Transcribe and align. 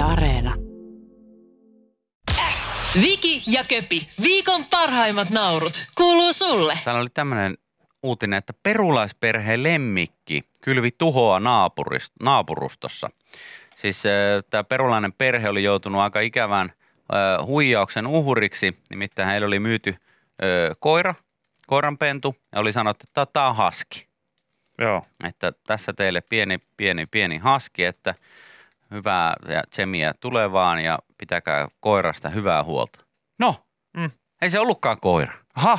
Yle 0.00 0.12
Areena. 0.12 0.54
Viki 3.02 3.42
ja 3.46 3.64
Köpi, 3.64 4.08
viikon 4.22 4.64
parhaimmat 4.64 5.30
naurut, 5.30 5.86
kuuluu 5.96 6.32
sulle. 6.32 6.78
Täällä 6.84 7.00
oli 7.00 7.10
tämmöinen 7.14 7.58
uutinen, 8.02 8.38
että 8.38 8.52
perulaisperheen 8.62 9.62
lemmikki 9.62 10.44
kylvi 10.60 10.90
tuhoa 10.98 11.38
naapurist- 11.38 12.12
naapurustossa. 12.22 13.10
Siis 13.76 14.02
tämä 14.50 14.64
perulainen 14.64 15.12
perhe 15.12 15.48
oli 15.48 15.62
joutunut 15.62 16.00
aika 16.00 16.20
ikävään 16.20 16.72
ö, 16.72 17.44
huijauksen 17.44 18.06
uhriksi, 18.06 18.78
nimittäin 18.90 19.28
heillä 19.28 19.46
oli 19.46 19.60
myyty 19.60 19.94
ö, 20.42 20.74
koira, 20.78 21.14
koiranpentu, 21.66 22.36
ja 22.52 22.60
oli 22.60 22.72
sanottu, 22.72 23.04
että 23.08 23.26
tämä 23.26 23.48
on 23.48 23.56
haski. 23.56 24.06
Joo. 24.78 25.06
Että 25.24 25.52
tässä 25.66 25.92
teille 25.92 26.20
pieni, 26.20 26.58
pieni, 26.76 27.06
pieni 27.06 27.38
haski, 27.38 27.84
että 27.84 28.14
hyvää 28.90 29.34
ja 29.48 29.62
tsemiä 29.70 30.14
tulevaan 30.20 30.78
ja 30.84 30.98
pitäkää 31.18 31.68
koirasta 31.80 32.28
hyvää 32.28 32.64
huolta. 32.64 33.00
No, 33.38 33.54
Mm. 33.96 34.10
ei 34.42 34.50
se 34.50 34.60
ollutkaan 34.60 35.00
koira. 35.00 35.32
Aha, 35.54 35.78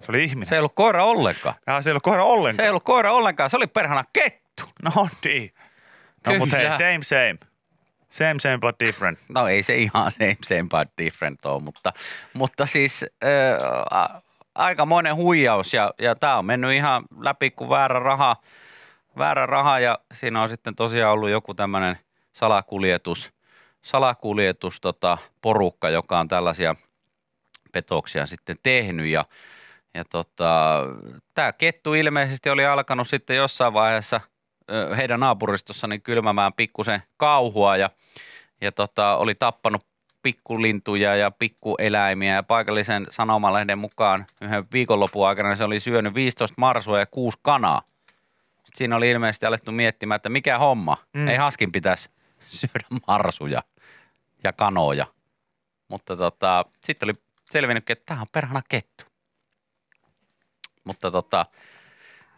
se 0.00 0.06
oli 0.08 0.24
ihminen. 0.24 0.46
Se 0.48 0.54
ei 0.54 0.58
ollut 0.58 0.74
koira 0.74 1.04
ollenkaan. 1.04 1.54
Ja 1.66 1.82
se 1.82 1.90
ei 1.90 1.92
ollut 1.92 2.02
koira 2.02 2.24
ollenkaan. 2.24 2.56
Se 2.56 2.62
ei 2.62 2.68
ollut 2.70 2.82
koira 2.84 3.12
ollenkaan, 3.12 3.50
se 3.50 3.56
oli 3.56 3.66
perhana 3.66 4.04
kettu. 4.12 4.62
No 4.82 5.08
niin. 5.24 5.54
No 6.26 6.34
mutta 6.38 6.56
hei, 6.56 6.66
same 6.68 6.98
same. 7.02 7.38
Same 8.10 8.40
same 8.40 8.58
but 8.58 8.76
different. 8.80 9.18
No 9.28 9.46
ei 9.48 9.62
se 9.62 9.74
ihan 9.74 10.10
same, 10.18 10.36
same 10.44 10.62
but 10.62 10.92
different 10.98 11.46
ole, 11.46 11.62
mutta, 11.62 11.92
mutta 12.34 12.66
siis 12.66 13.06
äh, 13.24 14.22
aikamoinen 14.54 15.16
huijaus 15.16 15.74
ja, 15.74 15.94
ja 15.98 16.14
tämä 16.14 16.38
on 16.38 16.44
mennyt 16.46 16.72
ihan 16.72 17.02
läpi 17.20 17.50
kuin 17.50 17.70
väärä 17.70 17.98
raha, 18.00 18.36
väärä 19.18 19.46
raha 19.46 19.78
ja 19.78 19.98
siinä 20.14 20.42
on 20.42 20.48
sitten 20.48 20.74
tosiaan 20.76 21.12
ollut 21.12 21.30
joku 21.30 21.54
tämmöinen 21.54 21.98
salakuljetus, 22.32 23.32
salakuljetus 23.82 24.80
tota, 24.80 25.18
porukka, 25.42 25.90
joka 25.90 26.18
on 26.18 26.28
tällaisia 26.28 26.76
petoksia 27.72 28.26
sitten 28.26 28.56
tehnyt 28.62 29.06
ja, 29.06 29.24
ja 29.94 30.04
tota, 30.04 30.80
tämä 31.34 31.52
kettu 31.52 31.94
ilmeisesti 31.94 32.50
oli 32.50 32.66
alkanut 32.66 33.08
sitten 33.08 33.36
jossain 33.36 33.72
vaiheessa 33.72 34.20
heidän 34.96 35.20
naapuristossa 35.20 35.86
niin 35.86 36.02
kylmämään 36.02 36.52
pikkusen 36.52 37.02
kauhua 37.16 37.76
ja, 37.76 37.90
ja 38.60 38.72
tota, 38.72 39.16
oli 39.16 39.34
tappanut 39.34 39.86
pikkulintuja 40.22 41.16
ja 41.16 41.30
pikkueläimiä 41.30 42.34
ja 42.34 42.42
paikallisen 42.42 43.06
sanomalehden 43.10 43.78
mukaan 43.78 44.26
yhden 44.40 44.64
viikonlopun 44.72 45.28
aikana 45.28 45.56
se 45.56 45.64
oli 45.64 45.80
syönyt 45.80 46.14
15 46.14 46.54
marsua 46.58 46.98
ja 46.98 47.06
kuusi 47.06 47.38
kanaa. 47.42 47.82
Sitten 48.48 48.78
siinä 48.78 48.96
oli 48.96 49.10
ilmeisesti 49.10 49.46
alettu 49.46 49.72
miettimään, 49.72 50.16
että 50.16 50.28
mikä 50.28 50.58
homma. 50.58 50.96
Mm. 51.12 51.20
Mm. 51.20 51.28
Ei 51.28 51.36
haskin 51.36 51.72
pitäisi 51.72 52.10
syödä 52.60 52.86
marsuja 53.06 53.62
ja 54.44 54.52
kanoja. 54.52 55.06
Mutta 55.88 56.16
tota, 56.16 56.64
sitten 56.84 57.06
oli 57.06 57.14
selvinnytkin, 57.50 57.92
että 57.92 58.06
tämä 58.06 58.20
on 58.20 58.26
perhana 58.32 58.62
kettu. 58.68 59.04
Mutta 60.84 61.10
tota, 61.10 61.46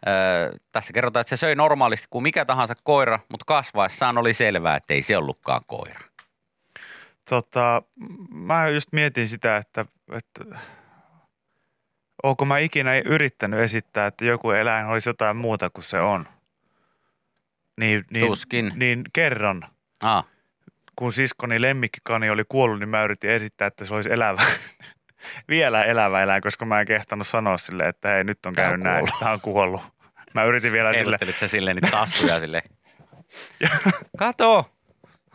ö, 0.07 0.59
tässä 0.73 0.93
kerrotaan, 0.93 1.21
että 1.21 1.29
se 1.29 1.37
söi 1.37 1.55
normaalisti 1.55 2.07
kuin 2.11 2.23
mikä 2.23 2.45
tahansa 2.45 2.75
koira, 2.83 3.19
mutta 3.29 3.45
kasvaessaan 3.45 4.19
oli 4.19 4.35
selvää, 4.35 4.77
että 4.77 4.95
ei 4.95 5.03
se 5.03 5.17
ollutkaan 5.17 5.63
koira. 5.67 6.01
Tota, 7.31 7.83
mä 8.31 8.69
just 8.69 8.93
mietin 8.93 9.29
sitä, 9.29 9.57
että, 9.57 9.87
että 10.13 10.45
onko 12.23 12.45
mä 12.45 12.59
ikinä 12.59 12.99
yrittänyt 12.99 13.61
esittää, 13.61 14.07
että 14.07 14.25
joku 14.25 14.51
eläin 14.51 14.87
olisi 14.87 15.09
jotain 15.09 15.37
muuta 15.37 15.71
kuin 15.71 15.85
se 15.85 16.01
on. 16.01 16.29
Niin, 17.81 18.05
niin, 18.11 18.27
Tuskin. 18.27 18.73
Niin 18.77 19.05
kerran, 19.13 19.69
Ah, 20.05 20.25
kun 20.97 21.13
siskoni 21.13 21.61
lemmikkikani 21.63 22.31
oli 22.31 22.45
kuollut, 22.49 22.79
niin 22.79 22.89
mä 22.89 23.05
yritin 23.05 23.31
esittää, 23.31 23.67
että 23.67 23.85
se 23.85 23.95
olisi 23.95 24.13
elävä. 24.13 24.43
Vielä 25.49 25.85
elävä 25.85 26.23
eläin, 26.23 26.43
koska 26.43 26.65
mä 26.65 26.81
en 26.81 26.87
kehtanut 26.87 27.27
sanoa 27.27 27.59
sille, 27.59 27.83
että 27.83 28.09
hei 28.09 28.25
nyt 28.25 28.47
on 28.47 28.55
käynyt 28.55 28.81
näin, 28.81 29.07
tämä 29.19 29.33
on 29.33 29.41
kuollut. 29.41 29.81
Mä 30.35 30.45
yritin 30.45 30.73
vielä 30.73 30.93
sille, 30.93 31.19
sä 31.37 31.49
silleen 31.49 31.77
niitä 31.77 31.91
tassuja 31.91 32.41
silleen. 32.41 32.63
Kato! 34.19 34.71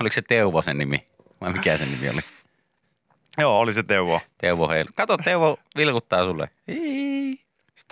Oliko 0.02 0.14
se 0.14 0.22
Teuvo 0.22 0.62
sen 0.62 0.78
nimi? 0.78 1.08
Vai 1.42 1.54
mikä 1.54 1.78
sen 1.78 1.92
nimi 1.92 2.10
oli? 2.10 2.22
joo 3.38 3.60
oli 3.60 3.74
se 3.74 3.84
Teuvo. 3.84 4.22
Teuvo 4.38 4.70
heilu. 4.70 4.90
Kato, 4.96 5.18
Teuvo 5.18 5.60
vilkuttaa 5.78 6.26
sulle. 6.26 6.50
Ei. 6.68 7.40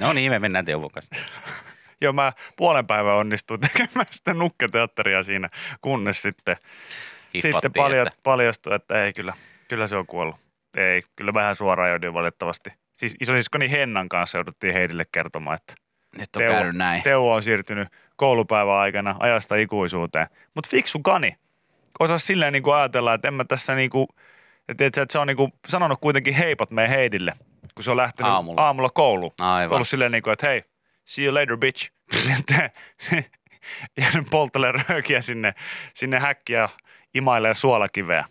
No 0.01 0.13
niin, 0.13 0.31
me 0.31 0.39
mennään 0.39 0.65
Teuvon 0.65 0.91
kanssa. 0.91 1.15
Joo, 2.01 2.13
mä 2.13 2.33
puolen 2.55 2.87
päivän 2.87 3.15
onnistuin 3.15 3.59
tekemään 3.59 4.07
sitä 4.11 4.33
nukketeatteria 4.33 5.23
siinä, 5.23 5.49
kunnes 5.81 6.21
sitten, 6.21 6.55
sitten 6.55 7.41
Hiffattiin, 7.43 7.71
palja, 7.83 8.01
että 8.01 8.19
paljastui, 8.23 8.75
että 8.75 9.03
ei 9.03 9.13
kyllä, 9.13 9.33
kyllä 9.67 9.87
se 9.87 9.95
on 9.95 10.07
kuollut. 10.07 10.35
Ei, 10.77 11.03
kyllä 11.15 11.33
vähän 11.33 11.55
suoraan 11.55 11.89
joudun 11.89 12.13
valitettavasti. 12.13 12.69
Siis 12.93 13.15
isosiskoni 13.21 13.71
Hennan 13.71 14.09
kanssa 14.09 14.37
jouduttiin 14.37 14.73
heidille 14.73 15.05
kertomaan, 15.11 15.55
että 15.55 15.73
nyt 16.17 16.35
on 16.35 16.43
käynyt 16.43 16.75
näin. 16.75 17.03
Teuvo 17.03 17.33
on 17.33 17.43
siirtynyt 17.43 17.87
koulupäivän 18.15 18.75
aikana 18.75 19.15
ajasta 19.19 19.55
ikuisuuteen. 19.55 20.27
Mutta 20.53 20.69
fiksu 20.69 20.99
kani. 20.99 21.37
Osas 21.99 22.27
silleen 22.27 22.53
niin 22.53 22.63
kuin 22.63 22.75
ajatella, 22.75 23.13
että 23.13 23.27
en 23.27 23.33
mä 23.33 23.45
tässä 23.45 23.75
niin 23.75 23.89
kuin, 23.89 24.07
että, 24.69 24.85
että 24.85 25.05
se 25.09 25.19
on 25.19 25.27
niin 25.27 25.37
kuin 25.37 25.53
sanonut 25.67 25.99
kuitenkin 26.01 26.33
heipot 26.33 26.71
meidän 26.71 26.95
Heidille, 26.95 27.33
kun 27.75 27.83
se 27.83 27.91
on 27.91 27.97
lähtenyt 27.97 28.31
Aamulla. 28.31 28.61
aamulla, 28.61 28.67
aamulla 28.67 28.89
kouluun. 28.89 29.33
Aivan. 29.39 29.75
Ollut 29.75 29.87
silleen 29.87 30.11
niin 30.11 30.23
kuin, 30.23 30.33
että 30.33 30.47
hei, 30.47 30.63
see 31.07 31.25
you 31.25 31.33
later 31.33 31.57
bitch. 31.57 31.91
Sitten 32.35 32.71
jäänyt 34.01 34.27
polttele 34.29 34.71
röökiä 34.71 35.21
sinne, 35.21 35.53
sinne 35.93 36.19
häkkiä 36.19 36.59
ja 36.59 36.69
imailee 37.13 37.55
suolakiveä. 37.55 38.25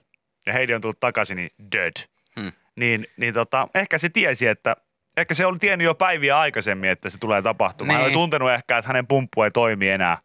Ja 0.47 0.53
Heidi 0.53 0.75
on 0.75 0.81
tullut 0.81 1.00
takaisin, 1.00 1.37
niin 1.37 1.50
dead. 1.72 1.92
Hmm. 2.41 2.53
Niin, 2.76 3.06
niin 3.16 3.34
tota, 3.34 3.69
ehkä 3.75 3.98
se 3.98 4.09
tiesi, 4.09 4.47
että 4.47 4.76
ehkä 5.16 5.34
se 5.34 5.47
oli 5.47 5.59
tiennyt 5.59 5.84
jo 5.84 5.94
päiviä 5.94 6.38
aikaisemmin, 6.38 6.91
että 6.91 7.09
se 7.10 7.19
tulee 7.19 7.42
tapahtumaan. 7.42 7.94
Hän 7.94 8.03
oli 8.03 8.10
Niin. 8.10 8.19
tuntenut 8.19 8.50
ehkä, 8.50 8.78
että 8.78 8.88
hänen 8.88 9.06
pumppu 9.06 9.43
ei 9.43 9.50
toimi 9.50 9.88
enää. 9.88 10.19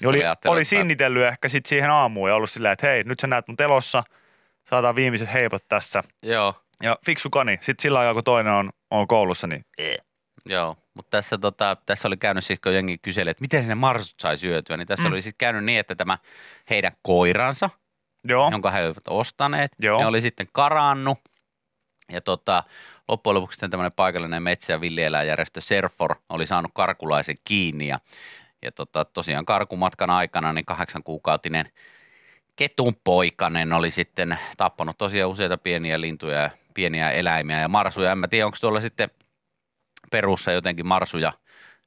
Niin 0.00 0.08
oli, 0.08 0.22
oli 0.46 0.64
sinnitellyt 0.64 1.22
ehkä 1.22 1.48
sit 1.48 1.66
siihen 1.66 1.90
aamuun 1.90 2.28
ja 2.28 2.34
ollut 2.34 2.50
silleen, 2.50 2.72
että 2.72 2.86
hei, 2.86 3.04
nyt 3.04 3.20
sä 3.20 3.26
näet 3.26 3.48
mun 3.48 3.56
telossa, 3.56 4.04
saadaan 4.70 4.94
viimeiset 4.94 5.32
heipot 5.32 5.68
tässä. 5.68 6.02
Joo, 6.22 6.54
Ja 6.82 6.98
fiksu 7.06 7.30
kani. 7.30 7.58
Sitten 7.60 7.82
sillä 7.82 7.98
aikaa, 8.00 8.14
kun 8.14 8.24
toinen 8.24 8.52
on, 8.52 8.70
on 8.90 9.06
koulussa, 9.08 9.46
niin 9.46 9.64
joo. 10.46 10.76
Mutta 10.94 11.10
tässä, 11.10 11.38
tota, 11.38 11.76
tässä 11.86 12.08
oli 12.08 12.16
käynyt 12.16 12.44
siis, 12.44 12.60
kun 12.60 12.74
jengi 12.74 12.98
kyseli, 12.98 13.30
että 13.30 13.40
miten 13.40 13.62
sinne 13.62 13.74
marsut 13.74 14.20
sai 14.20 14.36
syötyä, 14.36 14.76
niin 14.76 14.88
tässä 14.88 15.08
Mm. 15.08 15.12
oli 15.12 15.22
sitten 15.22 15.38
käynyt 15.38 15.64
niin, 15.64 15.80
että 15.80 15.94
tämä 15.94 16.18
heidän 16.70 16.92
koiransa, 17.02 17.70
joo, 18.28 18.48
jonka 18.50 18.70
he 18.70 18.80
olivat 18.84 19.08
ostaneet. 19.08 19.72
Joo. 19.78 20.00
Ne 20.00 20.06
oli 20.06 20.20
sitten 20.20 20.46
karannut. 20.52 21.18
Ja 22.12 22.20
tota, 22.20 22.64
loppujen 23.08 23.34
lopuksi 23.34 23.56
sitten 23.56 23.70
tämmöinen 23.70 23.92
paikallinen 23.96 24.42
metsä- 24.42 24.72
ja 24.72 24.80
villieläinjärjestö 24.80 25.60
Serfor 25.60 26.16
oli 26.28 26.46
saanut 26.46 26.70
karkulaisen 26.74 27.36
kiinni. 27.44 27.86
Ja, 27.88 28.00
ja 28.62 28.72
tota, 28.72 29.04
tosiaan 29.04 29.44
karkumatkan 29.46 30.10
aikana 30.10 30.52
niin 30.52 30.64
kahdeksan 30.64 31.02
kuukautinen 31.02 31.70
ketun 32.56 32.96
poikanen 33.04 33.72
oli 33.72 33.90
sitten 33.90 34.38
tappanut 34.56 34.98
tosiaan 34.98 35.30
useita 35.30 35.58
pieniä 35.58 36.00
lintuja 36.00 36.38
ja 36.40 36.50
pieniä 36.74 37.10
eläimiä 37.10 37.60
ja 37.60 37.68
marsuja. 37.68 38.12
En 38.12 38.18
mä 38.18 38.28
tiedä, 38.28 38.46
onko 38.46 38.58
tuolla 38.60 38.80
sitten 38.80 39.10
perussa 40.12 40.52
jotenkin 40.52 40.86
marsuja 40.86 41.32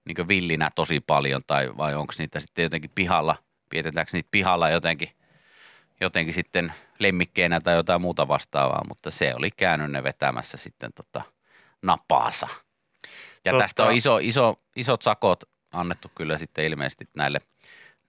niin 0.05 0.27
villinä 0.27 0.71
tosi 0.75 0.99
paljon 0.99 1.41
tai 1.47 1.77
vai 1.77 1.95
onko 1.95 2.13
niitä 2.17 2.39
sitten 2.39 2.63
jotenkin 2.63 2.91
pihalla, 2.95 3.35
pidetäänkö 3.69 4.09
niitä 4.13 4.29
pihalla 4.31 4.69
jotenkin 4.69 5.09
jotenkin 6.01 6.33
sitten 6.33 6.73
lemmikkeinä 6.99 7.61
tai 7.61 7.75
jotain 7.75 8.01
muuta 8.01 8.27
vastaavaa, 8.27 8.85
mutta 8.87 9.11
se 9.11 9.35
oli 9.35 9.51
käynyt 9.51 9.91
ne 9.91 10.03
vetämässä 10.03 10.57
sitten 10.57 10.93
tota 10.93 11.21
napaansa. 11.81 12.47
Ja 13.45 13.51
Totta. 13.51 13.63
tästä 13.63 13.83
on 13.83 13.93
iso, 13.93 14.17
iso, 14.17 14.61
isot 14.75 15.01
sakot 15.01 15.43
annettu 15.71 16.11
kyllä 16.15 16.37
sitten 16.37 16.65
ilmeisesti 16.65 17.07
näille, 17.15 17.39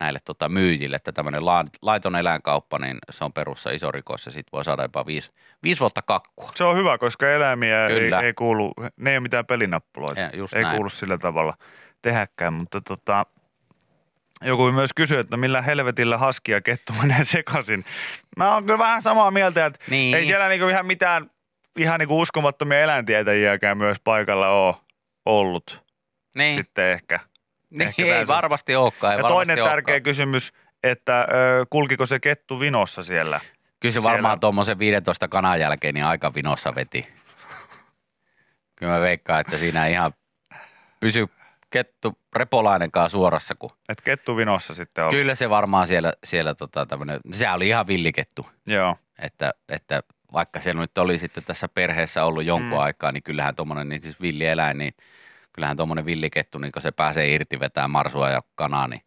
näille 0.01 0.19
tota 0.25 0.49
myyjille, 0.49 0.97
että 0.97 1.13
tämmöinen 1.13 1.45
laiton 1.83 2.17
eläinkauppa, 2.17 2.79
niin 2.79 2.99
se 3.11 3.25
on 3.25 3.33
perussa 3.33 3.71
iso 3.71 3.91
rikos 3.93 4.27
ja 4.27 4.33
sitten 4.33 4.53
voi 4.53 4.65
saada 4.65 4.83
jopa 4.83 5.07
viisi, 5.07 5.31
viisi 5.63 5.81
vuotta 5.81 6.03
kakkua. 6.03 6.51
se 6.55 6.65
on 6.65 6.77
hyvä, 6.77 6.99
koska 6.99 7.31
eläimiä 7.31 7.87
ei, 7.87 8.01
Kyllä. 8.01 8.21
ei, 8.21 8.35
kuulu, 8.35 8.73
ne 8.97 9.11
ei 9.11 9.17
ole 9.17 9.23
mitään 9.23 9.47
pelinappuloita. 9.47 10.21
Ja 10.21 10.31
ei 10.55 10.63
näin. 10.63 10.77
kuulu 10.77 10.89
sillä 10.91 11.19
tavalla 11.19 11.55
tehäkään, 12.03 12.53
mutta 12.53 12.81
tota, 12.81 13.27
joku 14.45 14.73
myös 14.73 14.91
kysyi, 14.93 15.19
että 15.19 15.37
millä 15.37 15.63
helvetillä 15.63 16.19
haski 16.19 16.53
ja 16.53 16.61
kettu 16.61 16.93
menee 17.03 17.25
sekaisin. 17.35 17.85
Mä 18.37 18.55
oon 18.55 18.65
kyllä 18.65 18.79
vähän 18.79 19.03
samaa 19.03 19.31
mieltä, 19.31 19.67
että 19.67 19.79
Niin. 19.91 20.17
ei 20.17 20.27
siellä 20.27 20.49
niinku 20.49 20.69
ihan 20.69 20.87
mitään 20.87 21.31
ihan 21.79 21.99
niinku 22.01 22.21
uskomattomia 22.21 22.81
eläintietäjiäkään 22.81 23.79
myös 23.79 23.97
paikalla 24.05 24.49
ole 24.49 24.75
ollut 25.27 25.83
Niin, 26.37 26.57
sitten 26.57 26.85
ehkä. 26.87 27.21
Niin 27.79 27.89
ehkä 27.89 28.03
ei 28.03 28.25
se- 28.27 28.27
varmasti 28.27 28.77
olekaan. 28.77 29.13
Ei 29.13 29.19
ja 29.19 29.23
varmasti 29.23 29.35
toinen 29.47 29.63
olekaan. 29.63 29.71
tärkeä 29.77 30.01
kysymys, 30.01 30.53
että 30.83 31.21
ö, 31.21 31.27
kulkiko 31.71 32.07
se 32.07 32.21
kettu 32.21 32.61
vinossa 32.61 33.03
siellä? 33.03 33.41
Kyllä 33.81 33.93
se 33.93 34.01
siellä- 34.01 34.13
varmaan 34.13 34.41
tuommoisen 34.41 34.79
15 34.79 35.29
kanan 35.29 35.61
jälkeen 35.61 35.95
niin 35.95 36.05
aika 36.05 36.35
vinossa 36.35 36.75
veti. 36.75 37.09
Kyllä 38.77 38.93
mä 38.93 39.01
veikkaan, 39.01 39.41
että 39.41 39.59
siinä 39.59 39.87
ihan 39.87 40.13
pysy 41.01 41.27
kettu 41.71 42.19
repolainenkaan 42.37 43.11
suorassa, 43.11 43.55
kun 43.55 43.71
Et 43.89 44.01
kettu 44.01 44.37
vinossa 44.37 44.75
sitten 44.75 45.05
on. 45.05 45.11
kyllä 45.11 45.35
se 45.35 45.51
varmaan 45.51 45.87
siellä, 45.87 46.13
siellä 46.25 46.55
tota 46.55 46.87
tämmönen, 46.87 47.21
sehän 47.33 47.55
oli 47.57 47.69
ihan 47.69 47.87
villikettu, 47.87 48.47
Joo. 48.67 48.97
että, 49.19 49.53
että 49.69 50.03
vaikka 50.33 50.61
se 50.61 50.73
nyt 50.75 50.99
oli 50.99 51.19
sitten 51.19 51.45
tässä 51.45 51.69
perheessä 51.69 52.25
ollut 52.25 52.45
jonkun 52.45 52.71
mm. 52.79 52.79
aikaa, 52.79 53.13
niin 53.13 53.23
kyllähän 53.23 53.55
tuommoinen 53.57 53.89
niin 53.89 54.03
siis 54.03 54.21
villieläin, 54.21 54.79
niin 54.79 54.95
kyllähän 55.57 55.77
tuommoinen 55.77 56.07
villikettu, 56.07 56.59
niin 56.59 56.73
kun 56.73 56.83
se 56.83 56.91
pääsee 56.91 57.35
irti 57.35 57.61
vetää 57.61 57.89
marsua 57.89 58.31
ja 58.31 58.43
kanaa, 58.55 58.89
niin 58.89 59.01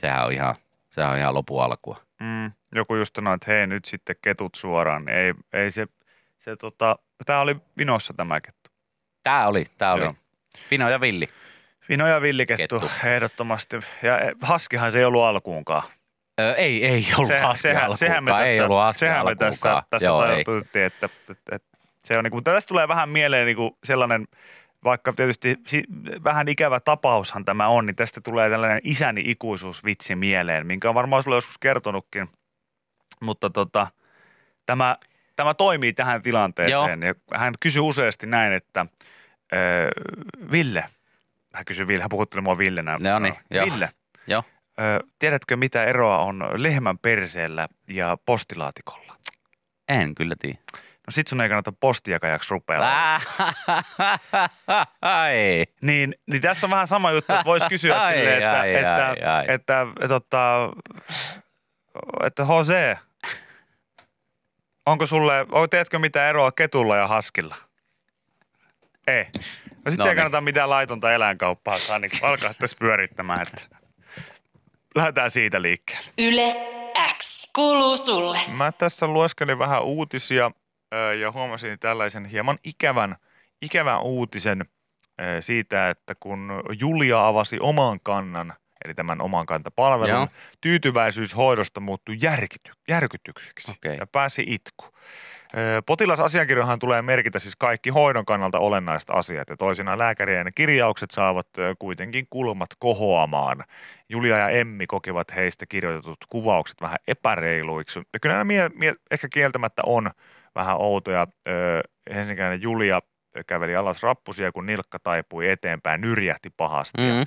sehän 0.00 0.24
on 0.26 0.32
ihan, 0.32 0.54
sehän 0.90 1.10
on 1.10 1.18
ihan 1.18 1.34
lopun 1.34 1.62
alkua. 1.64 2.00
Mm. 2.20 2.52
Joku 2.74 2.94
just 2.96 3.16
sanoi, 3.16 3.34
että 3.34 3.52
hei 3.52 3.66
nyt 3.66 3.84
sitten 3.84 4.16
ketut 4.22 4.54
suoraan. 4.54 5.04
Niin 5.04 5.16
ei, 5.16 5.34
ei 5.52 5.70
se, 5.70 5.86
se 6.38 6.56
tota, 6.56 6.98
tämä 7.26 7.40
oli 7.40 7.56
vinossa 7.78 8.14
tämä 8.16 8.40
kettu. 8.40 8.70
Tää 9.22 9.48
oli, 9.48 9.66
tää 9.78 9.92
oli. 9.92 10.02
Joo. 10.02 10.14
Pino 10.70 10.88
ja 10.88 11.00
Villi. 11.00 11.28
Vino 11.88 12.06
ja 12.06 12.20
villikettu 12.22 12.80
Kettu. 12.80 13.08
ehdottomasti. 13.08 13.76
Ja 14.02 14.18
e, 14.18 14.32
haskihan 14.42 14.92
se 14.92 14.98
ei 14.98 15.04
ollut 15.04 15.22
alkuunkaan. 15.22 15.82
Öö, 16.40 16.54
ei, 16.54 16.86
ei 16.86 17.06
ollut 17.16 17.28
Se- 17.28 17.40
haske 17.40 17.68
sehän, 17.68 17.96
sehän 17.96 18.24
me 18.24 18.30
tässä, 18.30 18.44
ei 18.44 18.60
ollut 18.60 18.78
haske 18.78 18.98
sehän 18.98 19.26
me 19.26 19.34
tässä, 19.34 19.82
tässä 19.90 20.08
Joo, 20.08 20.22
tajuttiin, 20.22 20.84
että, 20.84 21.06
että, 21.06 21.34
että 21.52 21.78
se 22.04 22.18
on 22.18 22.24
niin 22.24 22.30
kuin, 22.30 22.44
tästä 22.44 22.68
tulee 22.68 22.88
vähän 22.88 23.08
mieleen 23.08 23.46
niin 23.46 23.56
kuin 23.56 23.76
sellainen, 23.84 24.28
vaikka 24.84 25.12
tietysti 25.12 25.56
vähän 26.24 26.48
ikävä 26.48 26.80
tapaushan 26.80 27.44
tämä 27.44 27.68
on, 27.68 27.86
niin 27.86 27.96
tästä 27.96 28.20
tulee 28.20 28.50
tällainen 28.50 28.80
isäni 28.84 29.22
ikuisuusvitsi 29.26 30.14
mieleen, 30.14 30.66
minkä 30.66 30.88
on 30.88 30.94
varmaan 30.94 31.22
sulle 31.22 31.36
joskus 31.36 31.58
kertonutkin, 31.58 32.28
mutta 33.20 33.50
tota, 33.50 33.86
tämä, 34.66 34.96
tämä 35.36 35.54
toimii 35.54 35.92
tähän 35.92 36.22
tilanteeseen. 36.22 37.02
Ja 37.02 37.14
hän 37.34 37.54
kysyy 37.60 37.82
useasti 37.82 38.26
näin, 38.26 38.52
että 38.52 38.86
ö, 39.52 39.56
Ville, 40.50 40.84
hän 41.54 41.64
kysyy 41.64 41.86
Ville, 41.86 42.02
hän 42.02 42.10
puhutteli 42.10 42.42
mua 42.42 42.58
Villenä. 42.58 42.98
No 42.98 43.18
niin, 43.18 43.34
joo. 43.50 43.64
Ville, 43.64 43.90
Joo. 44.26 44.44
Ö, 44.80 45.06
tiedätkö 45.18 45.56
mitä 45.56 45.84
eroa 45.84 46.18
on 46.18 46.48
lehmän 46.56 46.98
perseellä 46.98 47.68
ja 47.88 48.18
postilaatikolla? 48.26 49.16
En 49.88 50.14
kyllä 50.14 50.34
tiedä. 50.38 50.58
No 51.06 51.10
sit 51.10 51.26
sun 51.26 51.40
ei 51.40 51.48
kannata 51.48 51.72
postijakajaksi 51.80 52.50
rupea. 52.50 52.80
Ai. 55.02 55.64
Niin, 55.80 56.14
niin 56.26 56.42
tässä 56.42 56.66
on 56.66 56.70
vähän 56.70 56.86
sama 56.86 57.10
juttu, 57.12 57.32
että 57.32 57.44
voisi 57.44 57.68
kysyä 57.68 57.96
Ai, 58.02 58.14
silleen, 58.14 58.36
että, 58.36 58.60
ai, 58.60 58.74
että, 58.74 59.06
ai, 59.06 59.22
ai. 59.22 59.44
että, 59.48 59.80
että, 59.80 59.86
että, 60.04 60.16
että, 60.16 60.68
että 62.26 62.42
Jose, 62.48 62.98
onko 64.86 65.06
sulle, 65.06 65.46
tiedätkö 65.70 65.98
mitä 65.98 66.28
eroa 66.28 66.52
ketulla 66.52 66.96
ja 66.96 67.06
haskilla? 67.06 67.56
Ei. 69.06 69.24
No 69.84 69.90
sitten 69.90 69.98
No 69.98 70.04
ei 70.04 70.10
niin. 70.10 70.16
kannata 70.16 70.40
mitään 70.40 70.70
laitonta 70.70 71.12
eläinkauppaa 71.12 71.78
saa 71.78 71.98
niin 71.98 72.10
alkaa 72.22 72.54
tässä 72.54 72.76
pyörittämään, 72.80 73.42
että 73.42 73.76
lähdetään 74.94 75.30
siitä 75.30 75.62
liikkeelle. 75.62 76.10
Yle 76.18 76.72
X 77.18 77.50
kuuluu 77.54 77.96
sulle. 77.96 78.38
Mä 78.56 78.72
tässä 78.72 79.06
lueskelin 79.06 79.58
vähän 79.58 79.82
uutisia 79.82 80.50
ja 81.20 81.32
huomasin 81.32 81.78
tällaisen 81.78 82.24
hieman 82.24 82.58
ikävän, 82.64 83.16
ikävän 83.62 84.02
uutisen 84.02 84.64
siitä, 85.40 85.90
että 85.90 86.14
kun 86.20 86.62
Julia 86.80 87.26
avasi 87.26 87.56
oman 87.60 88.00
kannan, 88.02 88.52
eli 88.84 88.94
tämän 88.94 89.20
oman 89.20 89.46
kantapalvelun, 89.46 90.10
Joo. 90.10 90.28
tyytyväisyys 90.60 91.36
hoidosta 91.36 91.80
muuttui 91.80 92.16
järkity, 92.22 92.72
järkytykseksi 92.88 93.72
Okei. 93.72 93.96
ja 93.96 94.06
pääsi 94.06 94.44
itku. 94.46 94.84
Ö, 95.56 95.82
Potilasasiakirjoihin 95.86 96.78
tulee 96.78 97.02
merkitä 97.02 97.38
siis 97.38 97.56
kaikki 97.56 97.90
hoidon 97.90 98.24
kannalta 98.24 98.58
olennaiset 98.58 99.10
asiat 99.10 99.48
ja 99.48 99.56
toisinaan 99.56 99.98
lääkärien 99.98 100.52
kirjaukset 100.54 101.10
saavat 101.10 101.46
kuitenkin 101.78 102.26
kulmat 102.30 102.68
kohoamaan. 102.78 103.64
Julia 104.08 104.38
ja 104.38 104.48
Emmi 104.48 104.86
kokivat 104.86 105.34
heistä 105.36 105.66
kirjoitetut 105.66 106.18
kuvaukset 106.28 106.80
vähän 106.80 106.98
epäreiluiksi. 107.08 108.02
Ja 108.12 108.20
kyllä 108.20 108.34
nämä 108.34 108.44
mie- 108.44 108.70
mie- 108.74 108.94
ehkä 109.10 109.28
kieltämättä 109.28 109.82
on 109.86 110.10
vähän 110.54 110.76
outoja. 110.78 111.26
Ensinnäkin 112.10 112.62
Julia 112.62 113.00
käveli 113.46 113.76
alas 113.76 114.02
rappusia, 114.02 114.52
kun 114.52 114.66
nilkka 114.66 114.98
taipui 114.98 115.48
eteenpäin, 115.48 116.00
nyrjähti 116.00 116.50
pahasti. 116.56 117.08
Ja 117.08 117.14
Mm. 117.14 117.24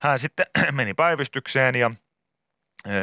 hän 0.00 0.18
sitten 0.18 0.46
meni 0.72 0.94
päivystykseen 0.94 1.74
ja 1.74 1.90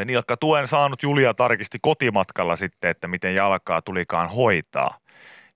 nilkka 0.06 0.38
tuen 0.38 0.68
saanut 0.68 1.04
Julia 1.04 1.34
tarkisti 1.34 1.78
kotimatkalla 1.81 2.56
sitten, 2.56 2.90
että 2.90 3.08
miten 3.08 3.36
jalkaa 3.36 3.81
tulikaan 3.81 4.30
hoitaa. 4.30 4.98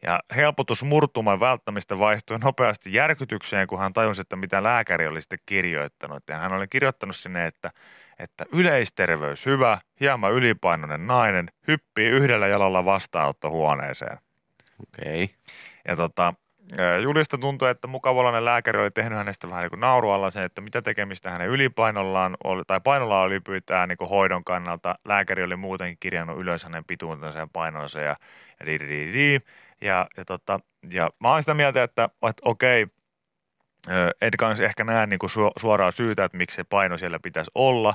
Ja 0.04 0.20
helpotus 0.36 0.84
murtuman 0.84 1.40
välttämistä 1.40 2.00
vaihtui 2.00 2.40
nopeasti 2.40 2.94
järkytykseen, 2.94 3.68
kun 3.68 3.80
hän 3.80 3.94
tajusi, 3.94 4.22
että 4.22 4.36
mitä 4.36 4.64
lääkäri 4.64 5.08
oli 5.08 5.22
sitten 5.22 5.40
kirjoittanut. 5.46 6.24
Ja 6.30 6.38
hän 6.38 6.54
oli 6.54 6.68
kirjoittanut 6.68 7.16
sinne, 7.16 7.48
että, 7.48 7.72
että 8.22 8.46
yleisterveys 8.54 9.46
hyvä, 9.46 9.78
hieman 10.00 10.34
ylipainoinen 10.34 11.08
nainen, 11.08 11.52
hyppii 11.68 12.08
yhdellä 12.08 12.48
jalalla 12.48 12.86
vastaanottohuoneeseen. 12.86 14.18
Okei. 14.88 15.30
Ja 15.88 15.96
tota, 15.96 16.34
Julista 17.04 17.38
tuntui, 17.38 17.70
että 17.70 17.88
mukavallinen 17.88 18.46
lääkäri 18.46 18.82
oli 18.82 18.92
tehnyt 18.92 19.18
hänestä 19.18 19.50
vähän 19.50 19.70
niin 19.72 19.80
naurualla 19.80 20.30
sen, 20.30 20.44
että 20.44 20.62
mitä 20.62 20.82
tekemistä 20.82 21.32
hänen 21.32 21.48
ylipainollaan 21.48 22.38
oli, 22.44 22.64
tai 22.68 22.80
painollaan 22.84 23.26
oli 23.26 23.40
pyytää 23.40 23.88
niin 23.88 24.10
hoidon 24.10 24.44
kannalta. 24.44 24.96
Lääkäri 25.06 25.44
oli 25.44 25.56
muutenkin 25.56 25.98
kirjannut 26.00 26.40
ylös 26.40 26.64
hänen 26.64 26.86
pituutensa 26.86 27.40
ja 27.40 27.48
painonsa 27.54 28.02
ja, 28.02 28.16
ja 28.60 28.66
di, 28.66 28.80
di, 28.80 28.88
di, 28.88 29.14
di. 29.14 29.40
Ja, 29.82 30.08
ja, 30.18 30.26
tota, 30.26 30.60
ja 30.92 31.10
mä 31.20 31.32
oon 31.32 31.42
sitä 31.42 31.54
mieltä, 31.54 31.84
että, 31.84 32.04
että 32.04 32.42
okei, 32.46 32.84
ö, 32.84 32.88
en 34.22 34.32
kanssa 34.38 34.64
ehkä 34.64 34.84
näe 34.84 35.08
niin 35.08 35.20
kuin 35.20 35.30
su- 35.30 35.54
suoraa 35.60 35.92
syytä, 35.92 36.24
että 36.24 36.38
miksi 36.38 36.56
se 36.56 36.64
paino 36.64 36.98
siellä 36.98 37.20
pitäisi 37.20 37.52
olla. 37.56 37.94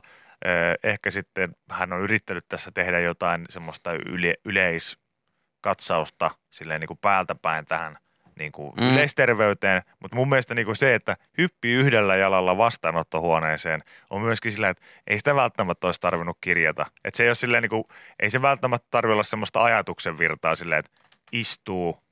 Ehkä 0.83 1.11
sitten 1.11 1.57
hän 1.71 1.93
on 1.93 2.01
yrittänyt 2.01 2.45
tässä 2.49 2.71
tehdä 2.75 3.01
jotain 3.01 3.47
semmoista 3.51 3.93
yle, 3.93 4.35
yleiskatsausta 4.45 6.31
silleen 6.51 6.81
niin 6.81 6.89
kuin 6.89 6.99
päältä 6.99 7.35
päin 7.35 7.65
tähän 7.67 7.99
niin 8.39 8.53
kuin 8.53 8.73
Mm. 8.81 8.93
yleisterveyteen, 8.93 9.83
mutta 10.01 10.17
mun 10.17 10.29
mielestä 10.29 10.55
niin 10.55 10.67
kuin 10.67 10.77
se, 10.77 10.95
että 10.95 11.17
hyppii 11.39 11.75
yhdellä 11.75 12.17
jalalla 12.17 12.57
vastaanottohuoneeseen, 12.57 13.83
on 14.11 14.23
myöskin 14.23 14.53
sillä, 14.53 14.69
että 14.69 14.85
ei 15.07 15.19
sitä 15.19 15.35
välttämättä 15.35 15.87
olisi 15.87 16.01
tarvinnut 16.01 16.39
kirjata. 16.41 16.87
Että 17.05 17.17
se 17.17 17.23
ei 17.23 17.29
ole 17.29 17.35
silleen 17.35 17.63
niin 17.63 17.71
kuin, 17.71 17.85
ei 18.21 18.31
se 18.31 18.43
välttämättä 18.43 18.87
tarvitse 18.91 19.13
olla 19.13 19.23
semmoista 19.23 19.65
ajatuksen 19.65 20.19
virtaa 20.19 20.55
silleen, 20.55 20.79
että 20.79 20.91
istuu, 21.33 22.03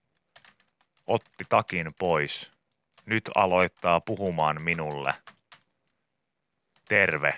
otti 1.06 1.44
takin 1.49 1.94
pois, 1.99 2.54
nyt 3.06 3.31
aloittaa 3.35 4.01
puhumaan 4.01 4.62
minulle. 4.62 5.15
Terve, 6.89 7.35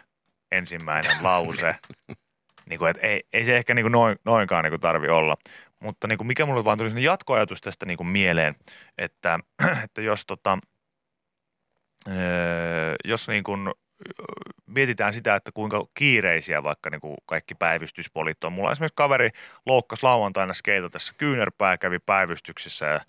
ensimmäinen 0.52 1.16
lause. 1.22 1.74
niin 2.68 2.78
kuin, 2.78 2.90
että 2.90 3.06
ei, 3.06 3.22
ei 3.32 3.44
se 3.44 3.56
ehkä 3.56 3.74
niin 3.74 3.84
kuin 3.84 3.92
noin, 3.92 4.16
noinkaan 4.24 4.64
niin 4.64 4.72
kuin 4.72 4.80
tarvi 4.80 5.08
olla. 5.08 5.36
Mutta 5.80 6.08
niin 6.08 6.18
kuin 6.18 6.26
mikä 6.26 6.46
mulle 6.46 6.64
vaan 6.64 6.78
tuli 6.78 7.02
jatkoajatus 7.02 7.60
tästä 7.60 7.86
niin 7.86 7.96
kuin 7.96 8.06
mieleen, 8.06 8.54
että, 8.98 9.38
että 9.84 10.02
jos, 10.02 10.24
tota, 10.26 10.58
öö, 12.08 12.94
jos 13.04 13.28
niin 13.28 13.44
kuin, 13.44 13.72
mietitään 14.66 15.12
sitä, 15.12 15.34
että 15.36 15.52
kuinka 15.52 15.84
kiireisiä 15.94 16.62
vaikka 16.62 16.90
niin 16.90 17.00
kuin 17.00 17.16
kaikki 17.26 17.54
päivystyspolit 17.54 18.44
on. 18.44 18.52
Mulla 18.52 18.72
esimerkiksi 18.72 18.96
kaveri 18.96 19.30
loukkas 19.66 20.02
lauantaina 20.02 20.54
skeitatessa 20.54 21.14
kyynärpää, 21.18 21.78
kävi 21.78 21.98
päivystyksessä 21.98 22.86
ja 22.86 23.00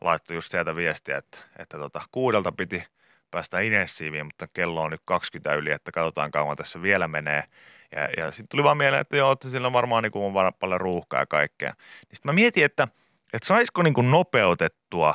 laittoi 0.00 0.36
just 0.36 0.50
sieltä 0.50 0.76
viestiä, 0.76 1.18
että, 1.18 1.38
että 1.58 1.78
tota, 1.78 2.00
kuudelta 2.12 2.52
piti 2.52 2.84
päästä 3.30 3.60
Inessiiviin, 3.60 4.26
mutta 4.26 4.48
kello 4.52 4.82
on 4.82 4.90
nyt 4.90 5.02
20 5.04 5.54
yli, 5.54 5.70
että 5.70 5.92
katsotaan 5.92 6.30
kauan 6.30 6.56
tässä 6.56 6.82
vielä 6.82 7.08
menee. 7.08 7.44
Ja, 7.92 8.08
ja 8.16 8.30
sitten 8.30 8.48
tuli 8.48 8.64
vaan 8.64 8.76
mieleen, 8.76 9.00
että 9.00 9.16
joo, 9.16 9.32
että 9.32 9.48
sillä 9.48 9.66
on 9.66 9.72
varmaan 9.72 10.02
niin 10.02 10.12
kuin 10.12 10.36
on 10.36 10.52
paljon 10.60 10.80
ruuhkaa 10.80 11.20
ja 11.20 11.26
kaikkea. 11.26 11.70
Niin 11.70 12.16
sitten 12.16 12.28
mä 12.28 12.32
mietin, 12.32 12.64
että, 12.64 12.88
että 13.32 13.46
saisiko 13.46 13.82
niin 13.82 13.94
kuin 13.94 14.10
nopeutettua 14.10 15.14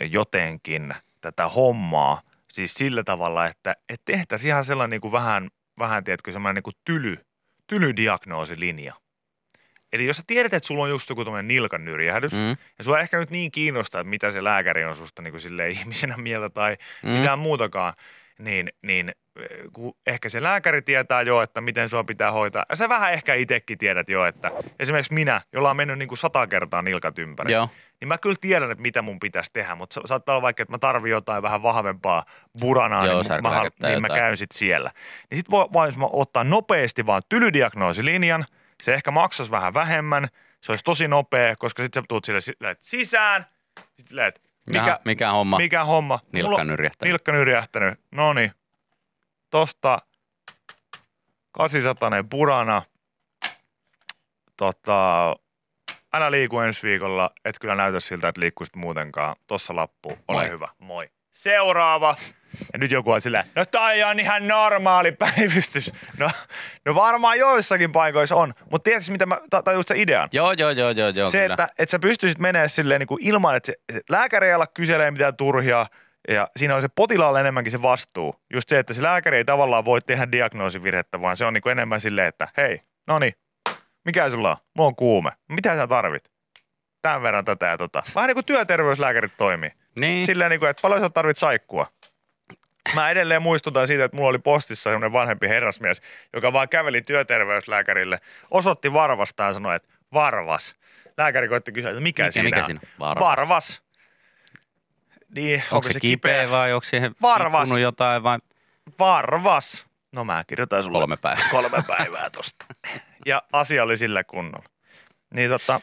jotenkin 0.00 0.94
tätä 1.20 1.48
hommaa 1.48 2.20
siis 2.58 2.74
sillä 2.74 3.04
tavalla, 3.04 3.46
että, 3.46 3.76
että 3.88 4.12
tehtäisiin 4.12 4.48
ihan 4.48 4.64
sellainen 4.64 4.90
niin 4.90 5.00
kuin 5.00 5.12
vähän, 5.12 5.48
vähän 5.78 6.04
tiedätkö, 6.04 6.32
semmoinen 6.32 6.54
niin 6.54 6.62
kuin 6.62 6.76
tyly, 6.84 7.16
tylydiagnoosilinja. 7.66 8.94
Eli 9.92 10.06
jos 10.06 10.16
sä 10.16 10.22
tiedät, 10.26 10.54
että 10.54 10.66
sulla 10.66 10.84
on 10.84 10.90
just 10.90 11.08
joku 11.08 11.24
tämmöinen 11.24 11.48
nilkan 11.48 11.84
nyrjähdys, 11.84 12.32
mm. 12.32 12.38
Mm. 12.38 12.56
ja 12.78 12.84
sua 12.84 13.00
ehkä 13.00 13.18
nyt 13.18 13.30
niin 13.30 13.50
kiinnostaa, 13.50 14.00
että 14.00 14.10
mitä 14.10 14.30
se 14.30 14.44
lääkäri 14.44 14.84
on 14.84 14.96
susta 14.96 15.22
niin 15.22 15.32
kuin 15.32 15.40
silleen 15.40 15.70
ihmisenä 15.78 16.16
mieltä 16.16 16.50
tai 16.50 16.76
Mm. 17.02 17.10
mitään 17.10 17.38
muutakaan, 17.38 17.94
niin, 18.38 18.72
niin 18.82 19.08
eh, 19.36 19.46
kun 19.72 19.96
ehkä 20.06 20.28
se 20.28 20.42
lääkäri 20.42 20.82
tietää 20.82 21.22
jo, 21.22 21.42
että 21.42 21.60
miten 21.60 21.88
sua 21.88 22.04
pitää 22.04 22.32
hoitaa. 22.32 22.64
Ja 22.68 22.76
sä 22.76 22.88
vähän 22.88 23.12
ehkä 23.12 23.34
itsekin 23.34 23.78
tiedät 23.78 24.08
jo, 24.08 24.24
että 24.24 24.50
esimerkiksi 24.78 25.14
minä, 25.14 25.40
jolla 25.52 25.70
on 25.70 25.76
mennyt 25.76 25.98
niin 25.98 26.08
kuin 26.08 26.18
sata 26.18 26.46
kertaa 26.46 26.82
nilkat 26.82 27.18
ympäri, 27.18 27.52
Joo. 27.52 27.70
niin 28.00 28.08
mä 28.08 28.18
kyllä 28.18 28.36
tiedän, 28.40 28.70
että 28.70 28.82
mitä 28.82 29.02
mun 29.02 29.20
pitäisi 29.20 29.50
tehdä, 29.52 29.74
mutta 29.74 29.94
sa- 29.94 30.00
saattaa 30.04 30.34
olla 30.34 30.42
vaikka, 30.42 30.62
että 30.62 30.72
mä 30.72 30.78
tarvin 30.78 31.10
jotain 31.10 31.42
vähän 31.42 31.62
vahvempaa 31.62 32.24
buranaa, 32.60 33.06
Joo, 33.06 33.22
niin, 33.22 33.42
mä, 33.42 33.88
niin 33.88 34.02
mä 34.02 34.08
käyn 34.08 34.36
sit 34.36 34.52
siellä. 34.52 34.92
Niin 35.30 35.36
sit 35.36 35.50
voi, 35.50 35.66
vois 35.72 35.96
mä 35.96 36.08
ottaa 36.12 36.44
nopeasti 36.44 37.06
vaan 37.06 37.22
tylydiagnoosilinjan, 37.28 38.46
se 38.82 38.94
ehkä 38.94 39.10
maksaisi 39.10 39.52
vähän 39.52 39.74
vähemmän, 39.74 40.28
se 40.60 40.72
olisi 40.72 40.84
tosi 40.84 41.08
nopea, 41.08 41.56
koska 41.56 41.82
sit 41.82 41.94
sä 41.94 42.02
tuut 42.08 42.24
sille, 42.24 42.40
sille 42.40 42.76
sisään, 42.80 43.46
sitten 43.98 44.18
että 44.18 44.40
Mikä, 44.68 45.00
Mikä, 45.04 45.30
homma? 45.30 45.58
mikä 45.58 45.84
homma? 45.84 46.20
Nilkka 46.32 46.64
nyrjähtänyt. 46.64 47.10
Nilkka 47.10 47.32
nyrjähtänyt. 47.32 48.00
No 48.12 48.32
niin. 48.32 48.52
Tosta 49.50 49.98
800 51.52 52.10
purana. 52.30 52.82
Tota, 54.56 55.26
älä 56.12 56.30
liiku 56.30 56.58
ensi 56.58 56.82
viikolla. 56.86 57.30
Et 57.44 57.58
kyllä 57.58 57.74
näytä 57.74 58.00
siltä, 58.00 58.28
että 58.28 58.40
liikkuisit 58.40 58.76
muutenkaan. 58.76 59.36
Tossa 59.46 59.76
lappu. 59.76 60.08
Ole 60.08 60.18
Moi. 60.28 60.48
hyvä. 60.48 60.68
Moi. 60.78 61.10
Seuraava. 61.32 62.16
Ja 62.72 62.78
nyt 62.78 62.90
joku 62.90 63.10
on 63.10 63.20
silleen, 63.20 63.44
no 63.54 63.64
toi 63.64 64.02
on 64.02 64.20
ihan 64.20 64.48
normaali 64.48 65.12
päivystys. 65.12 65.92
No, 66.18 66.30
no 66.84 66.94
varmaan 66.94 67.38
joissakin 67.38 67.92
paikoissa 67.92 68.36
on. 68.36 68.54
Mutta 68.70 68.84
tiedätkö, 68.84 69.12
mitä 69.12 69.26
mä 69.26 69.40
ta- 69.50 69.62
tajusin 69.62 69.88
sen 69.88 69.96
idean? 69.96 70.28
Joo, 70.32 70.52
joo, 70.52 70.70
joo, 70.70 70.90
joo, 70.90 71.08
joo 71.08 71.28
se, 71.28 71.40
kyllä. 71.40 71.54
että, 71.54 71.68
että 71.78 71.90
sä 71.90 71.98
pystyisit 71.98 72.38
menemään 72.38 72.68
silleen 72.68 72.98
niin 72.98 73.06
kuin 73.06 73.26
ilman, 73.26 73.56
että 73.56 73.66
se, 73.66 73.74
se 73.92 74.00
lääkäri 74.08 74.46
ei 74.46 74.52
ala 74.52 74.66
kyselee 74.66 75.10
mitään 75.10 75.36
turhia, 75.36 75.86
ja 76.28 76.48
siinä 76.56 76.74
on 76.74 76.82
se 76.82 76.88
potilaalle 76.88 77.40
enemmänkin 77.40 77.70
se 77.70 77.82
vastuu. 77.82 78.34
Just 78.54 78.68
se, 78.68 78.78
että 78.78 78.94
se 78.94 79.02
lääkäri 79.02 79.36
ei 79.36 79.44
tavallaan 79.44 79.84
voi 79.84 80.00
tehdä 80.00 80.32
diagnoosivirhettä, 80.32 81.20
vaan 81.20 81.36
se 81.36 81.44
on 81.44 81.54
niin 81.54 81.62
kuin 81.62 81.72
enemmän 81.72 82.00
silleen, 82.00 82.28
että 82.28 82.48
hei, 82.56 82.82
no 83.06 83.18
niin, 83.18 83.34
mikä 84.04 84.30
sulla 84.30 84.50
on? 84.50 84.56
Mulla 84.76 84.88
on 84.88 84.96
kuume. 84.96 85.30
Mitä 85.48 85.76
sä 85.76 85.86
tarvit? 85.86 86.30
Tämän 87.02 87.22
verran 87.22 87.44
tätä 87.44 87.66
ja 87.66 87.78
tota. 87.78 88.02
Vähän 88.14 88.28
niin 88.28 88.34
kuin 88.36 88.44
työterveyslääkärit 88.44 89.32
toimii. 89.36 89.70
Niin. 90.00 90.26
Silleen 90.26 90.50
niin 90.50 90.60
kuin, 90.60 90.70
että 90.70 90.82
paljon 90.82 91.00
sä 91.00 91.10
tarvit 91.10 91.36
saikkua. 91.36 91.86
Mä 92.94 93.10
edelleen 93.10 93.42
muistutan 93.42 93.86
siitä, 93.86 94.04
että 94.04 94.16
mulla 94.16 94.28
oli 94.28 94.38
postissa 94.38 94.82
semmoinen 94.90 95.12
vanhempi 95.12 95.48
herrasmies, 95.48 96.02
joka 96.32 96.52
vaan 96.52 96.68
käveli 96.68 97.02
työterveyslääkärille, 97.02 98.18
osoitti 98.50 98.92
varvastaan 98.92 99.48
ja 99.48 99.52
sanoi, 99.52 99.76
että 99.76 99.88
varvas. 100.12 100.76
Lääkäri 101.16 101.48
koitti 101.48 101.72
kysyä, 101.72 101.90
että 101.90 102.02
mikä, 102.02 102.22
Mikä- 102.22 102.30
siinä 102.30 102.44
mikä 102.46 102.58
on? 102.58 102.64
siinä? 102.64 102.80
Varvas. 102.98 103.24
varvas. 103.24 103.82
Niin, 105.34 105.62
onko, 105.70 105.92
se 105.92 106.00
kipeä 106.00 106.50
vai 106.50 106.72
onko 106.72 106.84
siihen 106.84 107.14
Varvas. 107.22 107.68
jotain 107.80 108.22
vai 108.22 108.38
Varvas. 108.98 109.86
No 110.12 110.24
mä 110.24 110.44
kirjoitan 110.46 110.82
sulle 110.82 110.98
kolme 110.98 111.16
päivää? 111.16 111.44
kolme 111.50 111.78
päivää 111.86 112.30
tosta. 112.30 112.64
Ja 113.26 113.42
asia 113.52 113.82
oli 113.82 113.96
sillä 113.96 114.24
kunnolla. 114.24 114.68
Niin 115.34 115.50
tota, 115.50 115.80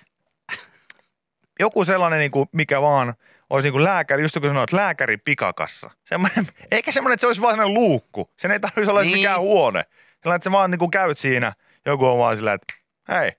joku 1.59 1.85
sellainen, 1.85 2.19
niin 2.19 2.31
kuin, 2.31 2.49
mikä 2.51 2.81
vaan 2.81 3.13
olisi 3.49 3.65
niin 3.65 3.73
kuin 3.73 3.83
lääkäri, 3.83 4.21
just 4.21 4.39
kun 4.39 4.49
sanoit, 4.49 4.73
lääkäri 4.73 5.17
pikakassa. 5.17 5.91
Semmoinen, 6.05 6.45
eikä 6.71 6.91
semmoinen, 6.91 7.13
että 7.13 7.21
se 7.21 7.27
olisi 7.27 7.41
vaan 7.41 7.53
sellainen 7.53 7.73
luukku. 7.73 8.31
Sen 8.39 8.51
ei 8.51 8.59
tarvitsisi 8.59 8.91
olla 8.91 9.01
niin. 9.01 9.17
Mikään 9.17 9.41
huone. 9.41 9.83
Sellainen, 10.23 10.35
että 10.35 10.43
sä 10.43 10.51
vaan 10.51 10.71
niin 10.71 10.79
kuin 10.79 10.91
käyt 10.91 11.17
siinä, 11.17 11.53
joku 11.85 12.05
on 12.05 12.17
vaan 12.17 12.37
sillä, 12.37 12.53
että 12.53 12.73
hei, 13.09 13.31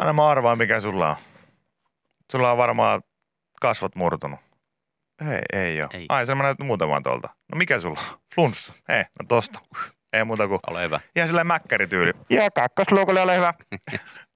anna 0.00 0.12
mä 0.12 0.28
arvaan, 0.28 0.58
mikä 0.58 0.80
sulla 0.80 1.10
on. 1.10 1.16
Sulla 2.32 2.52
on 2.52 2.58
varmaan 2.58 3.02
kasvot 3.60 3.94
murtunut. 3.94 4.40
Ei, 5.30 5.60
ei 5.60 5.82
ole. 5.82 5.88
Ei. 5.92 6.06
Ai, 6.08 6.26
sä 6.26 6.34
näytät 6.34 6.66
muuta 6.66 6.88
vaan 6.88 7.02
tuolta. 7.02 7.28
No 7.52 7.58
mikä 7.58 7.78
sulla 7.78 8.00
on? 8.00 8.18
Flunssa. 8.34 8.72
Ei, 8.88 8.98
no 8.98 9.26
tosta. 9.28 9.60
Ei 10.12 10.24
muuta 10.24 10.48
kuin 10.48 10.58
Ole 10.66 10.82
hyvä. 10.82 11.00
Ihan 11.16 11.28
sellainen 11.28 11.46
mäkkärityyli. 11.46 12.12
Ja 12.30 12.50
kakkosluokolle 12.50 13.20
ole 13.20 13.36
hyvä. 13.36 13.54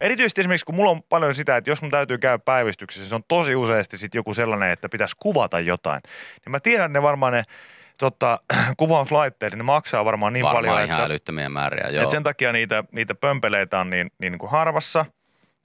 Erityisesti 0.00 0.40
esimerkiksi, 0.40 0.64
kun 0.66 0.74
mulla 0.74 0.90
on 0.90 1.02
paljon 1.02 1.34
sitä, 1.34 1.56
että 1.56 1.70
jos 1.70 1.82
mun 1.82 1.90
täytyy 1.90 2.18
käydä 2.18 2.38
päivystyksessä, 2.38 3.08
se 3.08 3.14
on 3.14 3.24
tosi 3.28 3.56
useasti 3.56 3.98
sit 3.98 4.14
joku 4.14 4.34
sellainen, 4.34 4.70
että 4.70 4.88
pitäisi 4.88 5.16
kuvata 5.18 5.60
jotain. 5.60 6.00
Niin 6.44 6.50
mä 6.50 6.60
tiedän, 6.60 6.92
ne 6.92 7.02
varmaan 7.02 7.32
ne 7.32 7.42
tota, 7.98 8.40
kuvauslaitteet, 8.76 9.52
niin 9.52 9.58
ne 9.58 9.64
maksaa 9.64 10.04
varmaan 10.04 10.32
niin 10.32 10.44
Varmaan 10.44 10.64
paljon, 10.64 10.84
ihan 10.84 11.00
että, 11.00 11.04
älyttömiä 11.04 11.48
määriä, 11.48 11.88
joo. 11.90 12.02
että 12.02 12.12
sen 12.12 12.22
takia 12.22 12.52
niitä, 12.52 12.84
niitä 12.92 13.14
pömpeleitä 13.14 13.78
on 13.78 13.90
niin, 13.90 14.10
niin, 14.18 14.30
niin 14.32 14.38
kuin 14.38 14.50
harvassa 14.50 15.04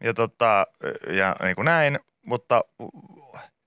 ja, 0.04 0.14
tota, 0.14 0.68
ja 1.10 1.36
niin 1.44 1.56
kuin 1.56 1.66
näin, 1.66 2.00
mutta 2.26 2.62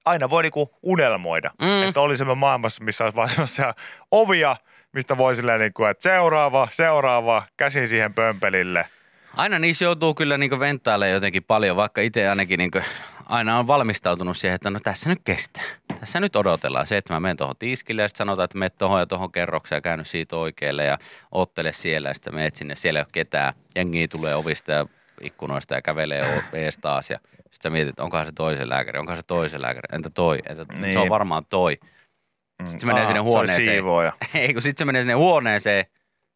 aina 0.04 0.30
voi 0.30 0.42
niin 0.42 0.52
kuin 0.52 0.68
unelmoida, 0.82 1.50
Mm. 1.62 1.82
että 1.88 2.00
olisi 2.00 2.18
semmoinen 2.18 2.38
maailmassa, 2.40 2.84
missä 2.84 3.04
olisi 3.04 3.16
vaan 3.16 3.28
semmoisia 3.30 3.74
ovia, 4.10 4.56
mistä 4.92 5.18
voi 5.18 5.36
silleen 5.36 5.60
niin 5.60 5.72
kuin, 5.72 5.90
että 5.90 6.02
seuraava, 6.02 6.68
seuraava, 6.70 7.42
käsin 7.56 7.88
siihen 7.88 8.14
pömpelille. 8.14 8.86
Aina 9.36 9.58
niissä 9.58 9.84
joutuu 9.84 10.14
kyllä 10.14 10.38
niin 10.38 10.60
venttailemaan 10.60 11.12
jotenkin 11.14 11.44
paljon, 11.44 11.76
vaikka 11.76 12.00
itse 12.00 12.28
ainakin 12.28 12.58
niin 12.58 12.70
aina 13.26 13.58
on 13.58 13.66
valmistautunut 13.66 14.36
siihen, 14.36 14.54
että 14.54 14.70
no 14.70 14.78
tässä 14.82 15.08
nyt 15.10 15.18
kestää. 15.24 15.62
Tässä 16.00 16.20
nyt 16.20 16.36
odotellaan 16.36 16.86
se, 16.86 16.96
että 16.96 17.12
mä 17.14 17.20
menen 17.20 17.36
tuohon 17.36 17.56
tiskille 17.58 18.02
ja 18.02 18.08
sitten 18.08 18.18
sanotaan, 18.18 18.44
että 18.44 18.58
menet 18.58 18.78
tuohon 18.78 19.00
ja 19.00 19.06
tuohon 19.06 19.32
kerrokseen 19.32 19.76
ja 19.76 19.80
käynyt 19.80 20.06
siitä 20.06 20.36
oikealle 20.36 20.84
ja 20.84 20.98
ottele 21.32 21.72
siellä 21.72 22.08
ja 22.08 22.14
sitten 22.14 22.34
menet 22.34 22.56
sinne. 22.56 22.74
Siellä 22.74 23.00
ei 23.00 23.02
ole 23.02 23.08
ketään. 23.12 23.52
Jengi 23.76 24.08
tulee 24.08 24.34
ovista 24.34 24.72
ja 24.72 24.86
ikkunoista 25.20 25.74
ja 25.74 25.82
kävelee 25.82 26.42
ees 26.52 26.78
taas 26.78 27.10
ja 27.10 27.18
sitten 27.36 27.62
sä 27.62 27.70
mietit, 27.70 27.88
että 27.88 28.02
onkohan 28.04 28.26
se 28.26 28.32
toisen 28.32 28.68
lääkäri, 28.68 28.98
onkohan 28.98 29.18
se 29.18 29.22
toisen 29.26 29.62
lääkäri, 29.62 29.96
entä 29.96 30.10
toi, 30.10 30.38
entä 30.48 30.64
niin. 30.72 30.92
se 30.92 30.98
on 30.98 31.02
Niin. 31.02 31.10
varmaan 31.10 31.46
toi. 31.46 31.78
Sitten 32.64 32.80
se 32.80 32.86
menee 32.86 33.06
sinne 33.06 33.18
Se 33.20 33.22
huoneeseen. 33.22 33.68
siivooja. 33.68 34.12
Ei, 34.34 34.52
kun 34.52 34.62
sitten 34.62 34.78
se 34.78 34.84
menee 34.84 35.02
sinne 35.02 35.14
huoneeseen, 35.14 35.84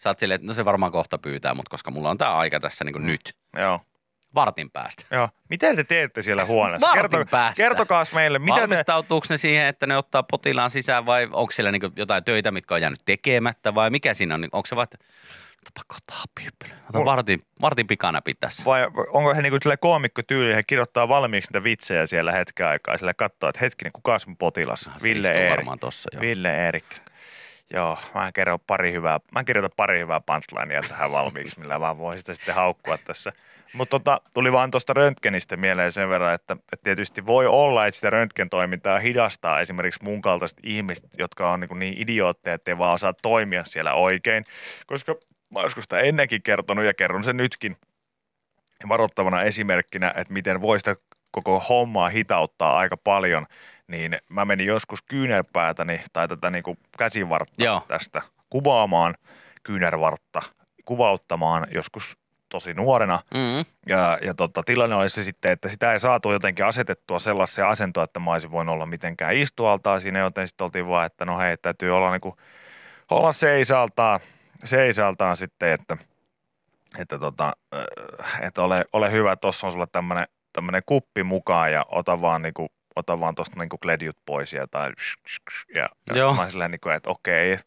sä 0.03 0.11
oot 0.11 0.19
silleen, 0.19 0.37
että 0.37 0.47
no 0.47 0.55
se 0.55 0.65
varmaan 0.65 0.93
kohta 0.93 1.19
pyytää, 1.19 1.55
mutta 1.55 1.71
koska 1.71 1.91
mulla 1.91 2.11
on 2.11 2.19
tämä 2.19 2.35
aika 2.37 2.61
tässä 2.61 2.85
niin 2.85 3.07
nyt, 3.07 3.37
Joo. 3.57 3.81
vartin 4.35 4.71
päästä. 4.71 5.05
Joo. 5.11 5.29
Mitä 5.49 5.75
te 5.77 5.85
teette 5.85 6.23
siellä 6.23 6.45
huoneessa? 6.45 6.97
Vartin 6.97 7.29
päästä. 7.29 7.57
kertokaas 7.57 8.13
meille, 8.13 8.39
mitä 8.39 8.55
te, 8.55 8.61
Valmistautuuko 8.61 9.27
ne 9.31 9.37
siihen, 9.37 9.67
että 9.67 9.87
ne 9.87 9.97
ottaa 9.97 10.23
potilaan 10.23 10.71
sisään 10.71 11.07
vai 11.07 11.29
onko 11.33 11.51
siellä 11.53 11.73
niin 11.73 11.93
jotain 11.97 12.25
töitä, 12.25 12.51
mitkä 12.51 12.75
on 12.75 12.81
jäänyt 12.81 13.01
tekemättä 13.05 13.75
vai 13.75 13.91
mikä 13.91 14.15
siinä 14.15 14.35
on? 14.35 14.49
Onko 14.53 14.67
se 14.67 14.77
vaan, 14.77 14.85
että 14.93 14.99
pakko 15.75 15.95
ottaa 15.99 16.17
happihyyppely. 16.19 16.73
Ota 16.89 16.99
Mulla- 16.99 17.11
vartin, 17.11 17.43
vartin 17.61 17.87
pikanäpit 17.87 18.41
tässä. 18.41 18.65
vai 18.65 18.87
onko 19.13 19.35
he 19.35 19.43
niinku 19.43 19.59
koomikko 19.81 20.23
tyyli, 20.23 20.55
he 20.55 20.63
kirjoittaa 20.63 21.09
valmiiksi 21.09 21.51
niitä 21.53 21.65
vitsejä 21.65 22.07
siellä 22.07 22.33
hetken 22.33 22.67
aikaa, 22.67 22.97
sillä 22.99 23.15
katsoo, 23.15 23.49
että 23.49 23.61
hetkinen, 23.61 23.93
kuka 23.93 24.13
on 24.29 24.37
potilas? 24.37 24.81
Se 24.81 24.91
Ville 25.03 25.29
Eerik. 25.29 25.51
varmaan 25.51 25.79
tossa, 25.79 26.09
joo. 26.13 26.21
Ville 26.21 26.69
Erik. 26.69 26.85
Joo, 27.75 27.99
mä 28.15 28.33
kerron 28.33 28.61
pari 28.67 28.93
hyvää, 28.93 29.21
mä 29.33 29.45
kirjoitan 29.45 29.71
pari 29.77 29.99
hyvää 29.99 30.21
punchlinea 30.21 30.83
tähän 30.89 31.13
valmiiksi, 31.13 31.61
millä 31.61 31.79
mä 31.79 31.99
voin 31.99 32.19
sitä 32.19 32.35
sitten 32.35 32.55
haukkua 32.55 32.99
tässä. 32.99 33.33
Mutta 33.73 33.91
tota, 33.91 34.21
tuli 34.35 34.53
vaan 34.53 34.71
tuosta 34.71 34.93
röntgenistä 34.93 35.57
mieleen 35.57 35.93
sen 35.93 36.09
verran, 36.09 36.35
että, 36.35 36.57
että 36.73 36.85
tietysti 36.85 37.27
voi 37.27 37.47
olla, 37.47 37.87
että 37.87 37.97
sitä 37.97 38.11
röntgentoimintaa 38.11 38.99
hidastaa 38.99 39.61
esimerkiksi 39.61 40.05
mun 40.05 40.23
kaltaiset 40.23 40.59
ihmiset, 40.63 41.11
jotka 41.19 41.53
on 41.53 41.61
niin, 41.61 41.79
niin 41.79 42.03
idiootteja, 42.03 42.55
että 42.55 42.71
ei 42.71 42.79
vaan 42.79 42.95
osaa 42.95 43.13
toimia 43.23 43.65
siellä 43.65 43.95
oikein. 43.95 44.45
Koska 44.87 45.15
mä 45.51 45.63
joskus 45.63 45.85
sitä 45.85 45.99
ennenkin 45.99 46.43
kertonut 46.43 46.85
ja 46.85 46.95
kerron 46.95 47.25
sen 47.25 47.37
nytkin 47.37 47.77
varoittavana 48.89 49.43
esimerkkinä, 49.43 50.13
että 50.17 50.33
miten 50.33 50.61
voi 50.61 50.79
sitä 50.79 50.97
koko 51.31 51.61
hommaa 51.61 52.09
hitauttaa 52.09 52.77
aika 52.77 52.97
paljon, 52.97 53.47
niin 53.91 54.19
mä 54.29 54.45
menin 54.45 54.67
joskus 54.67 55.03
kyynärpäätäni 55.03 56.01
tai 56.13 56.29
tätä 56.29 56.51
niin 56.51 56.63
kuin 56.63 56.79
käsivartta 56.99 57.65
Joo. 57.65 57.83
tästä 57.89 58.23
kuvaamaan 58.51 59.15
kyynärvartta, 59.63 60.43
kuvauttamaan 60.85 61.67
joskus 61.75 62.19
tosi 62.49 62.75
nuorena. 62.75 63.21
Mm. 63.35 63.65
Ja, 63.87 64.19
ja 64.23 64.35
tota, 64.35 64.63
tilanne 64.67 64.97
oli 64.97 65.11
se 65.11 65.23
sitten, 65.23 65.53
että 65.53 65.69
sitä 65.69 65.93
ei 65.93 66.01
saatu 66.01 66.33
jotenkin 66.33 66.65
asetettua 66.65 67.19
sellaiseen 67.19 67.69
asentoon, 67.69 68.05
että 68.05 68.21
mä 68.21 68.33
olisin 68.33 68.51
voinut 68.51 68.73
olla 68.73 68.87
mitenkään 68.87 69.35
istualtaan 69.35 70.01
siinä, 70.01 70.19
joten 70.19 70.49
sitten 70.49 70.65
oltiin 70.65 70.89
vaan, 70.89 71.07
että 71.07 71.25
no 71.25 71.39
hei, 71.39 71.57
täytyy 71.57 71.97
olla, 71.97 72.11
niin 72.11 72.21
kuin, 72.21 72.35
olla 73.11 73.33
seisaltaan, 73.33 74.21
seisaltaan 74.65 75.37
sitten, 75.37 75.73
että, 75.73 75.97
että, 76.99 77.19
tota, 77.19 77.53
äh, 77.75 78.43
että 78.43 78.63
ole, 78.63 78.85
ole 78.93 79.13
hyvä, 79.13 79.37
tuossa 79.37 79.67
on 79.67 79.73
sulla 79.73 79.87
tämmöinen 79.87 80.27
tämmöinen 80.53 80.83
kuppi 80.87 81.23
mukaan 81.23 81.73
ja 81.73 81.87
ota 81.89 82.21
vaan 82.21 82.43
niin 82.43 82.55
kuin, 82.55 82.69
ota 83.01 83.21
vaan 83.21 83.35
tuosta 83.35 83.59
niin 83.59 83.69
kledjut 83.83 84.17
pois 84.27 84.53
ja 84.53 84.67
tai 84.67 84.93
ja, 85.75 85.89
ja 86.15 86.21
Joo. 86.21 86.35
mä 86.35 86.51
silleen, 86.51 86.71
niin 86.71 86.81
kuin, 86.81 86.95
että 86.95 87.11
okei, 87.11 87.53
että 87.53 87.65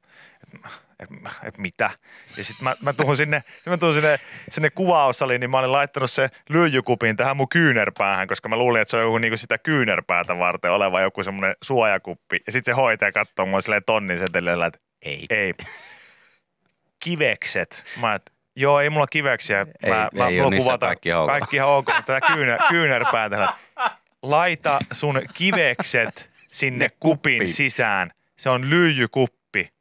et, 0.99 1.09
et 1.43 1.57
mitä. 1.57 1.89
Ja 2.37 2.43
sitten 2.43 2.63
mä, 2.63 2.75
mä 2.81 2.93
tuun 2.93 3.17
sinne, 3.17 3.43
mä 3.65 3.77
tuun 3.77 3.93
sinne, 3.93 4.19
sinne 4.49 4.69
kuvaussaliin, 4.69 5.39
niin 5.39 5.49
mä 5.49 5.59
olin 5.59 5.71
laittanut 5.71 6.11
se 6.11 6.29
lyijykupin 6.49 7.17
tähän 7.17 7.37
mun 7.37 7.49
kyynärpäähän, 7.49 8.27
koska 8.27 8.49
mä 8.49 8.55
luulin, 8.57 8.81
että 8.81 8.89
se 8.89 8.97
on 8.97 9.03
joku 9.03 9.17
niinku 9.17 9.37
sitä 9.37 9.57
kyynärpäätä 9.57 10.37
varten 10.37 10.71
oleva 10.71 11.01
joku 11.01 11.23
semmoinen 11.23 11.55
suojakuppi. 11.63 12.39
Ja 12.45 12.51
sitten 12.51 12.71
se 12.71 12.75
hoitaja 12.75 13.11
katsoo 13.11 13.45
mua 13.45 13.61
silleen 13.61 13.83
tonnin 13.85 14.17
setelillä, 14.17 14.65
että 14.65 14.79
Ei. 15.01 15.25
ei. 15.29 15.53
Kivekset. 16.99 17.83
Mä 18.01 18.13
et, 18.15 18.31
joo, 18.55 18.79
ei 18.79 18.89
mulla 18.89 19.07
kiveksiä. 19.07 19.67
Ei- 19.83 19.89
mä, 19.89 20.09
ei 20.13 20.19
mä, 20.19 20.25
oo 20.25 20.31
mulla 20.31 20.57
kuvata 20.57 20.85
kaikki. 20.85 21.09
Kaikki 21.27 21.55
ihan 21.55 21.69
ok, 21.69 21.87
mutta 21.95 22.13
tätä 22.13 22.33
kyynär, 22.33 22.59
kyynärpäätä. 22.69 23.53
Laita 24.23 24.79
sun 24.91 25.21
kivekset 25.33 26.29
sinne 26.47 26.89
kupin 26.89 26.99
kuppiin. 26.99 27.53
sisään. 27.53 28.11
Se 28.37 28.49
on 28.49 28.69
lyijykuppi. 28.69 29.73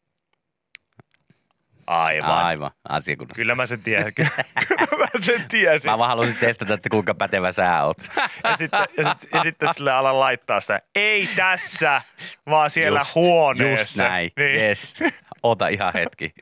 Aivan. 1.87 2.31
Aivan, 2.45 2.71
asiakunnassa. 2.89 3.39
Kyllä 3.41 3.55
mä 3.55 3.67
sen 3.67 3.83
tiesin. 3.83 4.13
Kyllä 4.69 4.97
mä 4.99 5.07
sen 5.21 5.45
tiesin. 5.49 5.91
Mä 5.91 5.99
vaan 5.99 6.09
halusin 6.09 6.37
testata, 6.37 6.75
että 6.75 6.89
kuinka 6.89 7.15
pätevä 7.15 7.53
sä 7.53 7.83
oot. 7.83 7.97
Ja 8.45 8.57
sitten, 8.59 8.81
ja 8.97 9.05
sitten, 9.05 9.29
ja 9.35 9.43
sitten 9.43 9.75
sille 9.75 9.93
alan 9.93 10.21
laittaa 10.21 10.61
sitä. 10.61 10.81
Ei 10.95 11.29
tässä, 11.37 12.03
vaan 12.47 12.71
siellä 12.71 13.01
Just- 13.01 13.15
huoneessa. 13.15 13.83
Just 13.83 13.97
näin, 13.97 14.31
Niin. 14.37 14.61
yes. 14.61 14.95
Ota 15.43 15.69
ihan 15.69 15.93
hetki. 15.95 16.35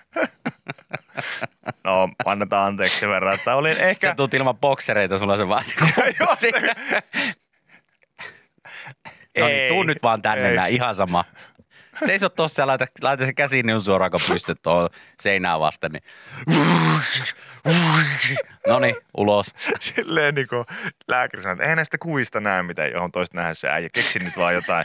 No, 1.85 2.09
annetaan 2.25 2.66
anteeksi 2.66 2.99
sen 3.00 3.09
verran, 3.09 3.35
että 3.35 3.54
olin 3.54 3.76
Ehkä... 3.76 4.09
Sä 4.09 4.14
tuut 4.14 4.35
ilman 4.35 4.57
boksereita, 4.59 5.19
sulla 5.19 5.33
on 5.33 5.38
se 5.38 5.49
vaan 5.49 5.64
se- 5.64 5.75
No 9.39 9.47
niin, 9.47 9.69
tuu 9.69 9.83
nyt 9.83 10.03
vaan 10.03 10.23
tänne 10.23 10.49
ei. 10.49 10.57
näin, 10.57 10.75
ihan 10.75 10.95
sama. 10.95 11.25
Seiso 12.07 12.29
tossa 12.29 12.63
ja 12.63 12.67
laita, 12.67 12.87
laita 13.03 13.27
se 13.27 13.33
käsi 13.33 13.63
niin 13.63 13.81
suoraan, 13.81 14.11
kun 14.11 14.21
pystyt 14.29 14.63
tuohon 14.63 14.89
seinää 15.21 15.61
vasten. 15.61 15.93
Niin. 15.93 16.03
No 18.67 18.79
niin, 18.79 18.97
ulos. 19.17 19.55
Silleen 19.81 20.35
niin 20.35 20.49
kuin 20.49 20.65
lääkäri 21.09 21.43
sanoi, 21.43 21.53
että 21.53 21.65
eihän 21.65 21.77
näistä 21.77 21.99
kuvista 21.99 22.41
näe 22.41 22.63
mitään, 22.63 22.93
johon 22.93 23.13
toista 23.13 23.37
nähdä 23.37 23.55
se 23.55 23.69
äijä. 23.69 23.89
Keksi 23.93 24.19
nyt 24.19 24.37
vaan 24.37 24.55
jotain. 24.55 24.85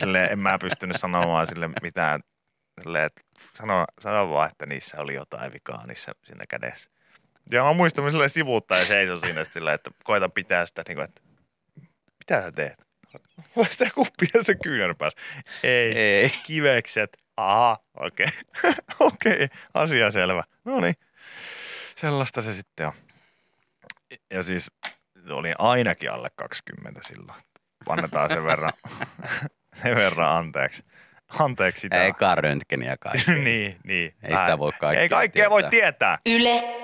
Silleen 0.00 0.32
en 0.32 0.38
mä 0.38 0.58
pystynyt 0.58 0.96
sanomaan 0.96 1.46
sille 1.46 1.70
mitään. 1.82 2.20
Silleen, 2.82 3.04
että 3.04 3.20
sano, 3.54 3.84
sano 4.00 4.30
vaan, 4.30 4.50
että 4.50 4.66
niissä 4.66 5.00
oli 5.00 5.14
jotain 5.14 5.52
vikaa 5.52 5.86
niissä 5.86 6.12
siinä 6.24 6.44
kädessä. 6.48 6.90
Ja 7.50 7.64
mä 7.64 7.72
muistan, 7.72 8.10
silleen 8.10 8.30
sivuuttaa 8.30 8.78
ja 8.78 8.84
seison 8.84 9.18
siinä 9.18 9.44
silleen, 9.44 9.74
että 9.74 9.90
koita 10.04 10.28
pitää 10.28 10.66
sitä, 10.66 10.82
niin 10.88 10.96
kuin, 10.96 11.04
että 11.04 11.20
mitä 12.18 12.42
sä 12.42 12.52
teet? 12.52 12.91
Sitä 13.70 13.90
kuppia 13.94 14.42
se 14.42 14.54
kyynär 14.54 14.94
päässä. 14.94 15.18
Ei, 15.62 15.98
Ei. 15.98 16.30
kivekset. 16.46 17.16
Aha, 17.36 17.78
okei. 17.96 18.26
Okay. 18.58 18.72
okei, 19.00 19.32
okay. 19.32 19.48
asia 19.74 20.10
selvä. 20.10 20.42
No 20.64 20.80
niin, 20.80 20.94
sellaista 21.96 22.42
se 22.42 22.54
sitten 22.54 22.86
on. 22.86 22.92
Ja 24.30 24.42
siis 24.42 24.70
oli 25.30 25.52
ainakin 25.58 26.10
alle 26.10 26.28
20 26.36 27.00
silloin. 27.04 27.38
Annetaan 27.88 28.28
sen 28.28 28.44
verran, 28.44 28.72
sen 29.82 29.96
verran 29.96 30.36
anteeksi. 30.36 30.84
Anteeksi 31.38 31.80
sitä. 31.80 32.04
Eikä 32.04 32.34
röntgeniä 32.34 32.96
kai. 33.00 33.12
niin, 33.44 33.76
niin. 33.84 34.14
Ei 34.22 34.36
sitä 34.36 34.58
voi 34.58 34.72
kaikkea 34.80 35.02
Ei 35.02 35.08
kaikkea 35.08 35.50
voi 35.50 35.62
tietää. 35.62 36.18
tietää. 36.24 36.40
Yle 36.40 36.81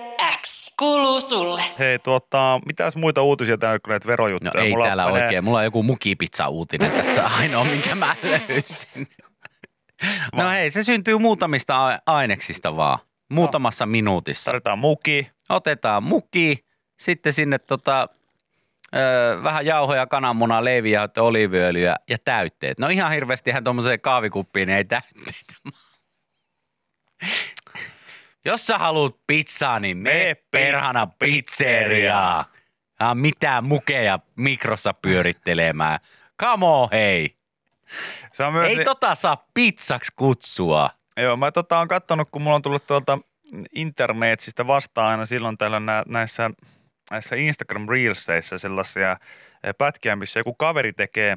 kuuluu 0.78 1.20
sulle. 1.20 1.62
Hei, 1.78 1.98
tuota, 1.98 2.60
mitäs 2.66 2.96
muita 2.96 3.22
uutisia 3.22 3.58
täällä 3.58 3.78
kuin 3.78 3.90
näitä 3.90 4.06
No 4.06 4.08
verojuttuja? 4.08 4.64
ei 4.64 4.70
Mulla 4.70 4.84
täällä 4.86 5.06
menee- 5.06 5.24
oikein. 5.24 5.44
Mulla 5.44 5.58
on 5.58 5.64
joku 5.64 5.82
mukipizza-uutinen 5.82 6.90
tässä 6.92 7.26
ainoa, 7.38 7.64
minkä 7.64 7.94
mä 7.94 8.16
löysin. 8.22 9.08
No 10.36 10.50
hei, 10.50 10.70
se 10.70 10.84
syntyy 10.84 11.18
muutamista 11.18 11.88
a- 11.88 11.98
aineksista 12.06 12.76
vaan. 12.76 12.98
Muutamassa 13.30 13.86
minuutissa. 13.86 14.44
Tarvitaan 14.44 14.78
muki. 14.78 15.30
Otetaan 15.48 16.02
muki, 16.02 16.64
sitten 17.00 17.32
sinne 17.32 17.58
tota, 17.58 18.08
ö, 18.94 18.98
vähän 19.42 19.66
jauhoja, 19.66 20.06
kananmunaa, 20.06 20.64
leiviä, 20.64 21.08
oliiviöljyä 21.18 21.96
ja 22.10 22.18
täytteet. 22.24 22.78
No 22.78 22.88
ihan 22.88 23.12
hirveästihän 23.12 23.64
tuommoiseen 23.64 24.00
kahvikuppiin 24.00 24.70
ei 24.70 24.84
täytteitä. 24.84 25.54
Jos 28.48 28.66
sä 28.66 28.78
haluat 28.78 29.16
pizzaa, 29.26 29.80
niin 29.80 29.96
me 29.96 30.36
perhana 30.50 31.06
pizzeriaa. 31.06 32.44
Ja 33.00 33.14
mitään 33.14 33.64
mukeja 33.64 34.18
mikrossa 34.36 34.94
pyörittelemään. 34.94 35.98
Come 36.40 36.66
on, 36.66 36.88
hei. 36.92 37.36
Se 38.32 38.44
on 38.44 38.52
myös 38.52 38.78
Ei 38.78 38.84
tota 38.84 39.14
saa 39.14 39.46
pizzaksi 39.54 40.12
kutsua. 40.16 40.90
Joo, 41.16 41.36
mä 41.36 41.52
tota 41.52 41.78
on 41.78 41.88
kattonut, 41.88 42.28
kun 42.30 42.42
mulla 42.42 42.56
on 42.56 42.62
tullut 42.62 42.86
tuolta 42.86 43.18
internetsistä 43.74 44.66
vastaan 44.66 45.10
aina 45.10 45.26
silloin 45.26 45.58
täällä 45.58 45.80
nä, 45.80 46.02
näissä, 46.06 46.50
näissä 47.10 47.36
Instagram 47.36 47.88
Reelseissä 47.88 48.58
sellaisia 48.58 49.16
pätkiä, 49.78 50.16
missä 50.16 50.40
joku 50.40 50.54
kaveri 50.54 50.92
tekee 50.92 51.36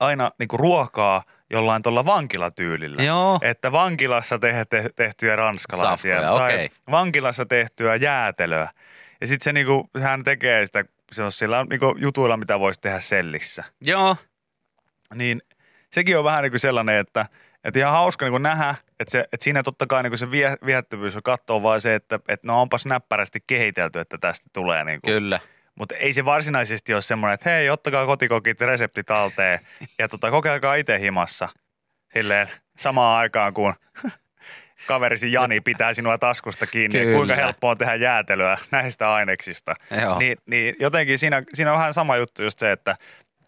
aina 0.00 0.30
niinku 0.38 0.56
ruokaa 0.56 1.22
jollain 1.50 1.82
tuolla 1.82 2.04
vankilatyylillä. 2.04 3.02
Joo. 3.02 3.38
Että 3.42 3.72
vankilassa 3.72 4.38
te, 4.38 4.66
te, 4.70 4.90
tehtyjä 4.96 5.36
ranskalaisia 5.36 6.20
Safkoja, 6.20 6.38
tai 6.38 6.54
okei. 6.54 6.70
vankilassa 6.90 7.46
tehtyä 7.46 7.96
jäätelöä. 7.96 8.68
Ja 9.20 9.26
sitten 9.26 9.44
se 9.44 9.52
niinku, 9.52 9.90
hän 10.00 10.24
tekee 10.24 10.66
sitä 10.66 10.84
sellaisilla 11.12 11.64
niinku 11.64 11.94
jutuilla, 11.98 12.36
mitä 12.36 12.60
voisi 12.60 12.80
tehdä 12.80 13.00
sellissä 13.00 13.64
Joo. 13.80 14.16
niin 15.14 15.42
sekin 15.90 16.18
on 16.18 16.24
vähän 16.24 16.42
niin 16.42 16.52
kuin 16.52 16.60
sellainen, 16.60 16.98
että, 16.98 17.26
että 17.64 17.78
ihan 17.78 17.92
hauska 17.92 18.24
niin 18.24 18.32
kuin 18.32 18.42
nähdä, 18.42 18.74
että, 19.00 19.10
se, 19.10 19.20
että 19.20 19.44
siinä 19.44 19.62
totta 19.62 19.86
kai 19.86 20.02
niin 20.02 20.10
kuin 20.10 20.18
se 20.18 20.30
vie, 20.30 20.56
viehättävyys 20.66 21.16
on 21.16 21.22
katsoa 21.22 21.62
vaan 21.62 21.80
se, 21.80 21.94
että, 21.94 22.20
että 22.28 22.46
no 22.46 22.60
onpas 22.60 22.86
näppärästi 22.86 23.44
kehitelty, 23.46 24.00
että 24.00 24.18
tästä 24.18 24.50
tulee 24.52 24.84
niin 24.84 25.00
kuin. 25.00 25.14
Kyllä. 25.14 25.40
Mutta 25.80 25.94
ei 25.94 26.12
se 26.12 26.24
varsinaisesti 26.24 26.94
ole 26.94 27.02
semmoinen, 27.02 27.34
että 27.34 27.50
hei, 27.50 27.70
ottakaa 27.70 28.06
kotikokit 28.06 28.60
resepti 28.60 29.04
talteen 29.04 29.58
ja 29.98 30.08
tota, 30.08 30.30
kokeilkaa 30.30 30.74
itse 30.74 30.98
himassa 30.98 31.48
silleen 32.12 32.48
samaan 32.76 33.18
aikaan, 33.18 33.54
kun 33.54 33.74
kaverisi 34.86 35.32
Jani 35.32 35.60
pitää 35.60 35.94
sinua 35.94 36.18
taskusta 36.18 36.66
kiinni, 36.66 36.98
ja 36.98 37.04
Kyllä. 37.04 37.16
kuinka 37.16 37.34
helppoa 37.34 37.70
on 37.70 37.78
tehdä 37.78 37.94
jäätelyä 37.94 38.58
näistä 38.70 39.14
aineksista. 39.14 39.74
Joo. 40.02 40.18
Niin, 40.18 40.38
niin 40.46 40.76
jotenkin 40.80 41.18
siinä, 41.18 41.42
siinä 41.54 41.72
on 41.72 41.78
vähän 41.78 41.94
sama 41.94 42.16
juttu 42.16 42.42
just 42.42 42.58
se, 42.58 42.72
että 42.72 42.96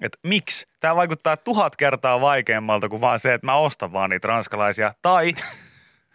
että 0.03 0.19
miksi? 0.23 0.67
Tämä 0.81 0.97
vaikuttaa 0.97 1.37
tuhat 1.37 1.77
kertaa 1.77 2.21
vaikeammalta 2.21 2.89
kuin 2.89 3.01
vaan 3.01 3.19
se, 3.19 3.35
että 3.35 3.47
mä 3.47 3.55
ostan 3.55 3.93
vaan 3.93 4.11
niitä 4.11 4.29
ranskalaisia. 4.29 4.95
Tai 5.03 5.35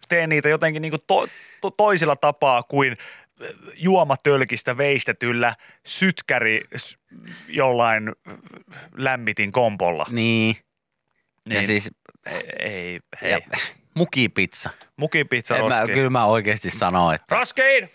teen 0.09 0.29
niitä 0.29 0.49
jotenkin 0.49 0.81
niin 0.81 0.93
to, 1.07 1.27
to, 1.61 1.71
toisella 1.71 2.15
tapaa 2.15 2.63
kuin 2.63 2.97
juomatölkistä 3.75 4.77
veistetyllä 4.77 5.55
sytkäri 5.85 6.61
jollain 7.47 8.11
lämmitin 8.97 9.51
kompolla. 9.51 10.05
Niin. 10.09 10.57
Niin. 11.49 11.61
Ja 11.61 11.67
siis 11.67 11.91
Ei, 12.59 12.99
hei. 13.21 13.31
ja, 13.31 13.39
mukipizza. 13.93 14.69
Mukipizza 14.97 15.57
En 15.57 15.63
mä, 15.65 15.69
roskiin. 15.79 15.93
kyllä 15.95 16.09
mä 16.09 16.25
oikeasti 16.25 16.71
sanon, 16.71 17.15
että, 17.15 17.35
Roskiin! 17.35 17.89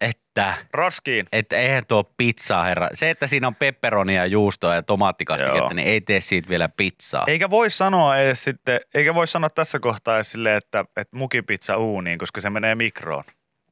että, 0.00 0.54
Roskiin. 0.72 1.26
että 1.32 1.56
eihän 1.56 1.86
tuo 1.86 2.04
pizzaa, 2.16 2.64
herra. 2.64 2.88
Se, 2.94 3.10
että 3.10 3.26
siinä 3.26 3.46
on 3.46 3.54
pepperonia 3.54 4.20
ja 4.20 4.26
juustoa 4.26 4.74
ja 4.74 4.82
tomaattikastiketta, 4.82 5.74
niin 5.74 5.88
ei 5.88 6.00
tee 6.00 6.20
siitä 6.20 6.48
vielä 6.48 6.68
pizzaa. 6.68 7.24
Eikä 7.26 7.50
voi 7.50 7.70
sanoa 7.70 8.18
edes 8.18 8.44
sitten, 8.44 8.80
eikä 8.94 9.14
voi 9.14 9.26
sanoa 9.26 9.50
tässä 9.50 9.78
kohtaa 9.78 10.16
edes 10.16 10.32
silleen, 10.32 10.56
että, 10.56 10.84
että 10.96 11.16
mukipizza 11.16 11.76
uuniin, 11.76 12.18
koska 12.18 12.40
se 12.40 12.50
menee 12.50 12.74
mikroon. 12.74 13.24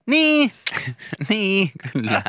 Niin, 0.06 0.52
niin, 1.28 1.70
kyllä. 1.92 2.22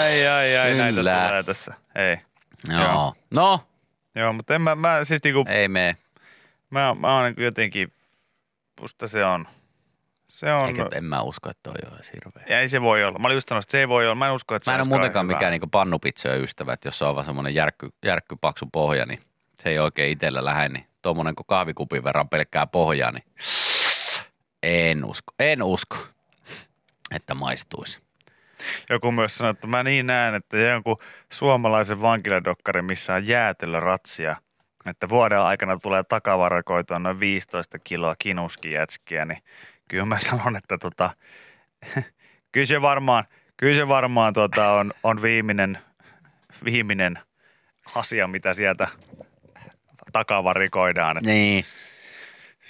Ai, 0.00 0.26
ai, 0.28 0.56
ai, 0.58 0.74
näitä 0.74 0.94
Kyllä. 0.96 1.26
tulee 1.28 1.42
tässä. 1.42 1.74
Ei. 1.94 2.18
Joo. 2.68 3.14
No, 3.30 3.60
Joo, 4.14 4.32
mutta 4.32 4.54
en 4.54 4.62
mä, 4.62 4.74
mä 4.74 5.04
siis 5.04 5.20
niinku, 5.24 5.44
ei 5.48 5.68
me. 5.68 5.96
mä, 6.70 6.94
mä 6.94 7.14
oon 7.14 7.24
niinku 7.24 7.40
jotenkin, 7.40 7.92
musta 8.80 9.08
se 9.08 9.24
on, 9.24 9.46
se 10.28 10.52
on, 10.52 10.68
Eikä, 10.68 10.88
en 10.94 11.04
mä 11.04 11.22
usko, 11.22 11.50
että 11.50 11.60
toi 11.62 11.90
on 11.92 11.98
hirveä. 12.14 12.44
ja 12.48 12.60
ei 12.60 12.68
se 12.68 12.82
voi 12.82 13.04
olla. 13.04 13.18
Mä 13.18 13.26
olin 13.28 13.34
just 13.36 13.48
sanonut, 13.48 13.64
että 13.64 13.72
se 13.72 13.78
ei 13.78 13.88
voi 13.88 14.04
olla. 14.06 14.14
Mä 14.14 14.26
en 14.26 14.32
usko, 14.32 14.54
että 14.54 14.64
se 14.64 14.70
Mä 14.70 14.74
en 14.74 14.80
ole 14.80 14.88
muutenkaan 14.88 15.26
mikään 15.26 15.50
niinku 15.50 15.66
pannupizzojen 15.66 16.42
ystävä, 16.42 16.72
että 16.72 16.88
jos 16.88 16.98
se 16.98 17.04
on 17.04 17.14
vaan 17.14 17.26
semmoinen 17.26 17.54
järkky, 17.54 17.88
järkkypaksu 18.04 18.66
pohja, 18.72 19.06
niin 19.06 19.20
se 19.54 19.68
ei 19.70 19.78
oikein 19.78 20.12
itsellä 20.12 20.44
lähde, 20.44 20.68
niin 20.68 20.86
tuommoinen 21.02 21.34
kuin 21.34 21.46
kahvikupin 21.46 22.04
verran 22.04 22.28
pelkkää 22.28 22.66
pohjaa, 22.66 23.12
niin 23.12 23.24
en 24.62 25.04
usko, 25.04 25.34
en 25.38 25.62
usko, 25.62 25.96
että 27.10 27.34
maistuisi. 27.34 28.00
Joku 28.90 29.12
myös 29.12 29.38
sanoi, 29.38 29.50
että 29.50 29.66
mä 29.66 29.82
niin 29.82 30.06
näen, 30.06 30.34
että 30.34 30.58
jonkun 30.58 30.98
suomalaisen 31.32 32.02
vankiladokkari, 32.02 32.82
missä 32.82 33.14
on 33.14 33.26
jäätelöratsia, 33.26 34.36
että 34.86 35.08
vuoden 35.08 35.40
aikana 35.40 35.78
tulee 35.82 36.02
takavarakoitua 36.02 36.98
noin 36.98 37.20
15 37.20 37.78
kiloa 37.78 38.16
kinuskijätskiä, 38.18 39.24
niin 39.24 39.42
kyllä 39.88 40.04
mä 40.04 40.18
sanon, 40.18 40.56
että 40.56 40.78
tota, 40.78 41.10
kyllä 42.52 42.66
se 42.66 42.82
varmaan, 42.82 43.24
kyllä 43.56 43.76
se 43.76 43.88
varmaan 43.88 44.32
tota 44.32 44.72
on, 44.72 44.92
on 45.02 45.22
viimeinen, 45.22 45.78
viimeinen 46.64 47.18
asia, 47.94 48.28
mitä 48.28 48.54
sieltä 48.54 48.88
takavarikoidaan. 50.12 51.16
Että 51.16 51.30
Niin. 51.30 51.64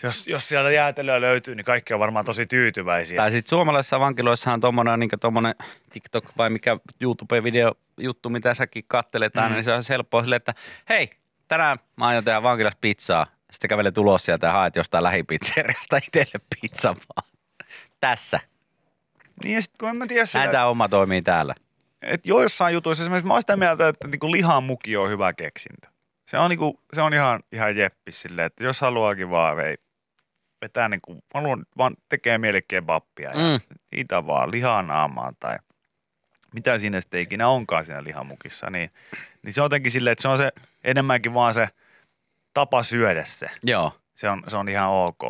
Jos, 0.02 0.26
jos 0.26 0.48
sieltä 0.48 0.70
jäätelöä 0.70 1.20
löytyy, 1.20 1.54
niin 1.54 1.64
kaikki 1.64 1.94
on 1.94 2.00
varmaan 2.00 2.24
tosi 2.24 2.46
tyytyväisiä. 2.46 3.16
Tai 3.16 3.30
sitten 3.30 3.48
suomalaisissa 3.50 4.00
vankiloissahan 4.00 4.60
tuommoinen 4.60 5.00
niin 5.00 5.10
tommonen 5.20 5.54
TikTok 5.92 6.24
vai 6.38 6.50
mikä 6.50 6.76
YouTube-video 7.04 7.74
juttu, 7.98 8.28
mitä 8.30 8.54
säkin 8.54 8.84
kattelet 8.88 9.36
aina, 9.36 9.48
Mm. 9.48 9.54
niin 9.54 9.64
se 9.64 9.72
on 9.72 9.82
helppoa 9.88 10.22
silleen, 10.22 10.36
että 10.36 10.54
hei, 10.88 11.10
tänään 11.48 11.78
mä 11.96 12.06
aion 12.06 12.24
tehdä 12.24 12.42
vankilassa 12.42 12.78
pizzaa. 12.80 13.26
Sitten 13.50 13.68
kävelet 13.68 13.98
ulos 13.98 14.24
sieltä 14.24 14.46
ja 14.46 14.52
haet 14.52 14.76
jostain 14.76 15.04
lähipizzeriasta 15.04 15.96
itselle 15.96 16.44
pizzan 16.60 16.96
vaan. 16.96 17.30
Tässä. 18.00 18.40
Niin 19.44 19.54
ja 19.54 19.62
sitten 19.62 19.78
kun 19.78 19.88
en 19.88 19.96
mä 19.96 20.06
tiedä 20.06 20.26
sitä, 20.26 20.38
Näin 20.38 20.50
tämä 20.50 20.64
homma 20.64 20.88
toimii 20.88 21.22
täällä. 21.22 21.54
että 22.02 22.28
joissain 22.28 22.74
jutuissa 22.74 23.04
esimerkiksi 23.04 23.26
mä 23.26 23.32
oon 23.34 23.42
sitä 23.42 23.56
mieltä, 23.56 23.88
että 23.88 24.08
niinku 24.08 24.32
lihamuki 24.32 24.96
on 24.96 25.10
hyvä 25.10 25.32
keksintö. 25.32 25.88
Se 26.32 26.38
on, 26.38 26.50
niinku, 26.50 26.80
se 26.94 27.00
on 27.02 27.14
ihan, 27.14 27.40
ihan 27.52 27.76
jeppis 27.76 28.22
silleen, 28.22 28.46
että 28.46 28.64
jos 28.64 28.80
haluaakin 28.80 29.30
vaan 29.30 29.56
vei, 29.56 29.76
vetää 30.62 30.88
niinku, 30.88 31.24
haluan 31.34 31.66
vaan 31.78 31.96
tekee 32.08 32.38
mieli 32.38 32.62
kebappia 32.68 33.30
ja 33.30 33.36
Mm. 33.36 33.78
niitä 33.92 34.26
vaan 34.26 34.50
lihanaamaan 34.50 35.36
tai 35.40 35.58
mitä 36.54 36.78
siinä 36.78 37.00
sitten 37.00 37.20
ikinä 37.20 37.48
onkaan 37.48 37.84
siinä 37.84 38.04
lihamukissa, 38.04 38.70
niin, 38.70 38.90
niin 39.42 39.52
se 39.52 39.60
on 39.60 39.64
jotenkin 39.64 39.92
silleen, 39.92 40.12
että 40.12 40.22
se 40.22 40.28
on 40.28 40.38
se 40.38 40.52
enemmänkin 40.84 41.34
vaan 41.34 41.54
se 41.54 41.68
tapa 42.54 42.82
syödä 42.82 43.24
se. 43.24 43.46
Joo. 43.62 43.92
Se 44.14 44.28
on, 44.28 44.42
se 44.48 44.56
on 44.56 44.68
ihan 44.68 44.88
ok. 44.90 45.22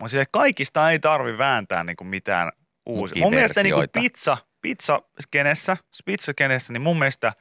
Mutta 0.00 0.08
sille 0.08 0.24
kaikista 0.30 0.90
ei 0.90 0.98
tarvi 0.98 1.38
vääntää 1.38 1.84
niinku 1.84 2.04
mitään 2.04 2.52
uusia. 2.86 3.22
Mun 3.22 3.34
mielestä 3.34 3.62
niinku 3.62 3.80
Mukiversioita. 3.80 4.00
pizza, 4.00 4.36
pizza-skenessä, 4.62 5.76
pizza-skenessä, 6.04 6.72
niin 6.72 6.82
mun 6.82 6.98
mielestä 6.98 7.32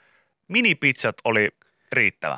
minipizzat 0.48 1.16
oli 1.24 1.50
riittävä. 1.92 2.38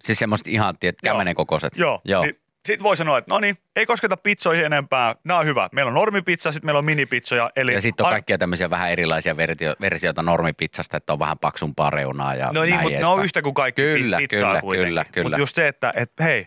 Siis 0.00 0.18
semmoiset 0.18 0.46
ihan, 0.46 0.78
tiet, 0.80 0.96
kämenen 1.04 1.34
kokoiset. 1.34 1.76
Joo. 1.76 2.00
Joo. 2.04 2.22
Niin 2.22 2.40
sitten 2.66 2.82
voi 2.82 2.96
sanoa, 2.96 3.18
että 3.18 3.34
no 3.34 3.38
niin, 3.40 3.56
ei 3.76 3.86
kosketa 3.86 4.16
pizzoihin 4.16 4.64
enempää. 4.64 5.14
Nämä 5.24 5.38
on 5.40 5.46
hyvä. 5.46 5.68
Meillä 5.72 5.88
on 5.88 5.94
normipizza, 5.94 6.52
sitten 6.52 6.66
meillä 6.66 6.78
on 6.78 6.84
minipizzoja. 6.86 7.50
Eli 7.56 7.72
Ja 7.74 7.80
sitten 7.80 8.04
on 8.06 8.08
Ai- 8.08 8.12
kaikkia 8.14 8.38
tämmöisiä 8.38 8.70
vähän 8.70 8.90
erilaisia 8.90 9.36
versio, 9.36 9.74
versioita 9.80 10.22
normipizzasta, 10.22 10.96
että 10.96 11.12
on 11.12 11.18
vähän 11.18 11.38
paksumpaa 11.38 11.90
reunaa 11.90 12.34
ja 12.34 12.52
No 12.52 12.62
niin, 12.62 12.80
mutta 12.80 12.98
ne 12.98 13.06
on 13.06 13.24
yhtä 13.24 13.42
kuin 13.42 13.54
kaikki 13.54 13.82
Kyllä, 13.82 14.18
pi- 14.18 14.28
pizzaa 14.28 14.48
kyllä, 14.50 14.60
kuitenkin. 14.60 14.88
kyllä, 14.88 15.04
kyllä. 15.12 15.24
Mutta 15.24 15.38
just 15.38 15.54
se, 15.54 15.68
että 15.68 15.92
et, 15.96 16.12
hei, 16.20 16.46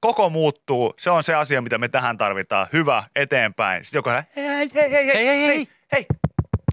koko 0.00 0.30
muuttuu. 0.30 0.94
Se 0.98 1.10
on 1.10 1.22
se 1.22 1.34
asia, 1.34 1.62
mitä 1.62 1.78
me 1.78 1.88
tähän 1.88 2.16
tarvitaan. 2.18 2.66
Hyvä, 2.72 3.04
eteenpäin. 3.16 3.84
Sitten 3.84 3.98
joku 3.98 4.10
hei, 4.10 4.44
hei, 4.48 4.70
hei, 4.74 4.90
hei, 4.90 5.06
hei, 5.06 5.14
Hei, 5.14 5.26
hei, 5.26 5.46
hei. 5.46 5.66
hei. 5.92 6.06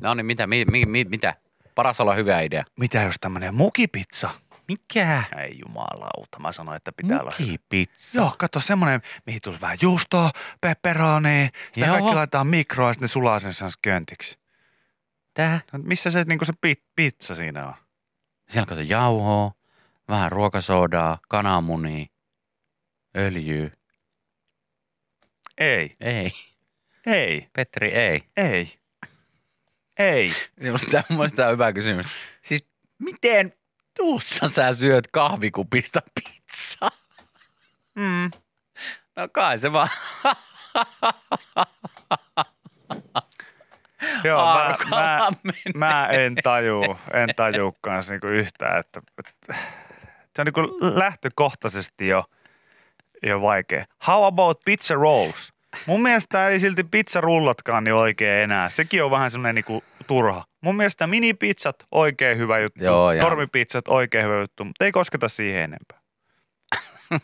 No 0.01 0.13
niin, 0.13 0.25
mitä, 0.25 0.47
mi, 0.47 0.65
mi, 0.71 0.85
mi, 0.85 1.03
mitä? 1.09 1.33
Paras 1.75 1.99
olla 1.99 2.13
hyvä 2.13 2.39
idea. 2.41 2.63
Mitä 2.79 3.01
jos 3.01 3.15
tämmöinen 3.21 3.55
mukipizza? 3.55 4.29
Mikä? 4.71 5.23
Ei 5.37 5.59
jumalauta, 5.59 6.39
mä 6.39 6.51
sanoin, 6.51 6.77
että 6.77 6.91
pitää 6.91 7.19
olla 7.19 7.33
hyvä. 7.39 7.51
Mukipizza. 7.51 8.19
Joo, 8.19 8.35
kato 8.37 8.59
semmoinen, 8.59 9.01
mihin 9.25 9.41
tulisi 9.43 9.61
vähän 9.61 9.77
juustoa, 9.81 10.31
pepperoni, 10.61 11.49
sitä 11.71 11.85
Joo. 11.87 11.95
kaikki 11.95 12.15
laitetaan 12.15 12.47
mikroon 12.47 12.89
ja 12.89 12.93
sitten 12.93 13.03
ne 13.03 13.07
sulaa 13.07 13.39
sen 13.39 13.53
sellaisessa 13.53 13.79
köntiksi. 13.81 14.39
Tää? 15.33 15.61
No, 15.73 15.79
missä 15.83 16.11
se, 16.11 16.23
niin 16.23 16.45
se 16.45 16.53
pi- 16.61 16.83
pizza 16.95 17.35
siinä 17.35 17.67
on? 17.67 17.73
Siellä 18.49 18.65
kato 18.65 18.81
jauhoa, 18.81 19.51
vähän 20.09 20.31
ruokasoodaa, 20.31 21.17
kananmunia, 21.29 22.05
öljyä. 23.17 23.71
Ei, 25.57 25.95
Ei, 25.99 26.31
ei, 27.05 27.47
Petteri, 27.53 27.93
ei. 27.93 28.23
ei, 28.37 28.79
ei. 29.99 30.33
Musta 31.09 31.45
on 31.47 31.53
hyvä 31.53 31.73
kysymys. 31.73 32.07
Siis 32.41 32.65
miten 32.99 33.53
tuussa 33.97 34.47
sä 34.47 34.73
syöt 34.73 35.07
kahvikupista 35.11 35.99
pizzaa? 36.15 36.91
Mm. 37.95 38.31
No 39.15 39.27
kai 39.31 39.57
se 39.57 39.71
vaan. 39.71 39.89
Joo, 44.23 44.45
mä, 44.45 44.77
mä, 44.89 45.31
mä 45.75 46.07
en 46.07 46.35
taju, 46.43 46.97
en 47.13 47.29
taju 47.35 47.77
kanssa 47.81 48.13
niinku 48.13 48.27
yhtään, 48.27 48.79
että, 48.79 49.01
että 49.19 49.55
se 50.35 50.41
on 50.41 50.45
niinku 50.45 50.61
lähtökohtaisesti 50.81 52.07
jo, 52.07 52.25
jo 53.23 53.41
vaikea. 53.41 53.85
How 54.07 54.25
about 54.25 54.59
pizza 54.65 54.95
rolls? 54.95 55.53
Mun 55.85 56.01
mielestä 56.01 56.47
ei 56.47 56.59
silti 56.59 56.83
pizzarullatkaan 56.83 57.83
niin 57.83 57.93
oikein 57.93 58.43
enää. 58.43 58.69
Sekin 58.69 59.03
on 59.03 59.11
vähän 59.11 59.31
semmoinen 59.31 59.55
niinku 59.55 59.83
turha. 60.07 60.43
Mun 60.61 60.75
mielestä 60.75 61.07
minipizzat 61.07 61.75
oikein 61.91 62.37
hyvä 62.37 62.59
juttu, 62.59 62.83
Joo, 62.83 63.11
ja- 63.11 63.23
normipizzat 63.23 63.87
oikein 63.87 64.25
hyvä 64.25 64.39
juttu, 64.39 64.63
mutta 64.65 64.85
ei 64.85 64.91
kosketa 64.91 65.29
siihen 65.29 65.63
enempää. 65.63 66.01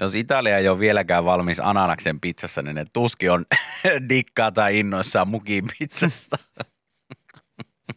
Jos 0.00 0.14
Italia 0.14 0.58
ei 0.58 0.68
ole 0.68 0.78
vieläkään 0.78 1.24
valmis 1.24 1.60
ananaksen 1.60 2.20
pizzassa, 2.20 2.62
niin 2.62 2.74
ne 2.74 2.84
tuski 2.92 3.28
on 3.28 3.46
dikkaa 4.08 4.52
tai 4.52 4.78
innoissaan 4.78 5.28
mukin 5.28 5.64
pizzasta. 5.78 6.36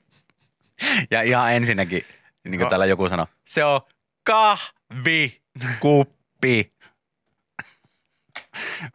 ja 1.11 1.21
ihan 1.21 1.53
ensinnäkin, 1.53 2.05
niin 2.43 2.57
kuin 2.57 2.63
No. 2.65 2.69
täällä 2.69 2.85
joku 2.85 3.09
sanoi, 3.09 3.25
se 3.47 3.63
on 3.63 3.81
kahvikuppi. 4.23 5.43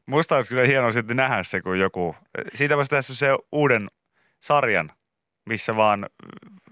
Musta 0.06 0.36
olisi 0.36 0.48
kyllä 0.50 0.64
hienoa 0.66 0.92
sitten 0.92 1.16
nähdä 1.16 1.42
se, 1.42 1.60
kun 1.60 1.78
joku, 1.78 2.16
siitä 2.54 2.76
voisi 2.76 2.88
tehdä 2.90 3.02
se 3.02 3.28
uuden 3.52 3.90
sarjan, 4.40 4.92
missä 5.46 5.76
vaan 5.76 6.07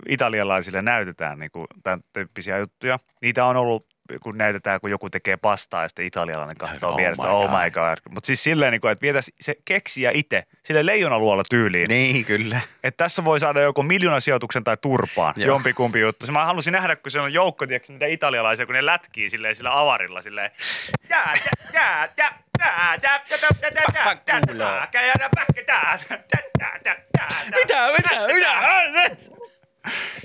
italialaisille 0.08 0.82
näytetään 0.82 1.38
niin 1.38 1.50
kuin 1.50 1.66
tämän 1.82 2.00
tyyppisiä 2.12 2.58
juttuja. 2.58 2.98
Niitä 3.22 3.44
on 3.44 3.56
ollut, 3.56 3.86
kun 4.22 4.38
näytetään, 4.38 4.80
kun 4.80 4.90
joku 4.90 5.10
tekee 5.10 5.36
pastaa 5.36 5.82
ja 5.82 5.88
sitten 5.88 6.04
italialainen 6.04 6.56
katsoo 6.56 6.90
Oh 6.90 6.96
vierestä, 6.96 7.26
my 7.26 7.32
oh 7.32 7.50
God. 7.50 7.60
my 7.64 7.70
god. 7.70 7.98
Mutta 8.10 8.26
siis 8.26 8.42
silleen, 8.42 8.72
niin 8.72 8.80
kuin, 8.80 8.92
että 8.92 9.02
vietäisi 9.02 9.34
se 9.40 9.54
keksiä 9.64 10.10
itse, 10.14 10.42
sille 10.62 10.86
leijonaluolla 10.86 11.42
tyyliin. 11.50 11.86
Niin, 11.88 12.24
kyllä. 12.24 12.60
Että 12.84 13.04
tässä 13.04 13.24
voi 13.24 13.40
saada 13.40 13.60
joko 13.60 13.82
miljoonasijoituksen 13.82 14.64
tai 14.64 14.76
turpaan, 14.76 15.34
Joo. 15.36 15.46
jompikumpi 15.46 16.00
juttu. 16.00 16.26
Mä 16.32 16.44
halusin 16.44 16.72
nähdä, 16.72 16.96
kun 16.96 17.10
se 17.10 17.20
on 17.20 17.32
joukko, 17.32 17.66
tiedätkö, 17.66 17.92
niitä 17.92 18.06
italialaisia, 18.06 18.66
kun 18.66 18.74
ne 18.74 18.86
lätkii 18.86 19.30
silleen 19.30 19.54
sillä 19.54 19.80
avarilla 19.80 20.22
silleen. 20.22 20.50
Jää, 21.10 21.34
jää, 21.44 21.72
jää, 21.72 22.08
jää, 22.16 22.38
Mitä, 27.56 27.88
mitä, 27.98 28.34
mitä? 28.34 28.52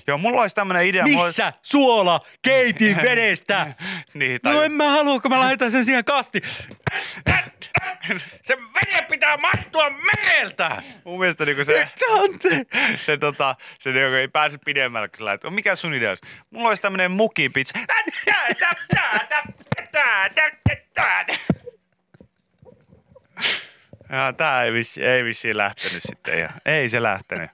Joo, 0.07 0.17
mulla 0.17 0.41
olisi 0.41 0.55
tämmönen 0.55 0.85
idea. 0.85 1.03
mulla 1.03 1.23
olisi- 1.23 1.43
Missä 1.43 1.53
suola 1.61 2.21
keitin 2.41 2.97
vedestä? 3.01 3.67
Niin, 4.13 4.41
tai 4.41 4.53
No 4.53 4.61
en 4.63 4.71
mä 4.71 4.89
halua, 4.89 5.19
kun 5.19 5.31
mä 5.31 5.39
laitan 5.39 5.71
sen 5.71 5.85
siihen 5.85 6.05
kasti. 6.05 6.41
Se 8.41 8.57
veden 8.57 9.05
pitää 9.09 9.37
maistua 9.37 9.89
mereltä. 9.89 10.81
mun 11.03 11.19
mielestä 11.19 11.45
niinku 11.45 11.63
se, 11.63 11.89
Se 11.95 12.05
on 12.07 12.29
se. 12.41 12.65
se, 13.05 13.17
tota, 13.17 13.55
se 13.79 13.91
niinku 13.91 14.15
ei 14.15 14.27
pääse 14.27 14.57
pidemmälle, 14.65 15.07
kun 15.09 15.25
lähdet, 15.25 15.41
mikä 15.49 15.75
sun 15.75 15.93
idea 15.93 16.09
olisi? 16.09 16.25
Mulla 16.49 16.67
olisi 16.69 16.81
tämmönen 16.81 17.11
mukipizza. 17.11 17.79
Ja 24.09 24.33
tää 24.37 24.63
ei, 24.63 24.73
vissi, 24.73 25.03
ei 25.03 25.23
vissiin 25.23 25.57
lähtenyt 25.57 26.03
sitten 26.03 26.39
ihan. 26.39 26.53
Ei 26.65 26.89
se 26.89 27.03
lähtenyt. 27.03 27.51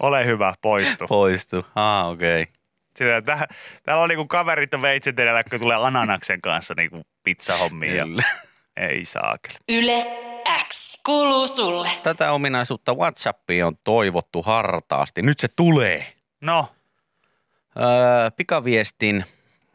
Ole 0.00 0.26
hyvä, 0.26 0.54
poistu. 0.62 1.06
Poistu. 1.06 1.66
Ah, 1.74 2.08
okei. 2.08 2.42
Okay. 2.42 2.54
Sillä, 2.96 3.22
tää, 3.22 3.46
täällä 3.82 4.02
on 4.02 4.08
niinku 4.08 4.26
kaverit 4.26 4.72
ja 4.72 4.82
veitset 4.82 5.20
edellä, 5.20 5.44
kun 5.44 5.60
tulee 5.60 5.76
ananaksen 5.76 6.40
kanssa 6.40 6.74
niinku 6.76 7.02
pizzahommiin. 7.22 7.96
Ja 7.96 8.04
Kyllä. 8.04 8.22
ei 8.76 9.04
saakeli. 9.04 9.56
Yle 9.68 10.06
X 10.68 11.02
kuuluu 11.06 11.46
sulle. 11.46 11.88
Tätä 12.02 12.32
ominaisuutta 12.32 12.94
WhatsAppiin 12.94 13.64
on 13.64 13.76
toivottu 13.84 14.42
hartaasti. 14.42 15.22
Nyt 15.22 15.40
se 15.40 15.48
tulee. 15.48 16.12
No, 16.40 16.68
Öö, 17.80 18.30
pikaviestin, 18.30 19.24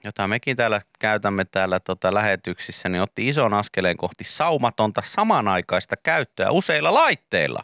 jota 0.03 0.27
mekin 0.27 0.57
täällä 0.57 0.81
käytämme 0.99 1.45
täällä 1.45 1.79
tota 1.79 2.13
lähetyksissä, 2.13 2.89
niin 2.89 3.01
otti 3.01 3.27
ison 3.27 3.53
askeleen 3.53 3.97
kohti 3.97 4.23
saumatonta 4.23 5.01
samanaikaista 5.05 5.95
käyttöä 6.03 6.51
useilla 6.51 6.93
laitteilla. 6.93 7.63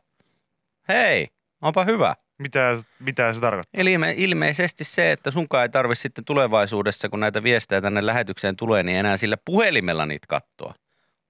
Hei, 0.87 1.27
onpa 1.61 1.83
hyvä. 1.85 2.15
mitä, 2.37 2.59
mitä 2.99 3.33
se 3.33 3.41
tarkoittaa? 3.41 3.81
Eli 3.81 3.93
ilme- 3.97 4.13
ilmeisesti 4.17 4.83
se, 4.83 5.11
että 5.11 5.31
sunkaan 5.31 5.63
ei 5.63 5.69
tarvitse 5.69 6.01
sitten 6.01 6.25
tulevaisuudessa, 6.25 7.09
kun 7.09 7.19
näitä 7.19 7.43
viestejä 7.43 7.81
tänne 7.81 8.05
lähetykseen 8.05 8.55
tulee, 8.55 8.83
niin 8.83 8.97
enää 8.97 9.17
sillä 9.17 9.37
puhelimella 9.45 10.05
niitä 10.05 10.25
katsoa. 10.29 10.73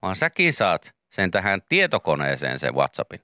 Vaan 0.01 0.15
säkin 0.15 0.53
saat 0.53 0.95
sen 1.09 1.31
tähän 1.31 1.61
tietokoneeseen 1.69 2.59
sen 2.59 2.75
WhatsAppin. 2.75 3.21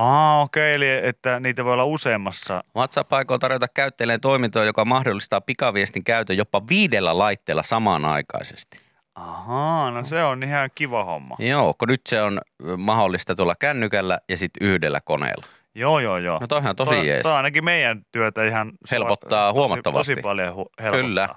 Aa, 0.00 0.42
okei, 0.42 0.74
eli 0.74 0.88
että 1.02 1.40
niitä 1.40 1.64
voi 1.64 1.72
olla 1.72 1.84
useammassa. 1.84 2.64
WhatsApp 2.76 3.12
aikoo 3.12 3.38
tarjota 3.38 3.66
käyttäjilleen 3.68 4.20
toimintoa, 4.20 4.64
joka 4.64 4.84
mahdollistaa 4.84 5.40
pikaviestin 5.40 6.04
käytön 6.04 6.36
jopa 6.36 6.62
viidellä 6.68 7.18
laitteella 7.18 7.62
samanaikaisesti. 7.62 8.80
Ahaa, 9.14 9.90
no 9.90 10.04
se 10.04 10.22
on 10.24 10.42
ihan 10.42 10.70
kiva 10.74 11.04
homma. 11.04 11.36
Joo, 11.38 11.74
kun 11.78 11.88
nyt 11.88 12.00
se 12.08 12.22
on 12.22 12.40
mahdollista 12.76 13.34
tuolla 13.34 13.54
kännykällä 13.54 14.18
ja 14.28 14.36
sitten 14.36 14.68
yhdellä 14.68 15.00
koneella. 15.04 15.46
Joo, 15.74 16.00
joo, 16.00 16.18
joo. 16.18 16.38
No 16.40 16.46
toihan 16.46 16.70
on 16.70 16.76
tosi 16.76 16.94
Toi- 16.94 17.08
jees. 17.08 17.22
toi 17.22 17.32
ainakin 17.32 17.64
meidän 17.64 18.02
työtä 18.12 18.44
ihan 18.44 18.72
Helpottaa 18.90 19.46
tosi, 19.46 19.58
huomattavasti. 19.58 20.12
Tosi 20.14 20.22
paljon 20.22 20.48
hu- 20.54 20.70
helpottaa. 20.82 21.02
Kyllä. 21.02 21.28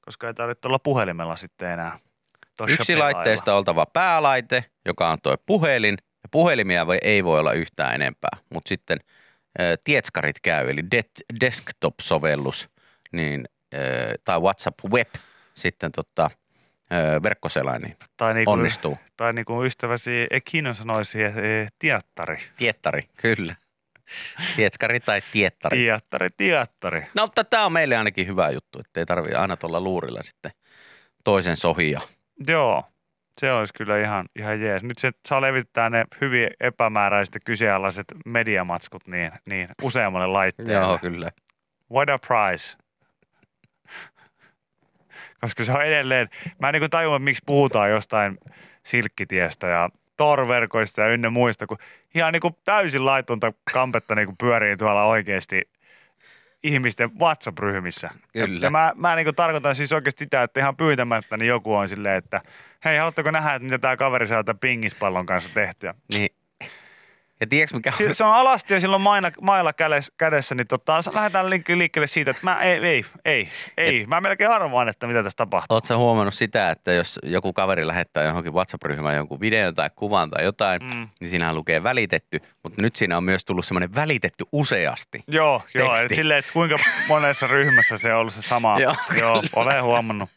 Koska 0.00 0.26
ei 0.28 0.34
tarvitse 0.34 0.68
olla 0.68 0.78
puhelimella 0.78 1.36
sitten 1.36 1.70
enää. 1.70 1.98
Yksi 2.68 2.92
pelailla. 2.92 3.16
laitteesta 3.16 3.54
oltava 3.54 3.86
päälaite, 3.86 4.64
joka 4.86 5.08
on 5.08 5.18
tuo 5.22 5.36
puhelin. 5.46 5.96
Puhelimia 6.30 6.86
voi, 6.86 6.98
ei 7.02 7.24
voi 7.24 7.40
olla 7.40 7.52
yhtään 7.52 7.94
enempää, 7.94 8.38
mutta 8.54 8.68
sitten 8.68 8.98
tietskarit 9.84 10.40
käy, 10.40 10.70
eli 10.70 10.82
det- 10.82 11.36
desktop-sovellus 11.40 12.68
niin, 13.12 13.44
tai 14.24 14.40
WhatsApp 14.40 14.80
Web 14.90 15.08
sitten 15.54 15.92
tota, 15.92 16.30
verkkoselain, 17.22 17.82
niin 17.82 17.96
tai 18.16 18.34
niinku, 18.34 18.50
onnistuu. 18.50 18.98
Tai 19.16 19.32
niin 19.32 19.44
kuin 19.44 19.66
ystäväsi 19.66 20.26
Ekino 20.30 20.74
sanoisi, 20.74 21.22
eh, 21.22 21.34
tiettari. 21.78 22.36
Tiettari, 22.56 23.02
kyllä. 23.16 23.56
Tietskari 24.56 25.00
tai 25.00 25.22
tiettari. 25.32 25.76
Tiettari, 25.78 26.28
tiettari. 26.36 27.06
No, 27.16 27.22
mutta 27.26 27.44
tämä 27.44 27.66
on 27.66 27.72
meille 27.72 27.96
ainakin 27.96 28.26
hyvä 28.26 28.50
juttu, 28.50 28.80
että 28.80 29.00
ei 29.00 29.06
tarvitse 29.06 29.36
aina 29.38 29.56
tuolla 29.56 29.80
luurilla 29.80 30.22
sitten 30.22 30.50
toisen 31.24 31.56
sohia. 31.56 32.00
Joo, 32.48 32.84
se 33.38 33.52
olisi 33.52 33.74
kyllä 33.74 33.98
ihan, 34.00 34.26
ihan 34.36 34.60
jees. 34.60 34.82
Nyt 34.82 34.98
se 34.98 35.10
saa 35.28 35.40
levittää 35.40 35.90
ne 35.90 36.04
hyvin 36.20 36.50
epämääräiset 36.60 37.36
kyseenalaiset 37.44 38.06
mediamatskut 38.26 39.06
niin, 39.06 39.32
niin 39.46 39.68
useammalle 39.82 40.26
laitteelle. 40.26 40.72
Joo, 40.72 40.98
kyllä. 40.98 41.30
What 41.92 42.08
a 42.08 42.18
price. 42.18 42.76
Koska 45.40 45.64
se 45.64 45.72
on 45.72 45.84
edelleen, 45.84 46.28
mä 46.58 46.68
en 46.68 46.74
niin 46.74 46.90
tajua, 46.90 47.18
miksi 47.18 47.42
puhutaan 47.46 47.90
jostain 47.90 48.38
silkkitiestä 48.82 49.66
ja 49.66 49.90
torverkoista 50.16 51.00
ja 51.00 51.08
ynnä 51.08 51.30
muista, 51.30 51.66
kun 51.66 51.78
ihan 52.14 52.32
niin 52.32 52.40
kuin 52.40 52.56
täysin 52.64 53.04
laitonta 53.04 53.52
kampetta 53.72 54.14
niin 54.14 54.26
kuin 54.26 54.36
pyörii 54.36 54.76
tuolla 54.76 55.04
oikeasti 55.04 55.62
ihmisten 56.62 57.10
WhatsApp-ryhmissä. 57.18 58.10
Kyllä. 58.32 58.66
Ja 58.66 58.70
mä, 58.70 58.92
mä 58.96 59.16
niin 59.16 59.34
tarkoitan 59.34 59.76
siis 59.76 59.92
oikeasti 59.92 60.24
sitä, 60.24 60.42
että 60.42 60.60
ihan 60.60 60.76
pyytämättä 60.76 61.36
niin 61.36 61.48
joku 61.48 61.74
on 61.74 61.88
silleen, 61.88 62.16
että 62.16 62.40
hei, 62.84 62.98
haluatteko 62.98 63.30
nähdä, 63.30 63.54
että 63.54 63.64
mitä 63.64 63.78
tämä 63.78 63.96
kaveri 63.96 64.26
saa 64.26 64.44
tämän 64.44 64.58
pingispallon 64.58 65.26
kanssa 65.26 65.50
tehtyä? 65.54 65.94
Niin. 66.12 66.39
Ja 67.40 67.46
tiedätkö 67.46 67.76
mikä 67.76 67.90
Si- 67.90 68.14
se 68.14 68.24
on 68.24 68.32
alasti 68.32 68.74
ja 68.74 68.80
silloin 68.80 69.02
maina, 69.02 69.30
mailla 69.42 69.72
kädessä, 69.72 70.12
kädessä 70.18 70.54
niin 70.54 70.66
tota, 70.66 71.00
lähdetään 71.12 71.46
liik- 71.46 71.76
liikkeelle 71.76 72.06
siitä, 72.06 72.30
että 72.30 72.40
mä 72.44 72.60
ei, 72.62 72.78
ei, 72.86 73.04
ei, 73.24 73.48
ei. 73.76 74.06
Mä 74.06 74.20
melkein 74.20 74.50
arvaan, 74.50 74.88
että 74.88 75.06
mitä 75.06 75.22
tässä 75.22 75.36
tapahtuu. 75.36 75.74
Oletko 75.74 75.96
huomannut 75.96 76.34
sitä, 76.34 76.70
että 76.70 76.92
jos 76.92 77.18
joku 77.22 77.52
kaveri 77.52 77.86
lähettää 77.86 78.24
johonkin 78.24 78.52
WhatsApp-ryhmään 78.54 79.16
jonkun 79.16 79.40
videon 79.40 79.74
tai 79.74 79.90
kuvan 79.96 80.30
tai 80.30 80.44
jotain, 80.44 80.82
Mm. 80.82 81.08
niin 81.20 81.30
siinähän 81.30 81.54
lukee 81.54 81.82
välitetty, 81.82 82.40
mutta 82.62 82.82
nyt 82.82 82.96
siinä 82.96 83.16
on 83.16 83.24
myös 83.24 83.44
tullut 83.44 83.64
semmoinen 83.64 83.94
välitetty 83.94 84.44
useasti. 84.52 85.18
Joo, 85.28 85.62
joo. 85.74 85.88
Teksti. 85.88 86.06
Et 86.06 86.14
silleen, 86.16 86.38
että 86.38 86.52
kuinka 86.52 86.76
monessa 87.08 87.46
ryhmässä 87.46 87.98
se 87.98 88.14
on 88.14 88.20
ollut 88.20 88.34
se 88.34 88.42
sama. 88.42 88.78
Joo, 88.80 88.94
joo 89.18 89.42
olen 89.56 89.82
huomannut. 89.82 90.28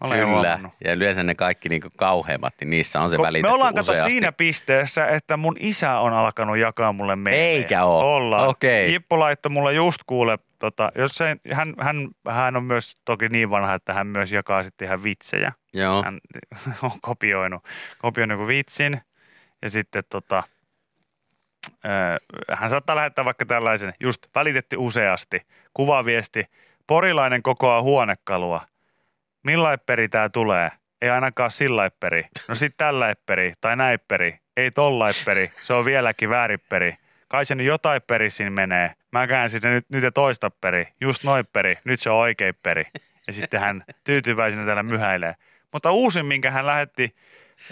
Olen 0.00 0.18
Kyllä. 0.18 0.32
huomannut. 0.32 0.72
Ja 0.84 0.92
yleensä 0.92 1.22
ne 1.22 1.34
kaikki 1.34 1.68
niinku 1.68 1.88
kauheimmat, 1.96 2.54
niin 2.60 2.70
niissä 2.70 3.00
on 3.00 3.10
se 3.10 3.16
Kun 3.16 3.26
välitetty 3.26 3.48
Me 3.48 3.54
ollaan 3.54 3.74
kato 3.74 3.92
useasti. 3.92 4.10
siinä 4.10 4.32
pisteessä, 4.32 5.06
että 5.06 5.36
mun 5.36 5.56
isä 5.60 5.98
on 5.98 6.12
alkanut 6.12 6.56
jakaa 6.56 6.92
mulle 6.92 7.16
meemejä. 7.16 7.44
Eikä 7.44 7.84
oo. 7.84 8.14
Ollaan. 8.16 8.48
Okei. 8.48 8.92
Jippo 8.92 9.18
laittoi 9.18 9.50
mulle 9.50 9.72
just 9.72 9.98
kuule, 10.06 10.38
tota, 10.58 10.92
jos 10.94 11.12
se, 11.12 11.36
hän, 11.52 11.74
hän, 11.80 12.08
hän, 12.28 12.56
on 12.56 12.64
myös 12.64 12.94
toki 13.04 13.28
niin 13.28 13.50
vanha, 13.50 13.74
että 13.74 13.92
hän 13.92 14.06
myös 14.06 14.32
jakaa 14.32 14.62
sitten 14.62 14.86
ihan 14.86 15.02
vitsejä. 15.02 15.52
Joo. 15.72 16.02
Hän 16.02 16.20
on 16.82 17.00
kopioinut, 17.00 17.64
kopioinut 17.98 18.46
vitsin 18.46 19.00
ja 19.62 19.70
sitten 19.70 20.02
tota, 20.08 20.42
hän 22.52 22.70
saattaa 22.70 22.96
lähettää 22.96 23.24
vaikka 23.24 23.46
tällaisen, 23.46 23.92
just 24.00 24.26
välitetty 24.34 24.76
useasti, 24.78 25.40
kuvaviesti, 25.74 26.44
porilainen 26.86 27.42
kokoaa 27.42 27.82
huonekalua. 27.82 28.60
Millaipperi 29.42 30.08
tää 30.08 30.28
tulee? 30.28 30.70
Ei 31.02 31.10
ainakaan 31.10 31.50
sillaipperi. 31.50 32.26
No 32.48 32.54
sit 32.54 32.74
tälläipperi 32.76 33.52
tai 33.60 33.76
näipperi. 33.76 34.38
Ei 34.56 34.70
tollaipperi. 34.70 35.52
Se 35.62 35.72
on 35.72 35.84
vieläkin 35.84 36.30
vääripperi. 36.30 36.94
Kai 37.28 37.44
se 37.46 37.54
nyt 37.54 37.66
jotain 37.66 38.02
peri 38.02 38.30
siinä 38.30 38.50
menee. 38.50 38.94
Mä 39.12 39.26
käänsin 39.26 39.60
se 39.60 39.68
nyt, 39.70 39.86
nyt 39.88 40.04
ja 40.04 40.12
toista 40.12 40.50
peri. 40.50 40.88
Just 41.00 41.24
noipperi. 41.24 41.78
Nyt 41.84 42.00
se 42.00 42.10
on 42.10 42.16
oikein 42.16 42.54
peri. 42.62 42.84
Ja 43.26 43.32
sitten 43.32 43.60
hän 43.60 43.84
tyytyväisenä 44.04 44.64
täällä 44.66 44.82
myhäilee. 44.82 45.34
Mutta 45.72 45.90
uusin, 45.90 46.26
minkä 46.26 46.50
hän 46.50 46.66
lähetti, 46.66 47.16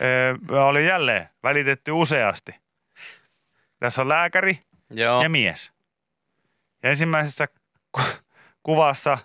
ö, 0.01 0.63
oli 0.65 0.87
jälleen 0.87 1.29
välitetty 1.43 1.93
useasti. 1.93 2.55
Tässä 3.79 4.03
on 4.03 4.09
lääkäri 4.09 4.59
Joo. 4.91 5.23
ja 5.23 5.29
mies. 5.29 5.71
Ja 6.83 6.91
ensimmäisessä 6.91 7.49
ku- 7.93 8.03
kuvassa 8.63 9.19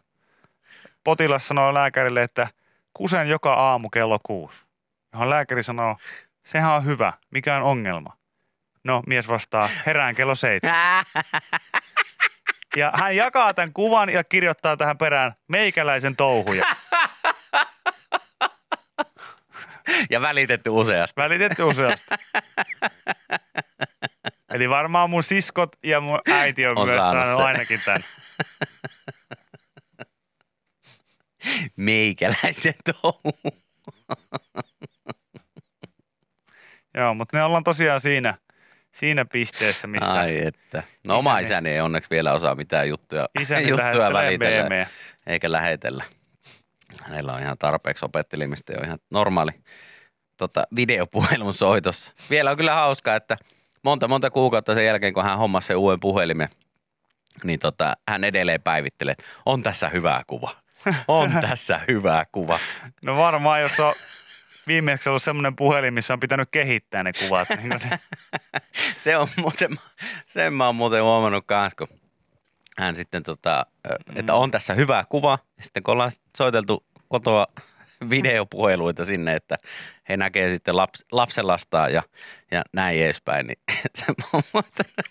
potilas 1.05 1.47
sanoo 1.47 1.73
lääkärille, 1.73 2.23
että 2.23 2.47
kusen 2.93 3.29
joka 3.29 3.53
aamu 3.53 3.89
kello 3.89 4.19
kuusi. 4.23 4.65
Johon 5.13 5.29
lääkäri 5.29 5.63
sanoo, 5.63 5.97
sehän 6.45 6.71
on 6.71 6.85
hyvä, 6.85 7.13
mikä 7.31 7.55
on 7.55 7.63
ongelma? 7.63 8.17
No, 8.83 9.03
mies 9.07 9.27
vastaa, 9.27 9.69
herään 9.85 10.15
kello 10.15 10.35
seitsemän. 10.35 11.05
Ja 12.75 12.91
hän 12.95 13.15
jakaa 13.15 13.53
tämän 13.53 13.73
kuvan 13.73 14.09
ja 14.09 14.23
kirjoittaa 14.23 14.77
tähän 14.77 14.97
perään 14.97 15.35
meikäläisen 15.47 16.15
touhuja. 16.15 16.65
Ja 20.09 20.21
välitetty 20.21 20.69
useasti. 20.69 21.21
Välitetty 21.21 21.63
useasti. 21.63 22.07
Eli 24.53 24.69
varmaan 24.69 25.09
mun 25.09 25.23
siskot 25.23 25.69
ja 25.83 26.01
mun 26.01 26.19
äiti 26.31 26.67
on, 26.67 26.77
On 26.77 26.87
myös 26.87 26.99
saanut 26.99 27.25
saanut 27.25 27.41
ainakin 27.41 27.79
tämän. 27.85 28.01
Meikäläisen 31.75 32.73
touhu. 33.01 33.37
Joo, 36.97 37.13
mutta 37.13 37.37
ne 37.37 37.43
ollaan 37.43 37.63
tosiaan 37.63 38.01
siinä, 38.01 38.37
siinä 38.95 39.25
pisteessä, 39.25 39.87
missä 39.87 40.11
Ai 40.11 40.45
että. 40.45 40.83
No 41.03 41.17
oma 41.17 41.39
Isäni- 41.39 41.43
isäni 41.45 41.69
ei 41.69 41.81
onneksi 41.81 42.09
vielä 42.09 42.33
osaa 42.33 42.55
mitään 42.55 42.89
juttuja, 42.89 43.29
juttuja 43.67 44.13
välitellä 44.13 44.59
meemejä. 44.59 44.87
eikä 45.27 45.51
lähetellä. 45.51 46.03
Hänellä 47.01 47.33
on 47.33 47.41
ihan 47.41 47.57
tarpeeksi 47.57 48.05
opettelimista 48.05 48.73
jo 48.73 48.79
ihan 48.83 48.99
normaali 49.09 49.51
tota, 50.37 50.63
videopuhelun 50.75 51.53
soitossa. 51.53 52.13
Vielä 52.29 52.51
on 52.51 52.57
kyllä 52.57 52.73
hauskaa, 52.73 53.15
että 53.15 53.37
monta 53.83 54.07
monta 54.07 54.29
kuukautta 54.29 54.73
sen 54.73 54.85
jälkeen, 54.85 55.13
kun 55.13 55.23
hän 55.23 55.37
hommasi 55.37 55.67
sen 55.67 55.77
uuden 55.77 55.99
puhelimen, 55.99 56.49
niin 57.43 57.59
tota, 57.59 57.97
hän 58.09 58.23
edelleen 58.23 58.61
päivittelee, 58.61 59.11
että 59.11 59.23
on 59.45 59.63
tässä 59.63 59.89
hyvä 59.89 60.23
kuva. 60.27 60.64
On 61.08 61.32
tässä 61.41 61.80
hyvä 61.88 62.24
kuva. 62.32 62.60
No 63.02 63.17
varmaan, 63.17 63.62
jos 63.62 63.80
on 63.80 63.93
viimeksi 64.67 65.10
ollut 65.10 65.24
semmoinen 65.24 65.56
puhelin, 65.56 65.93
missä 65.93 66.13
on 66.13 66.19
pitänyt 66.19 66.50
kehittää 66.52 67.04
ne 67.04 67.12
kuvat. 67.13 67.48
Niin 67.50 67.69
ne- 67.69 68.00
Se 68.98 69.17
on 69.17 69.28
muuten, 69.36 69.71
sen 70.26 70.54
mä 70.54 70.65
oon 70.65 70.76
muuten 70.76 71.04
huomannut 71.04 71.43
kans, 71.48 71.76
kun 71.76 71.88
hän 72.78 72.95
sitten 72.95 73.24
tota, 73.24 73.65
että 74.15 74.34
on 74.34 74.52
tässä 74.52 74.74
hyvä 74.74 75.06
kuva. 75.10 75.39
Sitten 75.60 75.84
kun 75.84 75.91
ollaan 75.91 76.12
soiteltu 76.38 76.86
kotoa 77.08 77.48
videopuheluita 78.10 79.06
sinne, 79.06 79.36
että 79.36 79.58
he 80.10 80.17
näkee 80.17 80.50
sitten 80.50 80.78
laps, 80.78 81.06
lapsenlastaan 81.12 81.93
ja, 81.93 82.04
ja 82.52 82.62
näin 82.74 83.02
edespäin, 83.04 83.48
niin 83.48 83.60
se 83.98 84.06
on 84.34 84.41
muuten- 84.54 85.06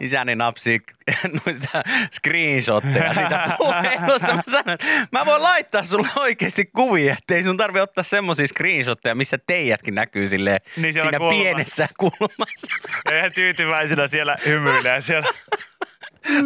isäni 0.00 0.34
napsii 0.34 0.80
noita 1.46 1.82
screenshotteja 2.12 3.14
siitä 3.14 3.48
puhelusta. 3.58 4.34
Mä 4.34 4.42
sanoin, 4.48 4.70
että 4.70 4.86
mä 5.12 5.26
voin 5.26 5.42
laittaa 5.42 5.84
sulle 5.84 6.08
oikeasti 6.16 6.64
kuvia, 6.76 7.12
ettei 7.18 7.44
sun 7.44 7.56
tarvi 7.56 7.80
ottaa 7.80 8.04
semmoisia 8.04 8.48
screenshotteja, 8.48 9.14
missä 9.14 9.38
teijätkin 9.46 9.94
näkyy 9.94 10.28
silleen 10.28 10.60
Niin 10.76 10.92
siinä 10.94 11.18
kulmassa. 11.18 11.42
pienessä 11.42 11.88
kulmassa. 11.98 12.76
Ja 13.10 13.18
ihan 13.18 13.32
tyytyväisenä 13.32 14.06
siellä 14.06 14.36
hymyilee 14.46 15.00
siellä. 15.00 15.28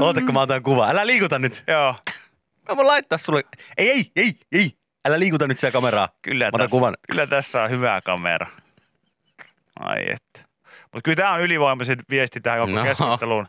Oota, 0.00 0.20
kun 0.20 0.34
mä 0.34 0.40
otan 0.40 0.62
kuvaa. 0.62 0.90
Älä 0.90 1.06
liikuta 1.06 1.38
nyt. 1.38 1.64
Joo, 1.66 1.94
Mä 2.68 2.76
voin 2.76 2.86
laittaa 2.86 3.18
sulle. 3.18 3.42
Ei, 3.78 3.88
ei, 3.90 4.04
ei, 4.16 4.32
ei. 4.52 4.70
Älä 5.08 5.18
liikuta 5.18 5.46
nyt 5.46 5.58
siellä 5.58 5.72
kameraa. 5.72 6.08
kyllä 6.22 6.44
Mä 6.50 6.58
tässä, 6.58 6.70
kuvan. 6.70 6.96
kyllä 7.10 7.26
tässä 7.26 7.62
on 7.62 7.70
hyvä 7.70 8.00
kamera. 8.04 8.46
Ai 9.80 10.10
että. 10.10 10.49
Mutta 10.92 11.02
kyllä 11.04 11.16
tämä 11.16 11.32
on 11.32 11.40
ylivoimaisin 11.40 11.98
viesti 12.10 12.40
tähän 12.40 12.60
koko 12.60 12.72
No. 12.72 12.84
keskusteluun. 12.84 13.46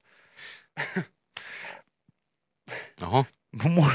Oho. 3.04 3.26
Mun, 3.64 3.92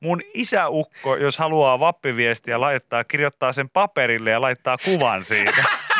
mun 0.00 0.20
isäukko, 0.34 1.16
jos 1.16 1.38
haluaa 1.38 1.80
vappiviestiä 1.80 2.60
laittaa, 2.60 3.04
kirjoittaa 3.04 3.52
sen 3.52 3.70
paperille 3.70 4.30
ja 4.30 4.40
laittaa 4.40 4.78
kuvan 4.84 5.24
siitä. 5.24 5.64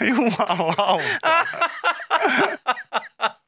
Jumalauta. 0.00 1.46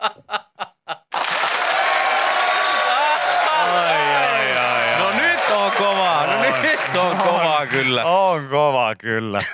kyllä. 7.83 8.05
On 8.05 8.49
kova 8.49 8.95
kyllä. 8.95 9.39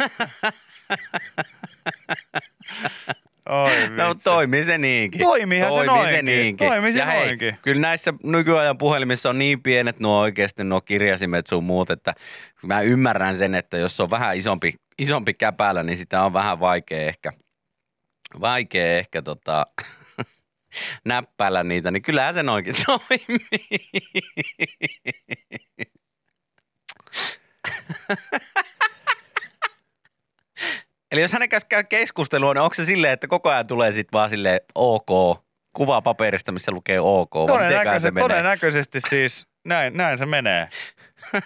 Oi 3.48 3.88
No 3.96 4.14
toimii 4.14 4.64
se 4.64 4.78
niinkin. 4.78 5.20
Toimiihan 5.20 5.72
se 5.72 5.74
toimii 5.76 5.94
se 5.94 6.02
noinkin. 6.02 6.24
niinkin. 6.24 6.68
Toimii 6.68 6.92
se 6.92 6.98
ja 6.98 7.06
hei, 7.06 7.24
noinkin. 7.26 7.58
kyllä 7.62 7.80
näissä 7.80 8.14
nykyajan 8.22 8.78
puhelimissa 8.78 9.30
on 9.30 9.38
niin 9.38 9.62
pienet 9.62 10.00
nuo 10.00 10.20
oikeasti 10.20 10.64
nuo 10.64 10.80
kirjasimet 10.80 11.46
sun 11.46 11.64
muut, 11.64 11.90
että 11.90 12.14
mä 12.62 12.80
ymmärrän 12.80 13.36
sen, 13.38 13.54
että 13.54 13.78
jos 13.78 14.00
on 14.00 14.10
vähän 14.10 14.36
isompi, 14.36 14.74
isompi 14.98 15.34
käpälä, 15.34 15.82
niin 15.82 15.98
sitä 15.98 16.22
on 16.22 16.32
vähän 16.32 16.60
vaikea 16.60 17.08
ehkä, 17.08 17.32
vaikea 18.40 18.98
ehkä 18.98 19.22
tota, 19.22 19.66
näppäillä 21.04 21.64
niitä, 21.64 21.90
niin 21.90 22.02
kyllähän 22.02 22.34
se 22.34 22.42
noinkin 22.42 22.74
toimii. 22.86 23.48
Eli 31.12 31.20
jos 31.20 31.32
hänen 31.32 31.48
kanssa 31.48 31.68
käy 31.68 31.84
keskustelua, 31.84 32.54
niin 32.54 32.62
onko 32.62 32.74
se 32.74 32.84
silleen, 32.84 33.12
että 33.12 33.28
koko 33.28 33.50
ajan 33.50 33.66
tulee 33.66 33.92
sitten 33.92 34.18
vaan 34.18 34.30
silleen 34.30 34.60
OK, 34.74 35.40
kuva 35.72 36.02
paperista, 36.02 36.52
missä 36.52 36.72
lukee 36.72 37.00
OK, 37.00 37.34
vai 37.34 37.42
mitenköhän 37.44 38.00
se 38.00 38.10
Todennäköisesti, 38.10 38.10
menee? 38.14 38.28
todennäköisesti 38.28 39.00
siis 39.00 39.46
näin, 39.64 39.96
näin 39.96 40.18
se 40.18 40.26
menee. 40.26 40.68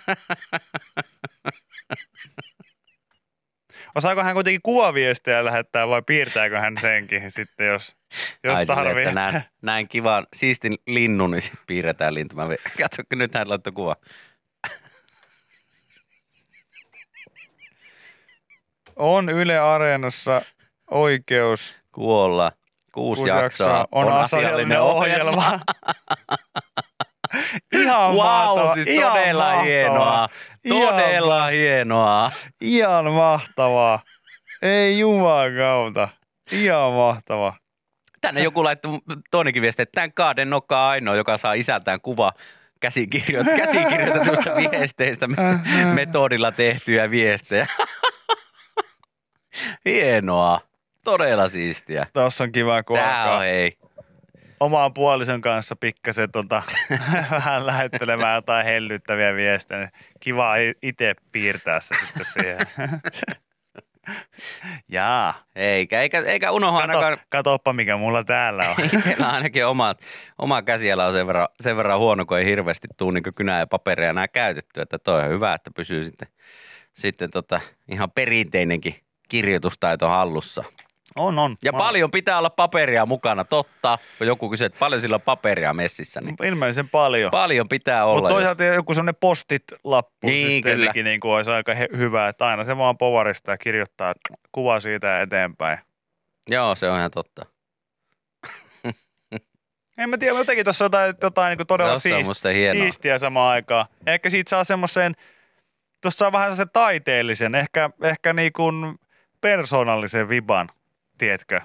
Osaako 3.94 4.22
hän 4.22 4.34
kuitenkin 4.34 4.62
kuvaviestejä 4.62 5.44
lähettää 5.44 5.88
vai 5.88 6.02
piirtääkö 6.06 6.60
hän 6.60 6.74
senkin 6.80 7.30
sitten, 7.30 7.66
jos, 7.66 7.96
jos 8.44 8.58
Ai 8.58 8.66
tarvii? 8.66 9.04
että 9.04 9.14
näin, 9.14 9.42
näin 9.62 9.88
kivan, 9.88 10.26
siistin 10.36 10.76
linnun, 10.86 11.30
niin 11.30 11.42
sitten 11.42 11.60
piirretään 11.66 12.14
lintu. 12.14 12.36
Mä 12.36 12.46
Katso, 12.80 13.02
kun 13.08 13.18
nyt 13.18 13.34
hän 13.34 13.48
laittoi 13.48 13.72
kuva. 13.72 13.96
On 18.96 19.28
Yle 19.28 19.58
Areenassa 19.58 20.42
oikeus. 20.90 21.74
Kuolla. 21.92 22.52
Kuusi, 22.92 23.18
Kuusi 23.20 23.28
jaksoa. 23.30 23.42
jaksoa. 23.68 23.86
On 23.92 24.12
asiallinen 24.12 24.80
ohjelma. 24.80 25.60
Ihan 27.72 28.10
Wow, 28.14 28.16
mahtava. 28.16 28.74
siis 28.74 28.86
ihan 28.86 29.12
todella 29.12 29.44
mahtava. 29.44 29.62
hienoa. 29.62 30.28
Ihan 30.64 30.88
Todella 30.94 31.46
hienoa. 31.46 32.30
Ihan 32.60 33.12
mahtavaa. 33.12 34.02
Ei 34.62 34.98
jumakauta. 34.98 36.08
Ihan 36.52 36.92
mahtava. 36.92 37.54
Tänne 38.20 38.42
joku 38.42 38.64
laittoi 38.64 38.98
toinenkin 39.30 39.62
viesti, 39.62 39.82
että 39.82 39.94
tämän 39.94 40.12
kaaden 40.12 40.50
nokka 40.50 40.82
on 40.84 40.88
ainoa, 40.90 41.16
joka 41.16 41.38
saa 41.38 41.52
isältään 41.52 42.00
kuva 42.00 42.32
käsikirjoit- 42.86 43.56
käsikirjoitetusta 43.56 44.50
viesteistä, 44.70 45.26
me- 45.28 45.60
metodilla 45.94 46.52
tehtyjä 46.52 47.10
viestejä. 47.10 47.66
Hienoa. 49.84 50.60
Todella 51.04 51.48
siistiä. 51.48 52.06
Tuossa 52.12 52.44
on 52.44 52.52
kiva, 52.52 52.82
kun 52.82 52.96
Tää 52.96 53.22
alkaa 53.22 53.36
on 53.36 53.42
hei. 53.42 53.78
omaan 54.60 54.94
puolison 54.94 55.40
kanssa 55.40 55.76
pikkasen 55.76 56.30
tota, 56.32 56.62
vähän 57.30 57.66
lähettelemään 57.66 58.34
jotain 58.34 58.66
hellyttäviä 58.66 59.34
viestejä. 59.34 59.80
niin 59.80 59.90
Kiva 60.20 60.52
itse 60.82 61.14
piirtää 61.32 61.80
se 61.80 61.94
sitten 62.06 62.26
siihen. 62.32 62.58
Jaa. 64.88 65.34
Eikä, 65.56 66.00
eikä, 66.00 66.20
eikä 66.20 66.50
unohda 66.50 66.78
ainakaan 66.78 67.12
Kato, 67.12 67.22
katoppa, 67.28 67.72
mikä 67.72 67.96
mulla 67.96 68.24
täällä 68.24 68.64
on. 68.70 68.84
Itsellä 68.94 69.28
ainakin 69.30 69.66
oma, 69.66 69.94
oma 70.38 70.62
käsiala 70.62 71.06
on 71.06 71.12
sen 71.12 71.26
verran, 71.26 71.48
sen 71.60 71.76
verran 71.76 71.98
huono, 71.98 72.26
kun 72.26 72.38
ei 72.38 72.44
hirveästi 72.44 72.88
tule 72.96 73.12
niin 73.20 73.34
kynää 73.34 73.58
ja 73.58 73.66
paperia 73.66 74.10
enää 74.10 74.28
käytetty. 74.28 74.80
Että 74.80 74.98
toi 74.98 75.22
on 75.24 75.28
hyvä, 75.30 75.54
että 75.54 75.70
pysyy 75.76 76.04
sitten, 76.04 76.28
sitten 76.92 77.30
tota, 77.30 77.60
ihan 77.88 78.10
perinteinenkin 78.10 78.94
kirjoitustaito 79.32 80.08
hallussa. 80.08 80.64
On, 81.16 81.38
on. 81.38 81.56
Ja 81.64 81.72
Mä- 81.72 81.78
paljon 81.78 82.10
pitää 82.10 82.38
olla 82.38 82.50
paperia 82.50 83.06
mukana, 83.06 83.44
totta. 83.44 83.98
Kun 84.18 84.26
joku 84.26 84.50
kysyy, 84.50 84.64
että 84.64 84.78
paljon 84.78 85.00
sillä 85.00 85.14
on 85.14 85.20
paperia 85.20 85.74
messissä, 85.74 86.20
niin 86.20 86.36
Ilmeisen 86.42 86.88
paljon. 86.88 87.30
paljon 87.30 87.68
pitää 87.68 88.04
olla. 88.04 88.14
Mutta 88.14 88.28
jos- 88.30 88.34
toisaalta 88.34 88.64
joku 88.64 88.94
sellainen 88.94 89.14
postit-lappu 89.20 90.26
Niin, 90.26 90.48
niin, 90.48 90.62
kyllä. 90.62 90.92
niin 91.04 91.20
kuin 91.20 91.32
olisi 91.32 91.50
aika 91.50 91.74
hyvä, 91.74 92.28
että 92.28 92.46
aina 92.46 92.64
se 92.64 92.76
vaan 92.76 92.98
povarista 92.98 93.50
ja 93.50 93.58
kirjoittaa 93.58 94.14
kuva 94.52 94.80
siitä 94.80 95.20
eteenpäin. 95.20 95.78
Joo, 96.50 96.74
se 96.74 96.90
on 96.90 96.98
ihan 96.98 97.10
totta. 97.10 97.46
En 99.98 100.10
mä 100.10 100.18
tiedä, 100.18 100.38
jotenkin 100.38 100.64
tuossa 100.64 100.84
jotain, 100.84 101.14
jotain 101.22 101.50
niin 101.50 101.56
kuin 101.58 101.66
todella 101.66 101.96
siisti, 101.98 102.54
hienoa. 102.54 102.82
siistiä 102.82 103.18
samaan 103.18 103.52
aikaan. 103.52 103.86
Ehkä 104.06 104.30
siitä 104.30 104.50
saa 104.50 104.64
semmoisen, 104.64 105.14
tuossa 106.00 106.18
saa 106.18 106.32
vähän 106.32 106.56
se 106.56 106.66
taiteellisen, 106.66 107.54
ehkä, 107.54 107.90
ehkä 108.02 108.32
niin 108.32 108.52
kuin 108.52 108.96
persoonallisen 109.42 110.28
viban, 110.28 110.68
tiedätkö, 111.18 111.60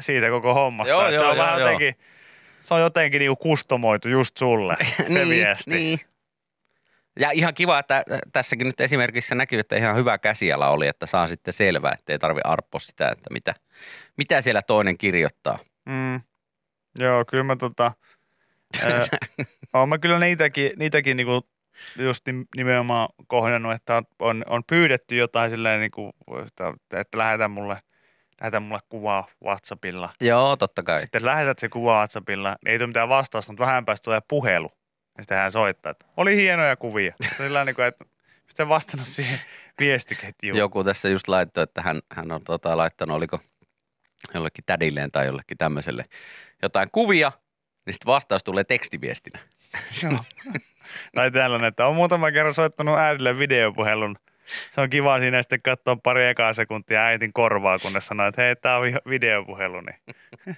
siitä 0.00 0.28
koko 0.28 0.54
hommasta. 0.54 0.92
Joo, 0.92 1.08
joo, 1.08 1.22
se 1.22 1.26
on 1.26 1.36
joo, 1.36 1.44
vähän 1.44 1.60
joo. 1.60 1.68
jotenkin, 1.68 1.94
se 2.60 2.74
on 2.74 2.80
jotenkin 2.80 3.18
niin 3.18 3.28
kuin 3.28 3.38
kustomoitu 3.38 4.08
just 4.08 4.36
sulle, 4.36 4.76
se 5.14 5.28
viesti. 5.28 5.70
Niin. 5.70 6.00
Ja 7.20 7.30
ihan 7.30 7.54
kiva, 7.54 7.78
että 7.78 8.04
tässäkin 8.32 8.66
nyt 8.66 8.80
esimerkiksi 8.80 9.34
näkyy, 9.34 9.58
että 9.58 9.76
ihan 9.76 9.96
hyvä 9.96 10.18
käsiala 10.18 10.68
oli, 10.68 10.86
että 10.86 11.06
saa 11.06 11.28
sitten 11.28 11.54
selvää, 11.54 11.92
että 11.98 12.12
ei 12.12 12.18
tarvi 12.18 12.40
arppoa 12.44 12.80
sitä, 12.80 13.08
että 13.08 13.32
mitä, 13.32 13.54
mitä 14.16 14.40
siellä 14.40 14.62
toinen 14.62 14.98
kirjoittaa. 14.98 15.58
Mm. 15.86 16.20
Joo, 16.98 17.24
kyllä 17.24 17.44
mä 17.44 17.56
tota, 17.56 17.92
oon 19.74 19.88
mä 19.88 19.98
kyllä 19.98 20.18
niitäkin, 20.18 20.72
niitäkin 20.76 21.16
niinku 21.16 21.48
just 21.98 22.28
nim- 22.28 22.46
nimenomaan 22.56 23.08
kohdannut, 23.26 23.72
että 23.72 24.02
on, 24.18 24.44
on, 24.48 24.64
pyydetty 24.64 25.16
jotain 25.16 25.50
silleen 25.50 25.80
niinku, 25.80 26.10
että, 26.46 26.74
että 26.92 27.18
lähetä 27.18 27.48
mulle, 27.48 27.76
lähetä 28.40 28.60
mulle 28.60 28.80
kuvaa 28.88 29.26
Whatsappilla. 29.44 30.12
Joo, 30.20 30.56
totta 30.56 30.82
kai. 30.82 31.00
Sitten 31.00 31.24
lähetät 31.24 31.58
se 31.58 31.68
kuva 31.68 31.96
Whatsappilla, 31.96 32.56
niin 32.64 32.72
ei 32.72 32.78
tule 32.78 32.86
mitään 32.86 33.08
vastausta, 33.08 33.52
mutta 33.52 33.66
vähän 33.66 33.84
päästä 33.84 34.04
tulee 34.04 34.20
puhelu. 34.28 34.72
Ja 35.18 35.22
sitten 35.22 35.38
hän 35.38 35.52
soittaa, 35.52 35.90
että 35.90 36.06
oli 36.16 36.36
hienoja 36.36 36.76
kuvia. 36.76 37.14
Sillä 37.36 37.64
niin 37.64 37.74
kuin, 37.74 37.86
että 37.86 38.04
sitten 38.48 38.68
vastannut 38.68 39.08
siihen 39.08 39.38
viestiketjuun. 39.80 40.58
Joku 40.58 40.84
tässä 40.84 41.08
just 41.08 41.28
laittoi, 41.28 41.62
että 41.62 41.82
hän, 41.82 42.00
hän 42.12 42.32
on 42.32 42.44
tota, 42.44 42.76
laittanut, 42.76 43.16
oliko 43.16 43.38
jollekin 44.34 44.64
tädilleen 44.66 45.10
tai 45.10 45.26
jollekin 45.26 45.58
tämmöiselle 45.58 46.04
jotain 46.62 46.88
kuvia, 46.92 47.32
niin 47.90 47.94
sitten 47.94 48.12
vastaus 48.12 48.44
tulee 48.44 48.64
tekstiviestinä. 48.64 49.38
Joo. 50.02 50.18
tai 51.14 51.30
tällainen, 51.30 51.68
että 51.68 51.86
on 51.86 51.96
muutama 51.96 52.32
kerran 52.32 52.54
soittanut 52.54 52.98
äidille 52.98 53.38
videopuhelun. 53.38 54.16
Se 54.70 54.80
on 54.80 54.90
kiva 54.90 55.18
siinä 55.18 55.42
sitten 55.42 55.62
katsoa 55.62 55.96
pari 56.02 56.26
ekaa 56.26 56.54
sekuntia 56.54 57.04
äitin 57.04 57.32
korvaa, 57.32 57.78
kunnes 57.78 58.06
sanoo, 58.06 58.26
että 58.26 58.42
hei, 58.42 58.56
tää 58.56 58.76
on 58.76 58.82
vi- 58.82 59.10
videopuhelu. 59.10 59.80
Niin. 59.80 60.16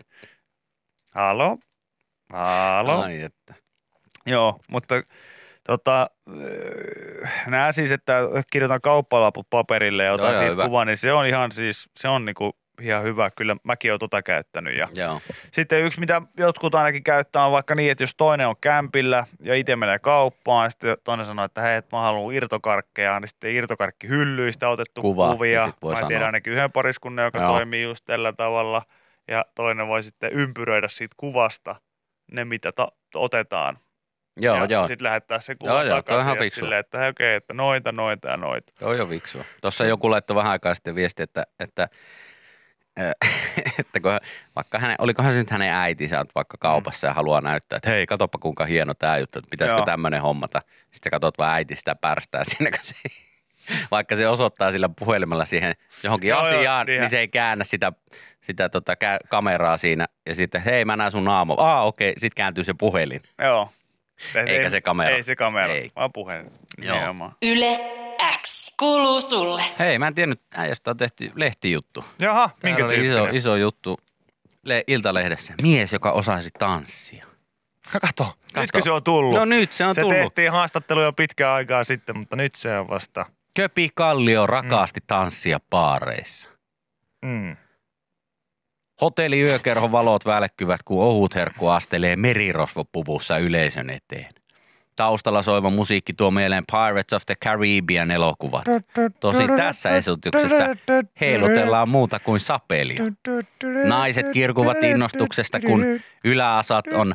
Halo? 1.15 1.59
Halo? 2.33 3.03
Ai 3.03 3.21
että. 3.23 3.55
Joo, 4.27 4.61
mutta 4.69 4.95
tota, 5.65 6.11
nämä 7.47 7.73
siis, 7.73 7.91
että 7.91 8.21
kirjoitan 8.53 8.81
kauppalaput 8.81 9.47
paperille 9.51 10.05
ja 10.05 10.13
otan 10.13 10.33
Joo, 10.33 10.43
siitä 10.43 10.65
kuvan, 10.65 10.87
niin 10.87 10.97
se 10.97 11.13
on 11.13 11.27
ihan 11.27 11.53
siis, 11.53 11.89
se 11.97 12.09
on 12.09 12.25
niinku 12.25 12.57
ihan 12.83 13.03
hyvä. 13.03 13.31
Kyllä 13.31 13.57
mäkin 13.65 13.91
olen 13.91 14.01
tota 14.01 14.23
käyttänyt. 14.23 14.77
Ja 14.77 14.89
Joo. 14.97 15.21
sitten 15.53 15.83
yksi, 15.83 16.01
mitä 16.01 16.23
jotkut 16.37 16.75
ainakin 16.75 17.03
käyttää, 17.05 17.45
on 17.47 17.53
vaikka 17.53 17.75
niin, 17.75 17.93
että 17.93 18.03
jos 18.03 18.15
toinen 18.17 18.49
on 18.49 18.57
kämpillä 18.61 19.27
ja 19.41 19.55
itse 19.55 19.77
menee 19.77 19.99
kauppaan, 19.99 20.67
ja 20.67 20.71
sitten 20.71 20.97
toinen 21.05 21.27
sanoo, 21.27 21.45
että 21.45 21.61
hei, 21.61 21.77
että 21.77 21.97
mä 21.97 22.03
haluan 22.03 22.35
irtokarkkeja, 22.35 23.21
niin 23.21 23.29
sitten 23.29 23.51
irtokarkki 23.51 24.09
hyllyistä 24.09 24.69
otettu 24.69 25.03
Kuva, 25.03 25.33
kuvia. 25.33 25.67
Mä 25.67 25.73
tiedän 25.83 26.09
sanoa. 26.09 26.27
ainakin 26.27 26.53
yhden 26.53 26.73
pariskunnan, 26.73 27.25
joka 27.25 27.39
Joo. 27.39 27.53
toimii 27.53 27.83
just 27.83 28.05
tällä 28.05 28.33
tavalla. 28.33 28.83
Ja 29.29 29.45
toinen 29.55 29.89
voi 29.89 30.03
sitten 30.03 30.33
ympyröidä 30.33 30.89
siitä 30.89 31.15
kuvasta 31.17 31.75
ne, 32.33 32.45
mitä 32.45 32.73
ta- 32.73 32.93
otetaan. 33.15 33.79
Joo, 34.37 34.57
ja 34.57 34.65
joo. 34.65 34.85
sitten 34.85 35.05
lähettää 35.05 35.41
se 35.41 35.55
kuva 35.55 35.71
Joo, 35.71 35.83
joo, 35.83 35.97
takaisin 35.97 36.45
ja 36.45 36.51
silleen, 36.53 36.81
että 36.81 37.07
okei, 37.07 37.35
että 37.35 37.55
noita, 37.55 37.93
noita 37.93 38.29
ja 38.29 38.37
noita. 38.37 38.73
Toi 38.81 39.01
on 39.01 39.09
fiksua. 39.09 39.45
Tuossa 39.61 39.85
joku 39.85 40.11
laittoi 40.11 40.37
vähän 40.37 40.53
aikaa 40.53 40.75
sitten 40.75 40.95
viesti, 40.95 41.23
että, 41.23 41.47
että, 41.61 41.89
että 43.79 44.01
kun, 44.01 44.19
vaikka 44.57 44.79
hänen, 44.79 44.97
olikohan 44.99 45.33
se 45.33 45.39
nyt 45.39 45.51
hänen 45.51 45.73
äitinsä 45.73 46.25
vaikka 46.35 46.57
kaupassa 46.61 47.07
ja 47.07 47.15
haluaa 47.15 47.41
näyttää, 47.41 47.77
että 47.77 47.91
hei, 47.91 48.07
katoppa 48.07 48.39
kuinka 48.39 48.65
hieno 48.65 48.95
tämä 48.95 49.19
juttu, 49.19 49.39
että 49.39 49.51
pitäisikö 49.51 49.79
Joo. 49.79 49.87
tämmöinen 49.87 50.23
hommata. 50.23 50.63
Sitten 50.91 51.11
katsot 51.11 51.39
vaan 51.39 51.55
äiti 51.55 51.77
sitä 51.77 51.95
pärstää 51.95 52.45
siinä, 52.57 52.71
kun 52.71 52.81
se, 52.83 52.95
vaikka 53.91 54.17
se 54.17 54.29
osoittaa 54.29 54.73
sillä 54.73 54.89
puhelimella 54.99 55.45
siihen 55.45 55.75
johonkin 56.03 56.29
Joo, 56.29 56.47
joo, 56.47 56.59
asiaan, 56.59 56.87
niin 56.87 57.01
niin 57.01 57.11
se 57.11 57.19
ei 57.19 57.29
käännä 57.29 57.65
sitä, 57.65 57.93
sitä 58.41 58.69
tota, 58.69 58.93
kameraa 59.31 59.77
siinä 59.77 60.07
ja 60.27 60.35
sitten 60.35 60.63
hei 60.63 60.85
mä 60.85 60.97
näen 60.97 61.11
sun 61.11 61.25
naamo. 61.25 61.57
Aa 61.59 61.87
okei, 61.87 62.11
okay. 62.11 62.21
sitten 62.21 62.37
kääntyy 62.37 62.65
se 62.65 62.75
puhelin. 62.79 63.21
Joo. 63.43 63.71
Et 64.35 64.49
Eikä 64.49 64.71
se 64.71 64.81
kamera. 64.81 65.11
Ei 65.11 65.23
se 65.23 65.37
kamera, 65.37 65.73
Ei. 65.75 65.91
vaan 65.97 66.13
puhelin. 66.13 66.51
Joo. 66.83 66.95
Nimenomaan. 66.95 67.33
Yle 67.43 67.81
X 68.43 68.75
kuuluu 68.79 69.21
sulle. 69.21 69.63
Hei, 69.79 69.99
mä 69.99 70.07
en 70.07 70.15
tiennyt, 70.15 70.41
äijästä 70.55 70.91
on 70.91 70.97
tehty 70.97 71.33
lehtijuttu. 71.35 72.05
Jaha, 72.19 72.51
minkä 72.63 72.85
oli 72.85 72.95
tyyppinen? 72.95 73.25
iso, 73.25 73.37
iso 73.37 73.57
juttu 73.57 73.99
le- 74.63 74.85
Iltalehdessä. 74.87 75.55
Mies, 75.63 75.93
joka 75.93 76.13
osasi 76.13 76.51
tanssia. 76.59 77.27
Kato, 77.93 78.09
Kato. 78.09 78.61
nytkö 78.61 78.81
se 78.81 78.91
on 78.91 79.03
tullut? 79.03 79.35
No 79.35 79.45
nyt 79.45 79.73
se 79.73 79.85
on 79.87 79.95
se 79.95 80.01
tullut. 80.01 80.17
tehtiin 80.19 80.53
haastattelu 80.53 81.03
jo 81.03 81.13
pitkään 81.13 81.55
aikaa 81.55 81.85
sitten, 81.85 82.19
mutta 82.19 82.37
nyt 82.37 82.55
se 82.55 82.79
on 82.79 82.89
vasta. 82.89 83.27
Köpi 83.57 83.89
Kallio 83.95 84.47
rakasti 84.47 85.01
tanssia 85.07 85.61
baareissa. 85.71 86.49
Mm. 87.25 87.57
Hotelli 89.03 89.41
yökerhon 89.41 89.93
valot 89.93 90.27
välkkyvät, 90.27 90.81
kun 90.85 91.05
ohut 91.05 91.35
herkku 91.35 91.69
astelee 91.69 92.17
merirosvopuvussa 92.17 93.39
yleisön 93.39 93.91
eteen. 93.91 94.31
Taustalla 94.97 95.43
soiva 95.43 95.71
musiikki 95.71 96.13
tuo 96.13 96.31
mieleen 96.31 96.65
Pirates 96.73 97.13
of 97.13 97.23
the 97.27 97.35
Caribbean 97.45 98.11
elokuvat. 98.11 98.65
Tosi 99.21 99.43
tässä 99.57 99.91
esityksessä 99.91 100.77
heilutellaan 101.21 101.89
muuta 101.89 102.19
kuin 102.19 102.41
sapelia. 102.41 103.03
Naiset 103.85 104.29
kirkuvat 104.29 104.83
innostuksesta, 104.83 105.61
kun 105.61 105.85
yläasat 106.25 106.85
on 106.93 107.15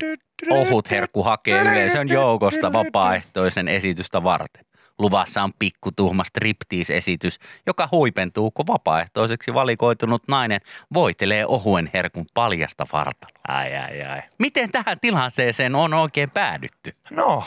ohut 0.50 0.92
herkku 0.92 1.24
hakee 1.24 1.62
yleisön 1.62 2.10
joukosta 2.10 2.74
vapaaehtoisen 2.74 3.68
esitystä 3.68 4.24
varten. 4.24 4.67
Luvassa 5.00 5.44
on 5.44 5.52
pikkutuhma 5.60 6.24
striptease-esitys, 6.24 7.40
joka 7.66 7.90
huipentuu, 7.92 8.52
kun 8.52 8.68
vapaaehtoiseksi 8.68 9.54
valikoitunut 9.54 10.28
nainen 10.28 10.62
voitelee 10.94 11.46
ohuen 11.46 11.90
herkun 11.94 12.26
paljasta 12.34 12.88
vartaloa. 12.94 13.42
Ai, 13.48 13.76
ai, 13.76 14.04
ai. 14.04 14.22
Miten 14.38 14.72
tähän 14.72 15.00
tilanteeseen 15.00 15.76
on 15.76 15.94
oikein 15.94 16.32
päädytty? 16.32 16.96
No, 17.10 17.44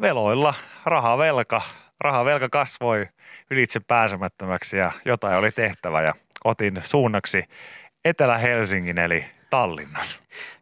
veloilla 0.00 0.54
rahavelka. 0.84 1.62
Rahavelka 2.00 2.48
kasvoi 2.48 3.06
ylitse 3.50 3.80
pääsemättömäksi 3.80 4.76
ja 4.76 4.92
jotain 5.04 5.38
oli 5.38 5.52
tehtävä 5.52 6.02
ja 6.02 6.14
otin 6.44 6.80
suunnaksi 6.84 7.44
Etelä-Helsingin 8.04 8.98
eli 8.98 9.24
Tallinnan. 9.50 10.06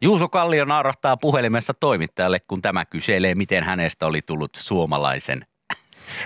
Juuso 0.01 0.29
Kallio 0.29 0.65
naurahtaa 0.65 1.17
puhelimessa 1.17 1.73
toimittajalle, 1.73 2.39
kun 2.39 2.61
tämä 2.61 2.85
kyselee, 2.85 3.35
miten 3.35 3.63
hänestä 3.63 4.05
oli 4.05 4.21
tullut 4.21 4.55
suomalaisen 4.55 5.45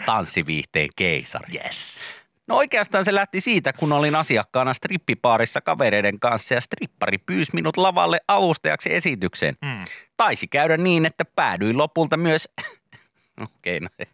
tanssiviihteen 0.05 0.89
keisari. 0.95 1.53
Yes. 1.65 1.99
No 2.47 2.55
oikeastaan 2.55 3.05
se 3.05 3.15
lähti 3.15 3.41
siitä, 3.41 3.73
kun 3.73 3.91
olin 3.93 4.15
asiakkaana 4.15 4.73
strippipaarissa 4.73 5.61
kavereiden 5.61 6.19
kanssa 6.19 6.53
ja 6.55 6.61
strippari 6.61 7.17
pyysi 7.17 7.51
minut 7.53 7.77
lavalle 7.77 8.19
avustajaksi 8.27 8.93
esitykseen. 8.93 9.55
Mm. 9.61 9.85
Taisi 10.17 10.47
käydä 10.47 10.77
niin, 10.77 11.05
että 11.05 11.25
päädyin 11.35 11.77
lopulta 11.77 12.17
myös... 12.17 12.49
Okei, 13.43 13.79
no 13.79 13.89
et 13.99 14.09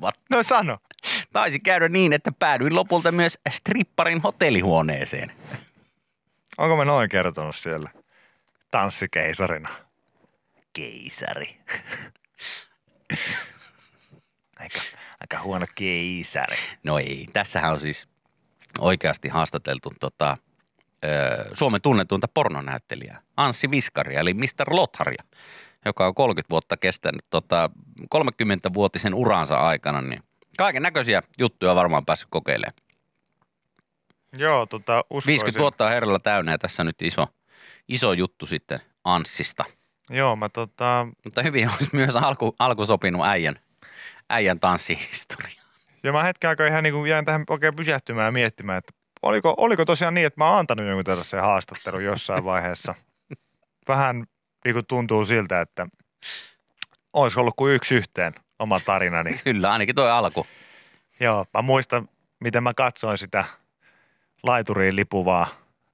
var- 0.00 0.14
No 0.30 0.42
sano. 0.42 0.78
Taisi 1.32 1.60
käydä 1.60 1.88
niin, 1.88 2.12
että 2.12 2.32
päädyin 2.32 2.74
lopulta 2.74 3.12
myös 3.12 3.38
stripparin 3.50 4.20
hotellihuoneeseen. 4.20 5.32
Onko 6.58 6.76
mä 6.76 6.84
noin 6.84 7.08
kertonut 7.08 7.56
siellä? 7.56 7.90
Tanssikeisarina. 8.70 9.68
Keisari. 10.72 11.60
Aika, 14.60 14.78
aika 15.34 15.44
huono 15.44 15.66
keisari. 15.74 16.56
No 16.82 16.98
ei, 16.98 17.26
tässähän 17.32 17.72
on 17.72 17.80
siis 17.80 18.08
oikeasti 18.78 19.28
haastateltu 19.28 19.92
tota, 20.00 20.36
ö, 21.04 21.08
Suomen 21.52 21.82
tunnetuinta 21.82 22.28
pornonäyttelijää, 22.28 23.22
Anssi 23.36 23.70
Viskaria, 23.70 24.20
eli 24.20 24.34
Mr. 24.34 24.66
Lotharia, 24.70 25.24
joka 25.84 26.06
on 26.06 26.14
30 26.14 26.50
vuotta 26.50 26.76
kestänyt 26.76 27.24
tota, 27.30 27.70
30-vuotisen 28.14 29.14
uransa 29.14 29.56
aikana, 29.56 30.00
niin 30.00 30.22
kaiken 30.58 30.82
näköisiä 30.82 31.22
juttuja 31.38 31.72
on 31.72 31.76
varmaan 31.76 32.04
päässyt 32.04 32.28
kokeilemaan. 32.30 32.76
Joo, 34.36 34.66
tota 34.66 35.04
uskoisin. 35.10 35.32
50 35.32 35.60
vuotta 35.60 35.84
on 35.84 35.90
herralla 35.90 36.18
täynnä 36.18 36.52
ja 36.52 36.58
tässä 36.58 36.82
on 36.82 36.86
nyt 36.86 37.02
iso, 37.02 37.26
iso 37.88 38.12
juttu 38.12 38.46
sitten 38.46 38.80
Anssista. 39.04 39.64
Joo, 40.10 40.36
mä 40.36 40.48
tota, 40.48 41.06
Mutta 41.24 41.42
hyvin 41.42 41.68
olisi 41.68 41.90
myös 41.92 42.16
alku, 42.16 42.54
alku 42.58 42.86
sopinut 42.86 43.26
äijän, 43.26 43.58
äijän 44.30 44.60
tanssihistoria. 44.60 45.62
ja 46.02 46.12
mä 46.12 46.22
hetken 46.22 46.50
aikaa 46.50 46.66
ihan 46.66 46.82
niin 46.82 46.92
kuin 46.94 47.10
jäin 47.10 47.24
tähän 47.24 47.44
oikein 47.50 47.76
pysähtymään 47.76 48.26
ja 48.26 48.32
miettimään, 48.32 48.78
että 48.78 48.92
oliko, 49.22 49.54
oliko 49.56 49.84
tosiaan 49.84 50.14
niin, 50.14 50.26
että 50.26 50.40
mä 50.40 50.50
oon 50.50 50.58
antanut 50.58 50.86
jonkun 50.86 51.04
tällaisen 51.04 51.42
haastattelun 51.42 52.04
jossain 52.04 52.44
vaiheessa. 52.52 52.94
Vähän 53.88 54.24
niin 54.64 54.74
kuin 54.74 54.86
tuntuu 54.86 55.24
siltä, 55.24 55.60
että 55.60 55.86
olisi 57.12 57.40
ollut 57.40 57.54
kuin 57.56 57.74
yksi 57.74 57.94
yhteen 57.94 58.34
oma 58.58 58.80
tarinani. 58.80 59.38
Kyllä, 59.44 59.72
ainakin 59.72 59.94
toi 59.94 60.10
alku. 60.10 60.46
Joo, 61.20 61.46
mä 61.54 61.62
muistan, 61.62 62.08
miten 62.40 62.62
mä 62.62 62.74
katsoin 62.74 63.18
sitä 63.18 63.44
laituriin 64.42 64.96
lipuvaa 64.96 65.46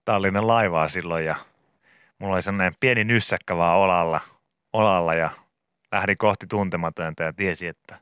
Tallinnan 0.04 0.46
laivaa 0.46 0.88
silloin 0.88 1.24
ja 1.24 1.36
mulla 2.18 2.34
oli 2.34 2.42
sellainen 2.42 2.74
pieni 2.80 3.04
nyssäkkä 3.04 3.56
vaan 3.56 3.78
olalla, 3.78 4.20
olalla 4.72 5.14
ja 5.14 5.30
lähdin 5.92 6.18
kohti 6.18 6.46
tuntematonta 6.46 7.22
ja 7.22 7.32
tiesi, 7.32 7.66
että 7.66 7.98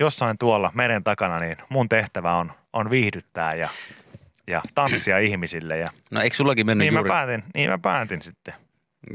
jossain 0.00 0.38
tuolla 0.38 0.70
meren 0.74 1.04
takana 1.04 1.40
niin 1.40 1.56
mun 1.68 1.88
tehtävä 1.88 2.36
on, 2.36 2.52
on 2.72 2.90
viihdyttää 2.90 3.54
ja, 3.54 3.68
ja 4.46 4.62
tanssia 4.74 5.18
ihmisille. 5.18 5.78
Ja 5.78 5.86
No 6.10 6.20
eikö 6.20 6.36
sullakin 6.36 6.66
mennyt 6.66 6.84
niin, 6.84 6.92
mä 6.92 6.98
juuri, 6.98 7.08
päätin, 7.08 7.44
niin 7.54 7.70
mä 7.70 7.78
päätin 7.78 8.22
sitten 8.22 8.54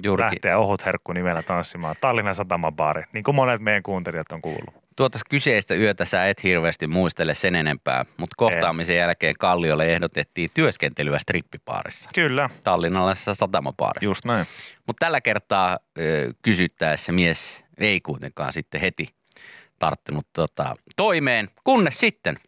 juurikin 0.04 0.26
lähteä 0.26 0.58
ohut 0.58 0.86
herkku 0.86 1.14
nimellä 1.14 1.44
tanssimaan 1.44 1.96
Tallinnan 2.02 2.36
satamabaari, 2.36 3.04
niin 3.14 3.24
kuin 3.24 3.36
monet 3.36 3.62
meidän 3.62 3.84
kuuntelijat 3.84 4.32
on 4.32 4.42
kuullut. 4.42 4.74
Tuota 4.96 5.20
kyseistä 5.30 5.76
yötä 5.76 6.06
sä 6.06 6.28
et 6.28 6.44
hirveästi 6.44 6.88
muistele 6.88 7.36
sen 7.36 7.56
enempää, 7.56 8.06
mutta 8.18 8.34
kohtaamisen 8.38 8.98
jälkeen 8.98 9.36
Kalliolle 9.40 9.86
ehdotettiin 9.94 10.50
työskentelyä 10.54 11.20
strippipaarissa. 11.20 12.10
Kyllä, 12.16 12.50
Tallinnalaisessa 12.64 13.36
satamapaarissa. 13.36 14.06
just 14.06 14.26
näin. 14.26 14.46
Mutta 14.88 15.06
tällä 15.06 15.22
kertaa 15.22 15.78
ö, 16.00 16.34
kysyttäessä 16.42 17.12
mies 17.12 17.66
ei 17.78 18.02
kuitenkaan 18.02 18.54
sitten 18.54 18.82
heti 18.82 19.08
tarttunut 19.80 20.28
tota, 20.34 20.76
toimeen, 20.96 21.50
kunnes 21.64 22.00
sitten 22.00 22.40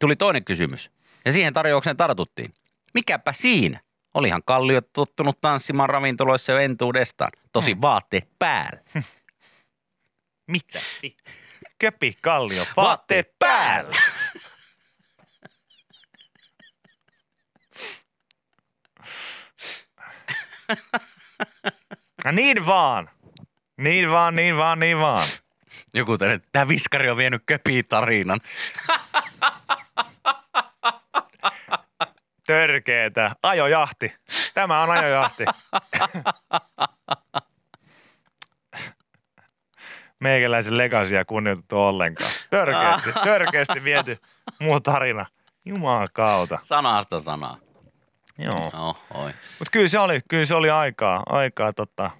tuli 0.00 0.16
toinen 0.16 0.44
kysymys. 0.44 0.90
Ja 1.24 1.32
siihen 1.32 1.52
tarjoukseen 1.52 1.96
tartuttiin. 1.96 2.54
Mikäpä 2.94 3.32
siinä? 3.32 3.80
Olihan 4.14 4.42
Kallio 4.44 4.80
tottunut 4.80 5.40
tanssimaan 5.40 5.88
ravintoloissa 5.90 6.52
jo 6.52 6.58
entuudestaan. 6.58 7.32
Tosi 7.52 7.72
Hmm. 7.72 7.82
vaatteet 7.82 8.28
päällä. 8.38 8.80
Mitä? 10.46 10.80
Köpi, 11.78 12.16
kallio, 12.22 12.66
vaatteet 12.76 13.38
päällä. 13.38 13.96
No 22.24 22.30
niin 22.32 22.66
vaan. 22.66 23.10
Niin 23.76 24.10
vaan, 24.10 24.36
niin 24.36 24.56
vaan, 24.56 24.78
niin 24.78 24.98
vaan. 24.98 25.28
Joku 25.94 26.18
tänne, 26.18 26.40
tämä 26.52 26.68
viskari 26.68 27.10
on 27.10 27.16
vienyt 27.16 27.42
köpiin 27.46 27.84
tarinan. 27.88 28.40
Törkeetä. 32.46 33.36
Ajojahti. 33.42 34.14
Tämä 34.54 34.82
on 34.82 34.90
ajojahti. 34.90 35.44
Meikäläisen 40.20 40.78
legasia 40.78 41.24
kunnioitettu 41.24 41.80
ollenkaan. 41.80 42.30
Törkeästi, 42.50 43.12
törkeästi 43.24 43.84
viety 43.84 44.18
muu 44.60 44.80
tarina. 44.80 45.26
Jumalan 45.64 46.08
kautta. 46.12 46.58
Sanasta 46.62 47.18
sanaa. 47.18 47.56
Joo. 48.38 48.70
No, 48.72 48.96
oi. 49.14 49.32
Mutta 49.58 49.70
kyllä 49.72 49.88
se 49.88 49.98
oli, 49.98 50.20
kyllä 50.28 50.46
se 50.46 50.54
oli 50.54 50.70
aikaa, 50.70 51.22
aikaa 51.26 51.72
tota, 51.72 52.10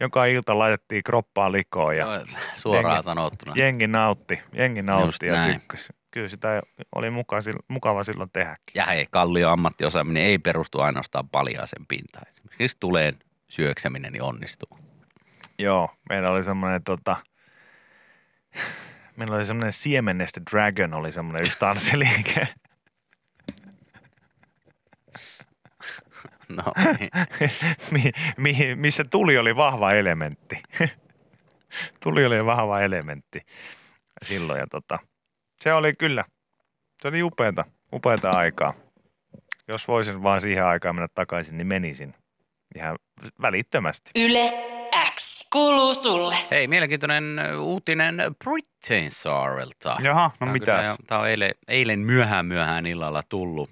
joka 0.00 0.24
ilta 0.24 0.58
laitettiin 0.58 1.02
kroppaan 1.04 1.52
likoon 1.52 1.96
ja 1.96 2.06
Joo, 2.06 2.24
Suoraan 2.54 2.96
jengi- 2.96 3.02
sanottuna. 3.04 3.52
jengi 3.56 3.86
nautti, 3.86 4.40
jengi 4.52 4.78
Just 4.80 4.86
nautti 4.86 5.26
ja 5.26 5.32
näin. 5.32 5.52
tykkäsi. 5.60 5.92
Kyllä 6.10 6.28
sitä 6.28 6.62
oli 6.94 7.10
muka, 7.10 7.36
mukava 7.68 8.04
silloin 8.04 8.30
tehdäkin. 8.32 8.64
Ja 8.74 8.86
hei, 8.86 9.06
Kallio 9.10 9.50
ammattiosaaminen 9.50 10.22
ei 10.22 10.38
perustu 10.38 10.80
ainoastaan 10.80 11.28
paljaaseen 11.28 11.86
pintaan. 11.88 12.28
Esimerkiksi 12.28 12.76
tuleen 12.80 13.18
syökseminen 13.48 14.12
niin 14.12 14.22
onnistuu. 14.22 14.78
Joo, 15.58 15.90
meillä 16.08 16.30
oli 16.30 16.42
semmoinen 16.42 16.82
tota, 16.84 17.16
meillä 19.16 19.36
oli 19.36 19.44
semmoinen 19.44 19.72
Siemennestä 19.72 20.40
Dragon 20.50 20.94
oli 20.94 21.12
semmoinen 21.12 21.40
yksi 21.40 21.58
tanssiliike. 21.58 22.48
No, 26.56 26.62
niin. 26.98 27.10
mi, 27.90 28.12
mi, 28.36 28.74
missä 28.74 29.04
tuli 29.10 29.38
oli 29.38 29.56
vahva 29.56 29.92
elementti. 29.92 30.62
tuli 32.02 32.26
oli 32.26 32.44
vahva 32.46 32.80
elementti 32.80 33.40
silloin 34.24 34.58
ja 34.60 34.66
tota, 34.66 34.98
se 35.60 35.72
oli 35.72 35.94
kyllä, 35.94 36.24
se 37.02 37.08
oli 37.08 37.22
upeata, 37.22 37.64
upeata 37.94 38.30
aikaa. 38.30 38.74
Jos 39.68 39.88
voisin 39.88 40.22
vaan 40.22 40.40
siihen 40.40 40.64
aikaan 40.64 40.94
mennä 40.94 41.08
takaisin, 41.14 41.56
niin 41.56 41.66
menisin 41.66 42.14
ihan 42.76 42.98
välittömästi. 43.42 44.10
Yle 44.18 44.52
X 45.14 45.48
kuuluu 45.52 45.94
sulle. 45.94 46.34
Hei, 46.50 46.68
mielenkiintoinen 46.68 47.40
uutinen 47.58 48.16
Britain 48.44 49.10
Saarelta. 49.10 49.96
Jaha, 50.02 50.30
no 50.40 50.46
jo- 50.54 50.96
Tää 51.06 51.18
on 51.18 51.28
eilen, 51.28 51.50
eilen 51.68 51.98
myöhään 51.98 52.46
myöhään 52.46 52.86
illalla 52.86 53.22
tullut. 53.28 53.70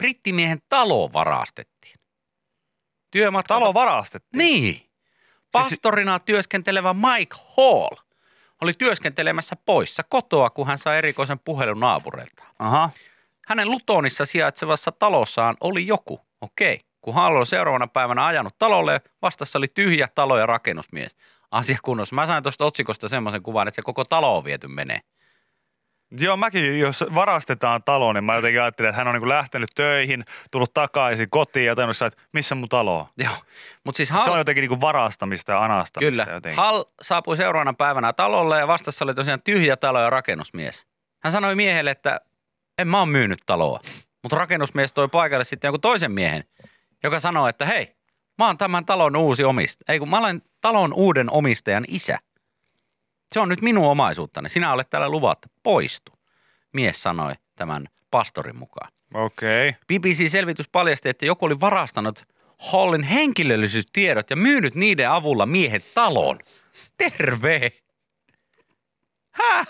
Brittimiehen 0.00 0.58
talo 0.68 1.12
varastettiin. 1.12 1.94
Työmatka... 3.10 3.54
Talo 3.54 3.74
varastettiin. 3.74 4.38
Niin. 4.38 4.90
Pastorina 5.52 6.18
työskentelevä 6.18 6.94
Mike 6.94 7.36
Hall 7.56 7.96
oli 8.60 8.72
työskentelemässä 8.72 9.56
poissa 9.56 10.02
kotoa, 10.02 10.50
kun 10.50 10.66
hän 10.66 10.78
sai 10.78 10.98
erikoisen 10.98 11.38
puhelun 11.38 11.80
naapureilta. 11.80 12.44
Aha. 12.58 12.90
Hänen 13.46 13.70
Lutonissa 13.70 14.26
sijaitsevassa 14.26 14.92
talossaan 14.92 15.56
oli 15.60 15.86
joku. 15.86 16.20
Okei. 16.40 16.80
Kun 17.00 17.14
Hall 17.14 17.36
oli 17.36 17.46
seuraavana 17.46 17.86
päivänä 17.86 18.26
ajanut 18.26 18.58
talolle, 18.58 19.00
vastassa 19.22 19.58
oli 19.58 19.68
tyhjä 19.74 20.08
talo 20.14 20.38
ja 20.38 20.46
rakennusmies. 20.46 21.16
Asia 21.50 21.78
kunnossa. 21.82 22.14
Mä 22.14 22.26
sain 22.26 22.42
tuosta 22.42 22.64
otsikosta 22.64 23.08
semmoisen 23.08 23.42
kuvan, 23.42 23.68
että 23.68 23.76
se 23.76 23.82
koko 23.82 24.04
talo 24.04 24.36
on 24.36 24.44
viety 24.44 24.68
menee. 24.68 25.00
Joo, 26.18 26.36
mäkin, 26.36 26.80
jos 26.80 27.04
varastetaan 27.14 27.82
talo, 27.84 28.12
niin 28.12 28.24
mä 28.24 28.34
jotenkin 28.34 28.62
ajattelin, 28.62 28.88
että 28.88 28.96
hän 28.96 29.08
on 29.08 29.20
niin 29.20 29.28
lähtenyt 29.28 29.70
töihin, 29.74 30.24
tullut 30.50 30.74
takaisin 30.74 31.30
kotiin 31.30 31.66
ja 31.66 31.76
tainnut 31.76 32.02
että 32.02 32.22
missä 32.32 32.54
mun 32.54 32.68
talo 32.68 32.98
on. 32.98 33.06
Joo. 33.18 33.32
Mutta 33.84 33.96
siis 33.96 34.08
Se 34.08 34.14
Hall, 34.14 34.32
on 34.32 34.38
jotenkin 34.38 34.68
niin 34.70 34.80
varastamista 34.80 35.52
ja 35.52 35.64
anastamista. 35.64 36.10
kyllä, 36.24 36.34
Jotenkin. 36.34 36.56
Hall 36.56 36.84
saapui 37.02 37.36
seuraavana 37.36 37.72
päivänä 37.72 38.12
talolle 38.12 38.58
ja 38.58 38.66
vastassa 38.66 39.04
oli 39.04 39.14
tosiaan 39.14 39.42
tyhjä 39.42 39.76
talo 39.76 40.00
ja 40.00 40.10
rakennusmies. 40.10 40.86
Hän 41.22 41.32
sanoi 41.32 41.54
miehelle, 41.54 41.90
että 41.90 42.20
en 42.78 42.88
mä 42.88 42.98
oon 42.98 43.08
myynyt 43.08 43.38
taloa. 43.46 43.80
Mutta 44.22 44.36
rakennusmies 44.36 44.92
toi 44.92 45.08
paikalle 45.08 45.44
sitten 45.44 45.68
jonkun 45.68 45.80
toisen 45.80 46.12
miehen, 46.12 46.44
joka 47.02 47.20
sanoi, 47.20 47.50
että 47.50 47.66
hei, 47.66 47.96
mä 48.38 48.46
oon 48.46 48.58
tämän 48.58 48.86
talon 48.86 49.16
uusi 49.16 49.44
omistaja. 49.44 49.92
Ei 49.92 49.98
kun 49.98 50.10
mä 50.10 50.18
olen 50.18 50.42
talon 50.60 50.92
uuden 50.94 51.30
omistajan 51.30 51.84
isä. 51.88 52.18
Se 53.32 53.40
on 53.40 53.48
nyt 53.48 53.62
minun 53.62 53.86
omaisuuttani. 53.86 54.48
Sinä 54.48 54.72
olet 54.72 54.90
täällä 54.90 55.08
luvatta. 55.08 55.48
Poistu. 55.62 56.12
Mies 56.72 57.02
sanoi 57.02 57.34
tämän 57.56 57.86
pastorin 58.10 58.56
mukaan. 58.56 58.92
Okei. 59.14 59.68
Okay. 59.68 59.80
BBC-selvitys 59.92 60.68
paljasti, 60.72 61.08
että 61.08 61.26
joku 61.26 61.44
oli 61.46 61.60
varastanut 61.60 62.24
Hallin 62.60 63.02
henkilöllisyystiedot 63.02 64.30
ja 64.30 64.36
myynyt 64.36 64.74
niiden 64.74 65.10
avulla 65.10 65.46
miehen 65.46 65.80
talon. 65.94 66.38
Terve! 66.96 67.72
Häh? 69.30 69.68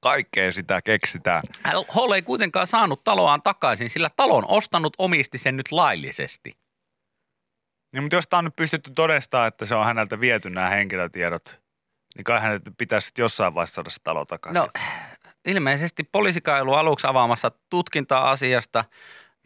Kaikkea 0.00 0.52
sitä 0.52 0.82
keksitään. 0.82 1.42
Hall 1.88 2.12
ei 2.12 2.22
kuitenkaan 2.22 2.66
saanut 2.66 3.04
taloaan 3.04 3.42
takaisin, 3.42 3.90
sillä 3.90 4.10
talon 4.16 4.44
ostanut 4.48 4.94
omisti 4.98 5.38
sen 5.38 5.56
nyt 5.56 5.72
laillisesti. 5.72 6.56
Niin, 7.92 8.02
mutta 8.02 8.16
jos 8.16 8.28
tämä 8.28 8.38
on 8.38 8.44
nyt 8.44 8.56
pystytty 8.56 8.90
todistamaan, 8.90 9.48
että 9.48 9.66
se 9.66 9.74
on 9.74 9.84
häneltä 9.84 10.20
viety 10.20 10.50
nämä 10.50 10.68
henkilötiedot, 10.68 11.61
niin 12.16 12.24
kai 12.24 12.40
hänet 12.40 12.62
pitäisi 12.78 13.06
sitten 13.06 13.22
jossain 13.22 13.54
vaiheessa 13.54 13.74
saada 13.74 13.90
se 13.90 14.00
talo 14.04 14.24
takaisin. 14.24 14.60
No, 14.60 14.68
ilmeisesti 15.46 16.04
poliisikaan 16.04 16.56
ei 16.56 16.62
ollut 16.62 16.76
aluksi 16.76 17.06
avaamassa 17.06 17.50
tutkintaa 17.70 18.30
asiasta. 18.30 18.84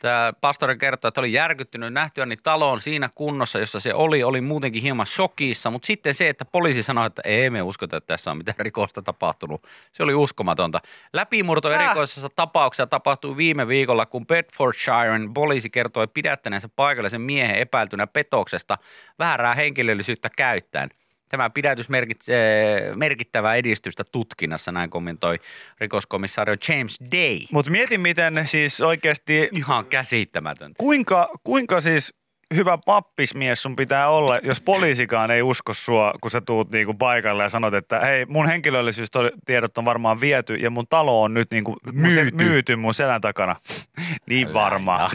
Tämä 0.00 0.32
pastori 0.40 0.78
kertoi, 0.78 1.08
että 1.08 1.20
oli 1.20 1.32
järkyttynyt 1.32 1.92
nähtyäni 1.92 2.36
taloon 2.36 2.80
siinä 2.80 3.10
kunnossa, 3.14 3.58
jossa 3.58 3.80
se 3.80 3.94
oli, 3.94 4.22
oli 4.22 4.40
muutenkin 4.40 4.82
hieman 4.82 5.06
shokissa, 5.06 5.70
mutta 5.70 5.86
sitten 5.86 6.14
se, 6.14 6.28
että 6.28 6.44
poliisi 6.44 6.82
sanoi, 6.82 7.06
että 7.06 7.22
ei 7.24 7.50
me 7.50 7.62
uskota, 7.62 7.96
että 7.96 8.14
tässä 8.14 8.30
on 8.30 8.36
mitään 8.36 8.56
rikosta 8.58 9.02
tapahtunut, 9.02 9.66
se 9.92 10.02
oli 10.02 10.14
uskomatonta. 10.14 10.80
Läpimurto 11.12 11.72
erikoisessa 11.72 12.28
tapauksessa 12.36 12.86
tapahtui 12.86 13.36
viime 13.36 13.68
viikolla, 13.68 14.06
kun 14.06 14.26
Bedfordshiren 14.26 15.34
poliisi 15.34 15.70
kertoi 15.70 16.06
pidättäneensä 16.06 16.68
paikallisen 16.76 17.20
miehen 17.20 17.56
epäiltynä 17.56 18.06
petoksesta 18.06 18.78
väärää 19.18 19.54
henkilöllisyyttä 19.54 20.30
käyttäen. 20.36 20.90
Tämä 21.28 21.50
pidätys 21.50 21.88
merkitsee 21.88 22.92
merkittävää 22.96 23.54
edistystä 23.54 24.04
tutkinnassa, 24.12 24.72
näin 24.72 24.90
kommentoi 24.90 25.38
rikoskomissario 25.80 26.56
James 26.68 26.96
Day. 27.12 27.38
Mutta 27.52 27.70
mieti, 27.70 27.98
miten 27.98 28.42
siis 28.46 28.80
oikeasti, 28.80 29.48
Ihan 29.52 29.86
käsittämätöntä. 29.86 30.74
kuinka, 30.78 31.30
kuinka 31.44 31.80
siis 31.80 32.14
hyvä 32.54 32.78
pappismies 32.86 33.62
sun 33.62 33.76
pitää 33.76 34.08
olla, 34.08 34.38
jos 34.42 34.60
poliisikaan 34.60 35.30
ei 35.30 35.42
usko 35.42 35.74
sua, 35.74 36.14
kun 36.20 36.30
sä 36.30 36.40
tuut 36.40 36.70
niinku 36.70 36.94
paikalle 36.94 37.42
ja 37.42 37.48
sanot, 37.48 37.74
että 37.74 38.00
hei, 38.00 38.26
mun 38.26 38.46
henkilöllisyystiedot 38.48 39.78
on 39.78 39.84
varmaan 39.84 40.20
viety 40.20 40.54
ja 40.54 40.70
mun 40.70 40.86
talo 40.88 41.22
on 41.22 41.34
nyt 41.34 41.50
niinku 41.50 41.76
myyty, 41.92 42.44
Myyty. 42.44 42.76
mun 42.76 42.94
selän 42.94 43.20
takana. 43.20 43.56
niin 44.28 44.52
varmaan. 44.52 45.10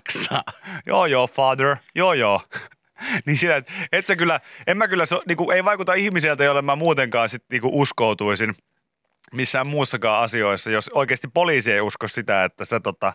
Joo 0.85 1.05
joo, 1.05 1.27
father, 1.27 1.75
joo 1.95 2.13
joo. 2.13 2.41
niin 3.25 3.37
siinä, 3.37 3.55
että 3.55 3.73
et 3.91 4.07
sä 4.07 4.15
kyllä, 4.15 4.39
en 4.67 4.77
mä 4.77 4.87
kyllä, 4.87 5.05
so, 5.05 5.21
niinku, 5.27 5.51
ei 5.51 5.65
vaikuta 5.65 5.93
ihmiseltä, 5.93 6.43
jolle 6.43 6.61
mä 6.61 6.75
muutenkaan 6.75 7.29
sit 7.29 7.43
niinku 7.51 7.69
uskoutuisin 7.73 8.55
missään 9.33 9.67
muussakaan 9.67 10.23
asioissa, 10.23 10.71
jos 10.71 10.89
oikeasti 10.89 11.27
poliisi 11.33 11.71
ei 11.71 11.81
usko 11.81 12.07
sitä, 12.07 12.43
että 12.43 12.65
sä 12.65 12.79
tota, 12.79 13.13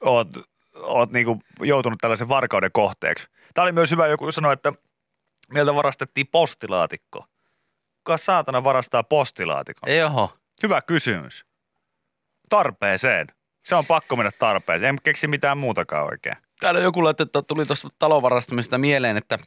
oot, 0.00 0.28
oot 0.74 1.12
niinku 1.12 1.40
joutunut 1.60 1.98
tällaisen 2.00 2.28
varkauden 2.28 2.72
kohteeksi. 2.72 3.26
Tämä 3.54 3.62
oli 3.62 3.72
myös 3.72 3.90
hyvä, 3.90 4.06
joku 4.06 4.32
sanoi, 4.32 4.52
että 4.52 4.72
meiltä 5.52 5.74
varastettiin 5.74 6.26
postilaatikko. 6.26 7.24
Kuka 8.04 8.16
saatana 8.16 8.64
varastaa 8.64 9.02
postilaatikon? 9.02 9.96
Joo. 9.96 10.32
Hyvä 10.62 10.82
kysymys. 10.82 11.44
Tarpeeseen. 12.48 13.26
Se 13.64 13.74
on 13.74 13.86
pakko 13.86 14.16
mennä 14.16 14.30
tarpeeseen. 14.38 14.88
En 14.88 14.98
keksi 15.02 15.26
mitään 15.26 15.58
muutakaan 15.58 16.04
oikein. 16.04 16.36
Täällä 16.62 16.80
joku 16.80 17.04
laittoi, 17.04 17.24
että 17.24 17.42
tuli 17.42 17.66
tuosta 17.66 17.88
talonvarastamista 17.98 18.78
mieleen, 18.78 19.16
että 19.16 19.38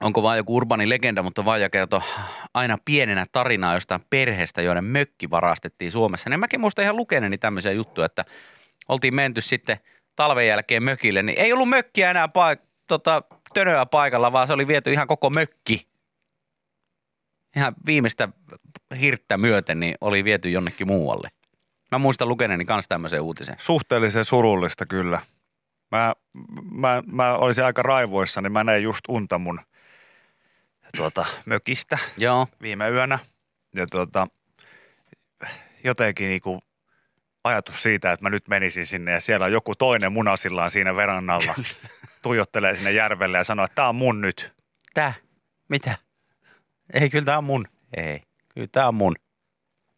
onko 0.00 0.22
vain 0.22 0.36
joku 0.36 0.56
urbani 0.56 0.88
legenda, 0.88 1.22
mutta 1.22 1.44
Vaija 1.44 1.70
kertoi 1.70 2.00
aina 2.54 2.78
pienenä 2.84 3.26
tarinaa 3.32 3.74
jostain 3.74 4.00
perheestä, 4.10 4.62
joiden 4.62 4.84
mökki 4.84 5.30
varastettiin 5.30 5.92
Suomessa. 5.92 6.30
Niin 6.30 6.40
mäkin 6.40 6.60
muistan 6.60 6.82
ihan 6.82 6.96
lukeneeni 6.96 7.38
tämmöisiä 7.38 7.72
juttuja, 7.72 8.06
että 8.06 8.24
oltiin 8.88 9.14
menty 9.14 9.40
sitten 9.40 9.76
talven 10.16 10.46
jälkeen 10.46 10.82
mökille, 10.82 11.22
niin 11.22 11.38
ei 11.38 11.52
ollut 11.52 11.68
mökkiä 11.68 12.10
enää 12.10 12.26
paik- 12.26 12.66
tota, 12.86 13.22
tönöä 13.54 13.86
paikalla, 13.86 14.32
vaan 14.32 14.46
se 14.46 14.52
oli 14.52 14.66
viety 14.66 14.92
ihan 14.92 15.06
koko 15.06 15.30
mökki. 15.30 15.88
Ihan 17.56 17.74
viimeistä 17.86 18.28
hirttä 19.00 19.38
myöten 19.38 19.80
niin 19.80 19.94
oli 20.00 20.24
viety 20.24 20.50
jonnekin 20.50 20.86
muualle. 20.86 21.28
Mä 21.92 21.98
muistan 21.98 22.28
lukeneeni 22.28 22.64
kanssa 22.64 22.88
tämmöisen 22.88 23.20
uutisen. 23.20 23.56
Suhteellisen 23.58 24.24
surullista 24.24 24.86
kyllä. 24.86 25.20
Mä, 25.94 26.14
mä, 26.70 27.02
mä 27.06 27.34
olisin 27.34 27.64
aika 27.64 27.82
raivoissa, 27.82 28.40
niin 28.40 28.52
mä 28.52 28.64
näin 28.64 28.82
just 28.82 29.00
unta 29.08 29.38
mun 29.38 29.60
tuota, 30.96 31.24
mökistä 31.46 31.98
Joo. 32.16 32.48
viime 32.62 32.90
yönä. 32.90 33.18
Ja 33.74 33.86
tuota, 33.86 34.26
jotenkin 35.84 36.28
niinku 36.28 36.60
ajatus 37.44 37.82
siitä, 37.82 38.12
että 38.12 38.22
mä 38.24 38.30
nyt 38.30 38.48
menisin 38.48 38.86
sinne 38.86 39.12
ja 39.12 39.20
siellä 39.20 39.46
on 39.46 39.52
joku 39.52 39.74
toinen 39.74 40.12
munasillaan 40.12 40.70
siinä 40.70 40.96
verannalla. 40.96 41.54
tuijottelee 42.22 42.74
sinne 42.74 42.92
järvelle 42.92 43.38
ja 43.38 43.44
sanoo, 43.44 43.64
että 43.64 43.74
tää 43.74 43.88
on 43.88 43.96
mun 43.96 44.20
nyt. 44.20 44.52
Tää? 44.94 45.12
Mitä? 45.68 45.98
Ei, 46.92 47.10
kyllä 47.10 47.24
tää 47.24 47.38
on 47.38 47.44
mun. 47.44 47.68
Ei, 47.96 48.20
kyllä 48.54 48.68
tää 48.72 48.88
on 48.88 48.94
mun. 48.94 49.16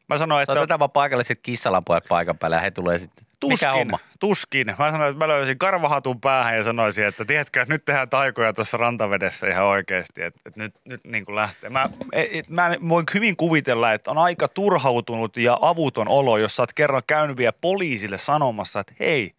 Mä 0.09 0.19
sanoin, 0.19 0.43
että 0.43 0.53
Otetaan 0.53 0.81
vaan 0.81 0.91
paikalliset 0.91 1.39
kissalapojat 1.43 2.05
paikan 2.09 2.39
päälle 2.39 2.57
ja 2.57 2.63
he 2.63 2.71
tulee 2.71 2.99
sitten. 2.99 3.26
Mikä 3.45 3.67
tuskin, 3.67 3.79
homma? 3.79 3.99
tuskin. 4.21 4.67
Mä 4.79 4.91
sanoin, 4.91 5.11
että 5.11 5.25
mä 5.25 5.29
löysin 5.29 5.59
karvahatun 5.59 6.21
päähän 6.21 6.57
ja 6.57 6.65
sanoisin, 6.65 7.05
että 7.05 7.25
tiedätkö, 7.25 7.63
että 7.63 7.75
nyt 7.75 7.85
tehdään 7.85 8.09
taikoja 8.09 8.53
tuossa 8.53 8.77
rantavedessä 8.77 9.47
ihan 9.47 9.67
oikeasti, 9.67 10.23
että, 10.23 10.41
että 10.47 10.61
nyt, 10.61 10.75
nyt 10.85 11.01
niin 11.05 11.25
kuin 11.25 11.37
lähtee. 11.37 11.71
Mä, 11.71 11.87
et, 12.13 12.49
mä 12.49 12.77
voin 12.89 13.07
hyvin 13.15 13.37
kuvitella, 13.37 13.93
että 13.93 14.11
on 14.11 14.19
aika 14.19 14.49
turhautunut 14.49 15.37
ja 15.37 15.59
avuton 15.61 16.09
olo, 16.09 16.39
jos 16.39 16.57
sä 16.57 16.63
oot 16.63 16.73
kerran 16.73 17.03
käynyt 17.07 17.37
vielä 17.37 17.53
poliisille 17.61 18.19
sanomassa, 18.19 18.81
että 18.81 18.95
hei, 19.01 19.33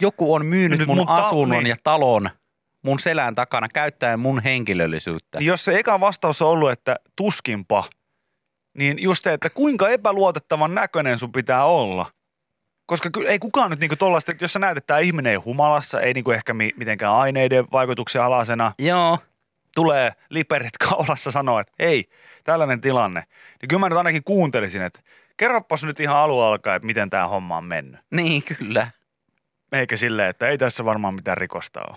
Joku 0.00 0.34
on 0.34 0.46
myynyt 0.46 0.78
Nyt 0.78 0.88
mun, 0.88 0.96
mun 0.96 1.06
ta- 1.06 1.14
asunnon 1.14 1.58
niin. 1.58 1.70
ja 1.70 1.76
talon 1.84 2.30
mun 2.82 2.98
selän 2.98 3.34
takana 3.34 3.68
käyttäen 3.68 4.20
mun 4.20 4.42
henkilöllisyyttä. 4.42 5.38
niin 5.38 5.46
jos 5.46 5.64
se 5.64 5.78
eka 5.78 6.00
vastaus 6.00 6.42
on 6.42 6.48
ollut, 6.48 6.70
että 6.70 6.96
tuskinpa, 7.16 7.84
niin 8.74 9.02
just 9.02 9.24
se, 9.24 9.32
että 9.32 9.50
kuinka 9.50 9.88
epäluotettavan 9.88 10.74
näköinen 10.74 11.18
sun 11.18 11.32
pitää 11.32 11.64
olla. 11.64 12.06
Koska 12.90 13.10
kyllä 13.10 13.30
ei 13.30 13.38
kukaan 13.38 13.70
nyt 13.70 13.80
niinku 13.80 13.96
tollaista, 13.96 14.32
että 14.32 14.44
jos 14.44 14.52
sä 14.52 14.58
näet, 14.58 14.76
että 14.76 14.86
tämä 14.86 14.98
ihminen 15.00 15.30
ei 15.30 15.36
humalassa, 15.36 16.00
ei 16.00 16.14
niinku 16.14 16.30
ehkä 16.30 16.54
mi- 16.54 16.72
mitenkään 16.76 17.14
aineiden 17.14 17.64
vaikutuksen 17.72 18.22
alasena, 18.22 18.72
Joo. 18.78 19.18
tulee 19.74 20.12
liperit 20.30 20.78
kaulassa 20.88 21.30
sanoa, 21.30 21.60
että 21.60 21.72
hei, 21.80 22.08
tällainen 22.44 22.80
tilanne. 22.80 23.24
Niin 23.60 23.68
kyllä 23.68 23.80
mä 23.80 23.88
nyt 23.88 23.98
ainakin 23.98 24.24
kuuntelisin, 24.24 24.82
että 24.82 25.00
kerropas 25.36 25.84
nyt 25.84 26.00
ihan 26.00 26.16
alun 26.16 26.44
alkaen, 26.44 26.76
että 26.76 26.86
miten 26.86 27.10
tämä 27.10 27.28
homma 27.28 27.56
on 27.56 27.64
mennyt. 27.64 28.00
Niin, 28.10 28.42
kyllä. 28.42 28.90
Eikä 29.72 29.96
silleen, 29.96 30.28
että 30.28 30.48
ei 30.48 30.58
tässä 30.58 30.84
varmaan 30.84 31.14
mitään 31.14 31.38
rikosta 31.38 31.80
ole. 31.88 31.96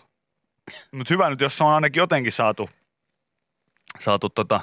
Mutta 0.92 1.14
hyvä 1.14 1.30
nyt, 1.30 1.42
jos 1.42 1.62
on 1.62 1.70
ainakin 1.70 2.02
jotenkin 2.02 2.32
saatu, 2.32 2.70
saatu 4.00 4.30
tota, 4.30 4.62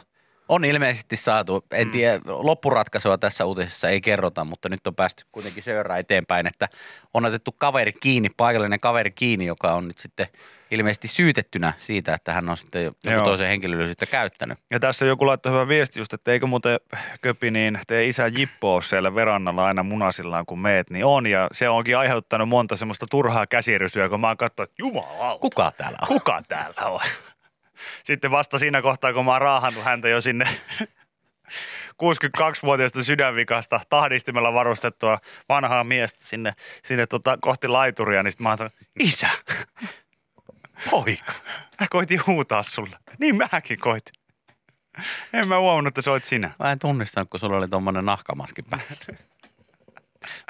On 0.51 0.65
ilmeisesti 0.65 1.17
saatu, 1.17 1.65
en 1.73 1.87
Mm. 1.87 1.91
tiedä, 1.93 2.21
loppuratkaisua 2.27 3.19
tässä 3.19 3.45
uutisessa 3.45 3.89
ei 3.89 4.01
kerrota, 4.01 4.45
mutta 4.45 4.69
nyt 4.69 4.87
on 4.87 4.95
päästy 4.95 5.25
kuitenkin 5.33 5.63
verran 5.67 5.99
eteenpäin, 5.99 6.47
että 6.47 6.69
on 7.15 7.25
otettu 7.25 7.53
kaveri 7.59 7.93
kiinni, 7.93 8.29
paikallinen 8.37 8.81
kaveri 8.81 9.11
kiinni, 9.11 9.47
joka 9.47 9.73
on 9.73 9.89
nyt 9.89 9.99
sitten 9.99 10.27
ilmeisesti 10.71 11.09
syytettynä 11.09 11.73
siitä, 11.79 12.15
että 12.15 12.33
hän 12.33 12.49
on 12.49 12.57
sitten 12.57 12.85
joku 12.85 12.97
Joo. 13.05 13.25
toisen 13.25 13.47
henkilöllisyyttä 13.49 14.07
käyttänyt. 14.07 14.59
Ja 14.71 14.81
tässä 14.81 15.07
joku 15.07 15.27
laittoi 15.27 15.53
hyvä 15.53 15.69
viesti 15.69 16.01
just, 16.01 16.13
että 16.13 16.33
eikö 16.33 16.47
muuten 16.47 16.81
Köpi 17.23 17.51
niin 17.51 17.79
teidän 17.87 18.09
isä 18.09 18.27
Jippo 18.27 18.75
ole 18.75 18.83
siellä 18.83 19.15
verannalla 19.15 19.67
aina 19.67 19.83
munasillaan 19.83 20.47
kun 20.47 20.59
meet, 20.59 20.91
niin 20.91 21.05
on. 21.05 21.27
Ja 21.27 21.49
se 21.53 21.69
onkin 21.69 21.99
aiheuttanut 21.99 22.49
monta 22.49 22.77
semmoista 22.77 23.07
turhaa 23.11 23.47
käsirysyä, 23.47 24.09
kun 24.09 24.21
mä 24.21 24.27
oon 24.29 24.37
katsonut, 24.37 24.71
että 24.71 24.83
jumala, 24.83 25.39
Kuka 25.39 25.73
täällä 25.77 25.99
on? 26.03 26.09
kuka 26.09 26.41
täällä 26.49 26.87
on? 26.91 27.01
Sitten 28.05 28.31
vasta 28.31 28.59
siinä 28.59 28.83
kohtaa, 28.83 29.13
kun 29.13 29.25
mä 29.25 29.33
oon 29.33 29.41
raahannut 29.41 29.85
häntä 29.85 30.09
jo 30.09 30.21
sinne 30.21 30.45
62-vuotiaasta 32.03 33.03
sydänvikasta 33.03 33.81
tahdistimella 33.89 34.55
varustettua 34.55 35.19
vanhaa 35.49 35.85
miestä 35.85 36.19
sinne, 36.23 36.53
sinne 36.85 37.07
tota, 37.07 37.39
kohti 37.41 37.69
laituria, 37.69 38.23
niin 38.23 38.33
sitten 38.33 38.45
mä 38.45 38.57
oon 38.61 38.71
isä, 39.01 39.29
Poika. 40.91 41.33
mä 41.81 41.87
koitin 41.91 42.21
huutaa 42.27 42.63
sulle. 42.63 42.97
Niin 43.19 43.37
mäkin 43.37 43.79
koitin. 43.79 44.15
En 45.33 45.49
mä 45.49 45.59
huomannut, 45.59 45.91
että 45.91 46.03
se 46.03 46.11
olit 46.11 46.25
sinä. 46.25 46.51
Mä 46.59 46.73
en 46.73 46.79
tunnistanut, 46.79 47.31
kun 47.31 47.41
sulla 47.41 47.57
oli 47.57 47.69
tuommoinen 47.69 48.05
nahkamaski 48.05 48.63
päässä. 48.63 49.13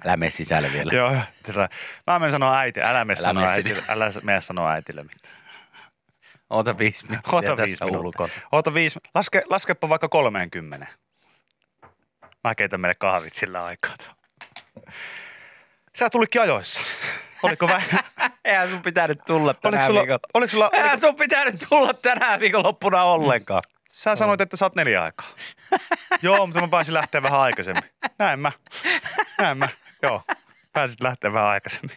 Älä 0.04 0.16
mene 0.16 0.30
sisälle 0.30 0.72
vielä. 0.72 0.92
Joo. 0.92 1.16
Mä 2.06 2.18
menen 2.18 2.30
sanoa 2.30 2.58
äiti, 2.58 2.82
älä 2.82 3.04
mene 3.04 3.16
sanoa 3.16 3.48
äitille, 3.48 3.82
älä 3.88 4.12
mene 4.22 4.40
sanoa 4.40 4.72
äitille 4.72 5.02
mitään. 5.02 5.39
Oota 6.50 6.78
viisi 6.78 7.04
minuuttia 7.08 7.38
Ota 7.38 7.46
tässä 7.46 7.64
viisi 7.64 7.84
minuuttia. 7.84 8.24
ulkona. 8.24 8.32
Ota 8.52 8.74
viisi, 8.74 8.98
laske, 9.14 9.42
laskepa 9.50 9.88
vaikka 9.88 10.08
30. 10.08 10.86
Mä 12.44 12.54
keitän 12.54 12.80
meille 12.80 12.94
kahvit 12.94 13.34
sillä 13.34 13.64
aikaa. 13.64 13.94
Sä 15.98 16.10
tulikin 16.10 16.40
ajoissa. 16.40 16.82
Oliko 17.42 17.68
vähän? 17.68 18.00
Eihän 18.44 18.68
sun 18.68 18.82
pitänyt 18.82 19.18
tulla 19.26 19.54
tänään 19.54 19.74
oliko 19.82 19.86
sulla, 19.86 20.00
viikolla. 20.00 20.20
oliko 20.34 20.50
sulla, 20.50 20.70
Eihän 20.72 20.90
oliko, 20.90 21.00
sun 21.06 21.16
pitänyt 21.16 21.64
tulla 21.68 21.94
tänään 21.94 22.40
viikonloppuna 22.40 23.02
ollenkaan. 23.04 23.62
sä 23.90 24.16
sanoit, 24.16 24.40
että 24.40 24.56
sä 24.56 24.64
oot 24.64 24.74
neljä 24.74 25.02
aikaa. 25.02 25.26
Joo, 26.22 26.46
mutta 26.46 26.60
mä 26.60 26.68
pääsin 26.68 26.94
lähteä 26.94 27.22
vähän 27.22 27.40
aikaisemmin. 27.40 27.84
Näin 28.18 28.40
mä. 28.40 28.52
Näin 29.38 29.58
mä. 29.58 29.68
Joo, 30.02 30.22
pääsit 30.72 31.00
lähteä 31.00 31.32
vähän 31.32 31.48
aikaisemmin. 31.48 31.96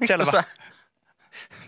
Miksi 0.00 0.06
Selvä. 0.06 0.24
Tossa, 0.24 0.44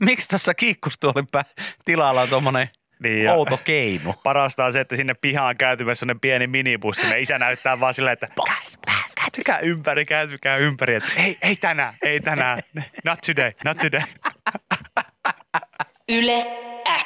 miksi 0.04 0.28
tuossa 0.28 0.54
kiikkustuolin 0.54 1.26
pä- 1.36 1.62
tilalla 1.84 2.20
on 2.20 2.28
tuommoinen 2.28 2.68
Niin, 3.02 3.24
ja 3.24 3.32
Outo 3.34 3.56
keinu. 3.64 4.14
parasta 4.24 4.64
on 4.64 4.72
se, 4.72 4.80
että 4.80 4.96
sinne 4.96 5.14
pihaan 5.14 5.56
kääntymässä 5.56 6.00
sellainen 6.00 6.20
pieni 6.20 6.46
minibussi. 6.46 7.10
Ja 7.10 7.18
isä 7.18 7.38
näyttää 7.38 7.80
vaan 7.80 7.94
silleen, 7.94 8.12
että 8.12 8.28
pääs, 8.46 8.78
pääs, 8.86 9.12
kääntykää 9.14 9.58
ympäri, 9.58 10.04
kääntykää 10.04 10.56
ympäri. 10.56 10.94
Että 10.94 11.08
ei, 11.16 11.38
ei 11.42 11.56
tänään, 11.56 11.94
ei 12.02 12.20
tänään. 12.20 12.62
Not 13.04 13.18
today, 13.26 13.52
not 13.64 13.76
today. 13.78 14.02
Yle 16.18 16.46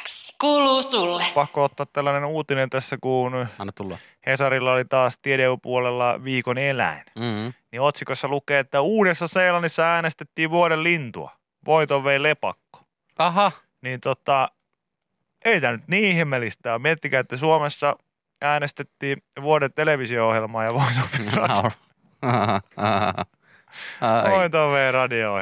X 0.03 0.35
kuuluu 0.41 0.81
sulle. 0.81 1.23
Pakko 1.35 1.63
ottaa 1.63 1.85
tällainen 1.85 2.25
uutinen 2.25 2.69
tässä, 2.69 2.97
kun 3.01 3.47
Anna 3.59 3.71
tulla. 3.71 3.97
Hesarilla 4.27 4.71
oli 4.73 4.85
taas 4.85 5.17
tiedepuolella 5.21 6.23
viikon 6.23 6.57
eläin. 6.57 7.03
Mm-hmm. 7.19 7.53
Niin 7.71 7.81
otsikossa 7.81 8.27
lukee, 8.27 8.59
että 8.59 8.81
Uudessa 8.81 9.27
Seelannissa 9.27 9.83
äänestettiin 9.83 10.49
vuoden 10.49 10.83
lintua. 10.83 11.31
Voiton 11.65 12.03
vei 12.03 12.23
lepakko. 12.23 12.66
Aha. 13.17 13.51
Niin 13.81 14.01
tota, 14.01 14.51
ei 15.45 15.61
tämä 15.61 15.73
nyt 15.73 15.87
niin 15.87 16.15
himmelistä 16.15 16.73
ole. 16.73 16.79
Miettikää, 16.81 17.19
että 17.19 17.37
Suomessa 17.37 17.95
äänestettiin 18.41 19.23
vuoden 19.41 19.73
televisio-ohjelmaa 19.73 20.63
ja 20.63 20.73
voiton 20.73 21.03
vei 21.19 21.25
radio-. 21.41 21.71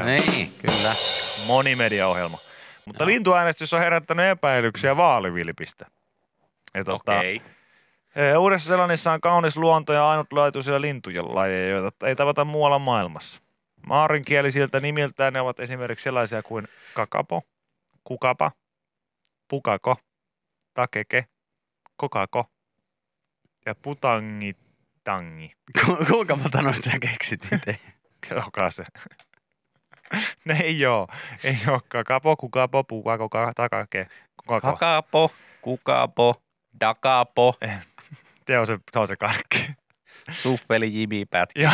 Niin, 0.06 0.52
kyllä. 0.62 0.90
Monimediaohjelma. 1.48 2.38
Mutta 2.86 3.04
Joo. 3.04 3.08
lintuäänestys 3.08 3.74
on 3.74 3.80
herättänyt 3.80 4.26
epäilyksiä 4.26 4.98
vaalivilpistä. 4.98 5.86
Ja 6.74 6.84
tota, 6.84 7.18
Okei. 7.18 7.42
eh, 8.16 8.40
Uudessa 8.40 8.68
Selannissa 8.68 9.12
on 9.12 9.22
kaunis 9.22 9.58
luonto 9.58 9.94
ja 9.94 10.10
ainutlaatuisia 10.10 10.82
lintujen 10.82 11.36
lajeja, 11.36 11.70
joita 11.70 12.08
ei 12.08 12.16
tavata 12.16 12.46
muualla 12.46 12.80
maailmassa. 12.80 13.42
Maarinkielisiltä 13.88 14.80
nimiltään 14.80 15.34
ne 15.34 15.42
ovat 15.42 15.60
esimerkiksi 15.60 16.04
sellaisia 16.04 16.44
kuin 16.44 16.68
kakapo, 16.94 17.44
kukapa, 18.06 18.52
pukako, 19.48 19.98
takeke, 20.74 21.26
kokako 21.98 22.46
ja 23.66 23.76
putangitangi. 23.76 25.52
Ku- 25.86 26.06
Kuinka 26.06 26.36
monta 26.36 26.62
noista 26.62 26.90
sä 26.92 27.00
keksit 27.00 27.52
itse? 27.54 27.80
Joka 28.36 28.72
se. 28.72 28.84
Ne 30.46 30.60
ei 30.64 30.86
oo. 30.86 31.08
Ei 31.44 31.58
oo 31.68 31.82
kakapo, 31.88 32.36
kukapo, 32.36 32.84
pukako, 32.84 33.30
ka- 33.30 33.54
takake, 33.56 34.08
kokako. 34.36 34.72
Kakapo, 34.78 35.32
kukapo, 35.62 36.44
dakapo, 36.80 37.54
Se 38.48 38.60
on 38.60 38.68
se, 38.68 38.78
se, 38.94 39.00
on 39.00 39.08
se 39.08 39.16
kaikki. 39.16 39.70
suffeli, 40.42 40.94
jimi, 40.94 41.26
pätkä. 41.26 41.72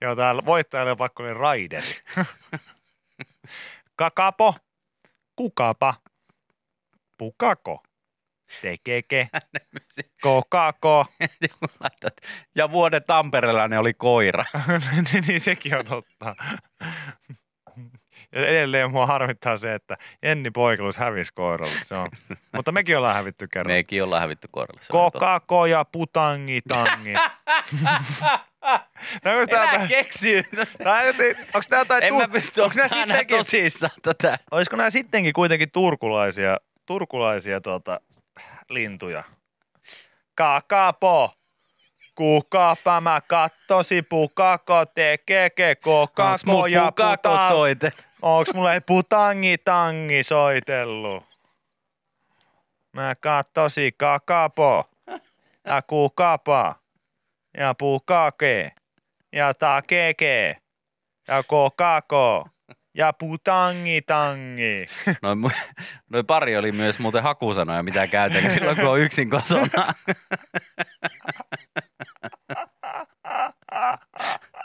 Joo, 0.00 0.16
täällä 0.16 0.42
voittajalle 0.44 0.90
on 0.90 0.96
pakko 0.96 1.22
olla 1.22 1.34
raideri. 1.34 1.86
Kakapo, 3.98 4.54
kukapa, 5.36 5.94
pukako, 7.18 7.82
tekeke, 8.62 9.28
kokako. 10.22 11.06
Ja 12.56 12.70
vuoden 12.70 13.02
Tampereella 13.06 13.68
ne 13.68 13.78
oli 13.78 13.94
koira. 13.94 14.44
niin, 15.12 15.24
niin 15.26 15.40
sekin 15.40 15.78
on 15.78 15.84
totta. 15.84 16.34
Ja 18.32 18.46
edelleen 18.46 18.90
mua 18.90 19.06
harmittaa 19.06 19.56
se, 19.56 19.74
että 19.74 19.96
Jenni 20.22 20.50
Poikelus 20.50 20.96
hävisi 20.96 21.32
koiralle. 21.34 21.80
Se 21.84 21.94
on. 21.94 22.08
Mutta 22.52 22.72
mekin 22.72 22.98
ollaan 22.98 23.14
hävitty 23.14 23.48
kerran. 23.48 23.74
Mekin 23.74 24.04
ollaan 24.04 24.22
hävitty 24.22 24.48
koiralle. 24.50 24.80
Kokako 24.90 25.66
ja 25.66 25.84
putangi 25.84 26.60
tangi. 26.68 27.12
Onko 29.26 29.46
tää, 29.50 29.74
Elä 29.74 29.86
keksi. 29.88 30.36
onko 31.54 31.66
tää 31.70 31.78
jotain 31.78 32.02
En 32.04 32.14
mä 32.14 32.24
tur- 32.24 32.30
pysty 32.32 32.60
onks 32.60 32.76
nää 32.76 32.88
sittenkin, 32.88 33.36
tosissaan 33.36 33.92
tätä. 34.02 34.38
olisiko 34.50 34.76
nämä 34.76 34.90
sittenkin 34.90 35.32
kuitenkin 35.32 35.70
turkulaisia, 35.70 36.56
turkulaisia 36.86 37.60
tuota, 37.60 38.00
lintuja? 38.70 39.24
Kakapo, 40.34 41.34
kukapa 42.14 43.00
mä 43.00 43.20
kattosi, 43.26 44.02
pukako 44.02 44.86
tekeke, 44.86 45.74
kokako 45.74 46.66
ja 46.66 46.92
Pukako 46.96 47.16
puta... 47.30 47.48
soite. 47.48 47.92
Onks 48.22 48.54
mulle 48.54 48.80
putangi 48.80 49.58
tangi 49.58 50.22
soitellut? 50.22 51.24
Mä 52.92 53.14
kattosi 53.20 53.92
kakapo 53.96 54.90
ja 55.66 55.82
kukapa 55.82 56.74
ja 57.58 57.74
pukake 57.74 58.72
ja 59.32 59.54
takeke 59.54 60.56
ja 61.28 61.42
kokako 61.42 62.48
ja 62.94 63.12
putangi 63.12 64.02
tangi. 64.02 64.86
Noin, 65.22 65.38
noin 66.10 66.26
pari 66.26 66.56
oli 66.56 66.72
myös 66.72 66.98
muuten 66.98 67.22
hakusanoja, 67.22 67.82
mitä 67.82 68.06
käytän 68.06 68.50
silloin, 68.50 68.76
kun 68.76 68.88
on 68.88 69.00
yksin 69.00 69.30
kotona. 69.30 69.94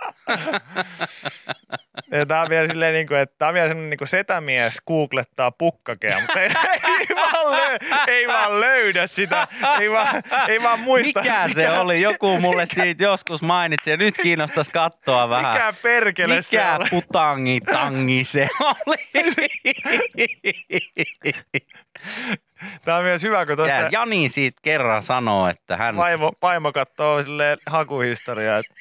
Tää 2.28 2.42
on 2.42 2.50
vielä 2.50 2.68
silleen, 2.68 2.94
niin 2.94 3.08
kuin, 3.08 3.20
että 3.20 3.36
tää 3.38 3.48
on 3.48 3.54
vielä 3.54 3.68
sellainen 3.68 3.90
niin 3.90 3.98
kuin 3.98 4.08
setämies 4.08 4.82
googlettaa 4.88 5.52
pukkakea, 5.52 6.20
mutta 6.20 6.40
ei, 6.42 6.50
ei, 7.00 7.16
vaan 7.16 7.52
löy, 7.52 7.78
ei 8.08 8.28
vaan 8.28 8.60
löydä 8.60 9.08
sitä, 9.08 9.48
ei 9.80 9.92
vaan, 9.92 10.24
ei 10.48 10.64
vaan 10.64 10.80
muista. 10.80 11.22
Mikä 11.22 11.50
se 11.54 11.72
oli? 11.72 12.02
Joku 12.02 12.40
mulle 12.40 12.66
siitä 12.66 13.04
joskus 13.04 13.42
mainitsi 13.42 13.92
ja 13.92 13.98
nyt 13.98 14.16
kiinnostaisi 14.24 14.72
katsoa 14.72 15.30
vähän. 15.30 15.54
Mikä 15.54 15.74
perkele 15.82 16.42
se 16.42 16.58
Mikä 16.58 16.76
oli? 16.76 16.90
putangi 16.90 17.62
tangi 17.62 18.24
se 18.24 18.50
oli? 18.60 18.98
Tää 22.86 22.98
on 22.98 23.04
myös 23.04 23.24
hyvä, 23.24 23.46
kun 23.46 23.56
tuosta 23.56 23.76
Ja 23.76 23.90
Jani 23.92 24.30
siitä 24.30 24.60
kerran 24.62 25.04
sanoo, 25.04 25.50
että 25.50 25.78
hän... 25.78 25.98
vaimo, 25.98 26.32
vaimo 26.42 26.72
katsoo 26.72 27.24
silleen 27.24 27.58
hakuhistoriaa, 27.66 28.58
että 28.58 28.74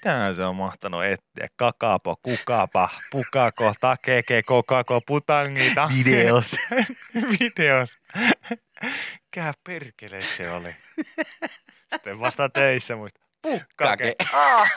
Tää 0.00 0.34
se 0.34 0.44
on 0.44 0.56
mahtanut 0.56 1.04
etsiä. 1.04 1.48
Kakapo, 1.56 2.16
kukapa, 2.22 2.88
pukako, 3.10 3.74
takeke, 3.80 4.42
kokako, 4.42 5.00
putangi, 5.06 5.72
tangi. 5.74 6.04
Videos. 6.04 6.56
Videos. 7.40 8.02
Mikä 8.82 9.52
perkele 9.66 10.20
se 10.20 10.50
oli? 10.50 10.76
Sitten 11.92 12.20
vasta 12.20 12.48
töissä 12.48 12.96
muista. 12.96 13.20
Pukkake. 13.42 14.14
Kake. 14.18 14.36
Ah. 14.38 14.72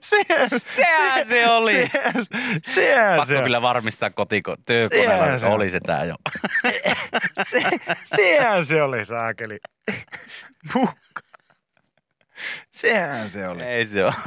Sehän, 0.00 0.48
Sehän 0.76 1.26
se 1.26 1.48
oli. 1.48 1.72
Sehän, 1.72 2.14
sehän 2.74 3.16
Pakko 3.16 3.34
se, 3.34 3.42
kyllä 3.42 3.62
varmistaa 3.62 4.10
kotiko 4.10 4.56
työkoneella, 4.66 5.38
se 5.38 5.46
oli 5.46 5.70
se 5.70 5.80
tää 5.80 6.04
jo. 6.04 6.14
sehän 8.16 8.64
se 8.64 8.82
oli, 8.82 9.04
saakeli. 9.04 9.58
Pukka. 10.72 11.25
Sehän 12.72 13.30
se 13.30 13.48
oli. 13.48 13.62
Ei 13.62 13.86
se 13.86 14.04
ole. 14.04 14.14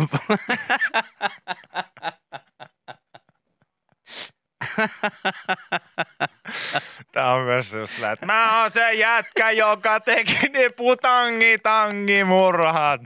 Tää 7.12 7.34
on 7.34 7.42
myös 7.42 7.74
just 7.74 8.04
että 8.04 8.26
mä 8.26 8.62
oon 8.62 8.72
se 8.72 8.94
jätkä, 8.94 9.52
joka 9.52 10.00
teki 10.00 10.50
ne 10.50 10.70
putangi 10.70 11.58
tangi 11.58 12.24
murhat. 12.24 13.02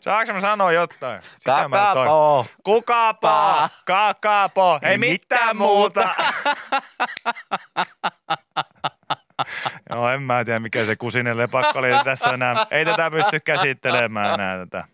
Saanko 0.00 0.32
mä 0.32 0.40
sanoa 0.40 0.72
jotain? 0.72 1.22
Sitä 1.36 1.68
mä 1.68 1.90
toin. 1.94 2.08
Kakapo. 2.64 3.28
Kakapo, 3.84 4.78
ei 4.82 4.98
mitään 4.98 5.56
muuta. 5.56 6.14
Joo, 9.90 10.10
en 10.10 10.22
mä 10.22 10.44
tiedä 10.44 10.58
mikä 10.58 10.84
se 10.84 10.96
kusinen 10.96 11.36
lepakko 11.38 11.78
oli 11.78 11.88
tässä 12.04 12.30
enää. 12.30 12.66
Ei 12.70 12.84
tätä 12.84 13.10
pysty 13.10 13.40
käsittelemään 13.40 14.40
enää 14.40 14.58
tätä. 14.66 14.84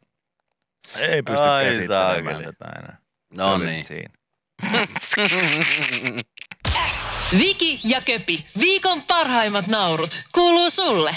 Ei 0.99 1.23
pysty 1.23 1.47
Ai 1.49 1.65
käsittelemään 1.65 2.35
saakeli. 2.37 2.45
tätä 2.45 2.79
enää. 2.79 2.99
No 3.37 3.59
Se 3.59 3.65
niin. 3.65 3.85
Siinä. 3.85 4.15
Viki 7.39 7.81
ja 7.85 8.01
Köpi, 8.01 8.47
viikon 8.61 9.03
parhaimmat 9.03 9.67
naurut, 9.67 10.23
kuuluu 10.35 10.71
sulle. 10.71 11.17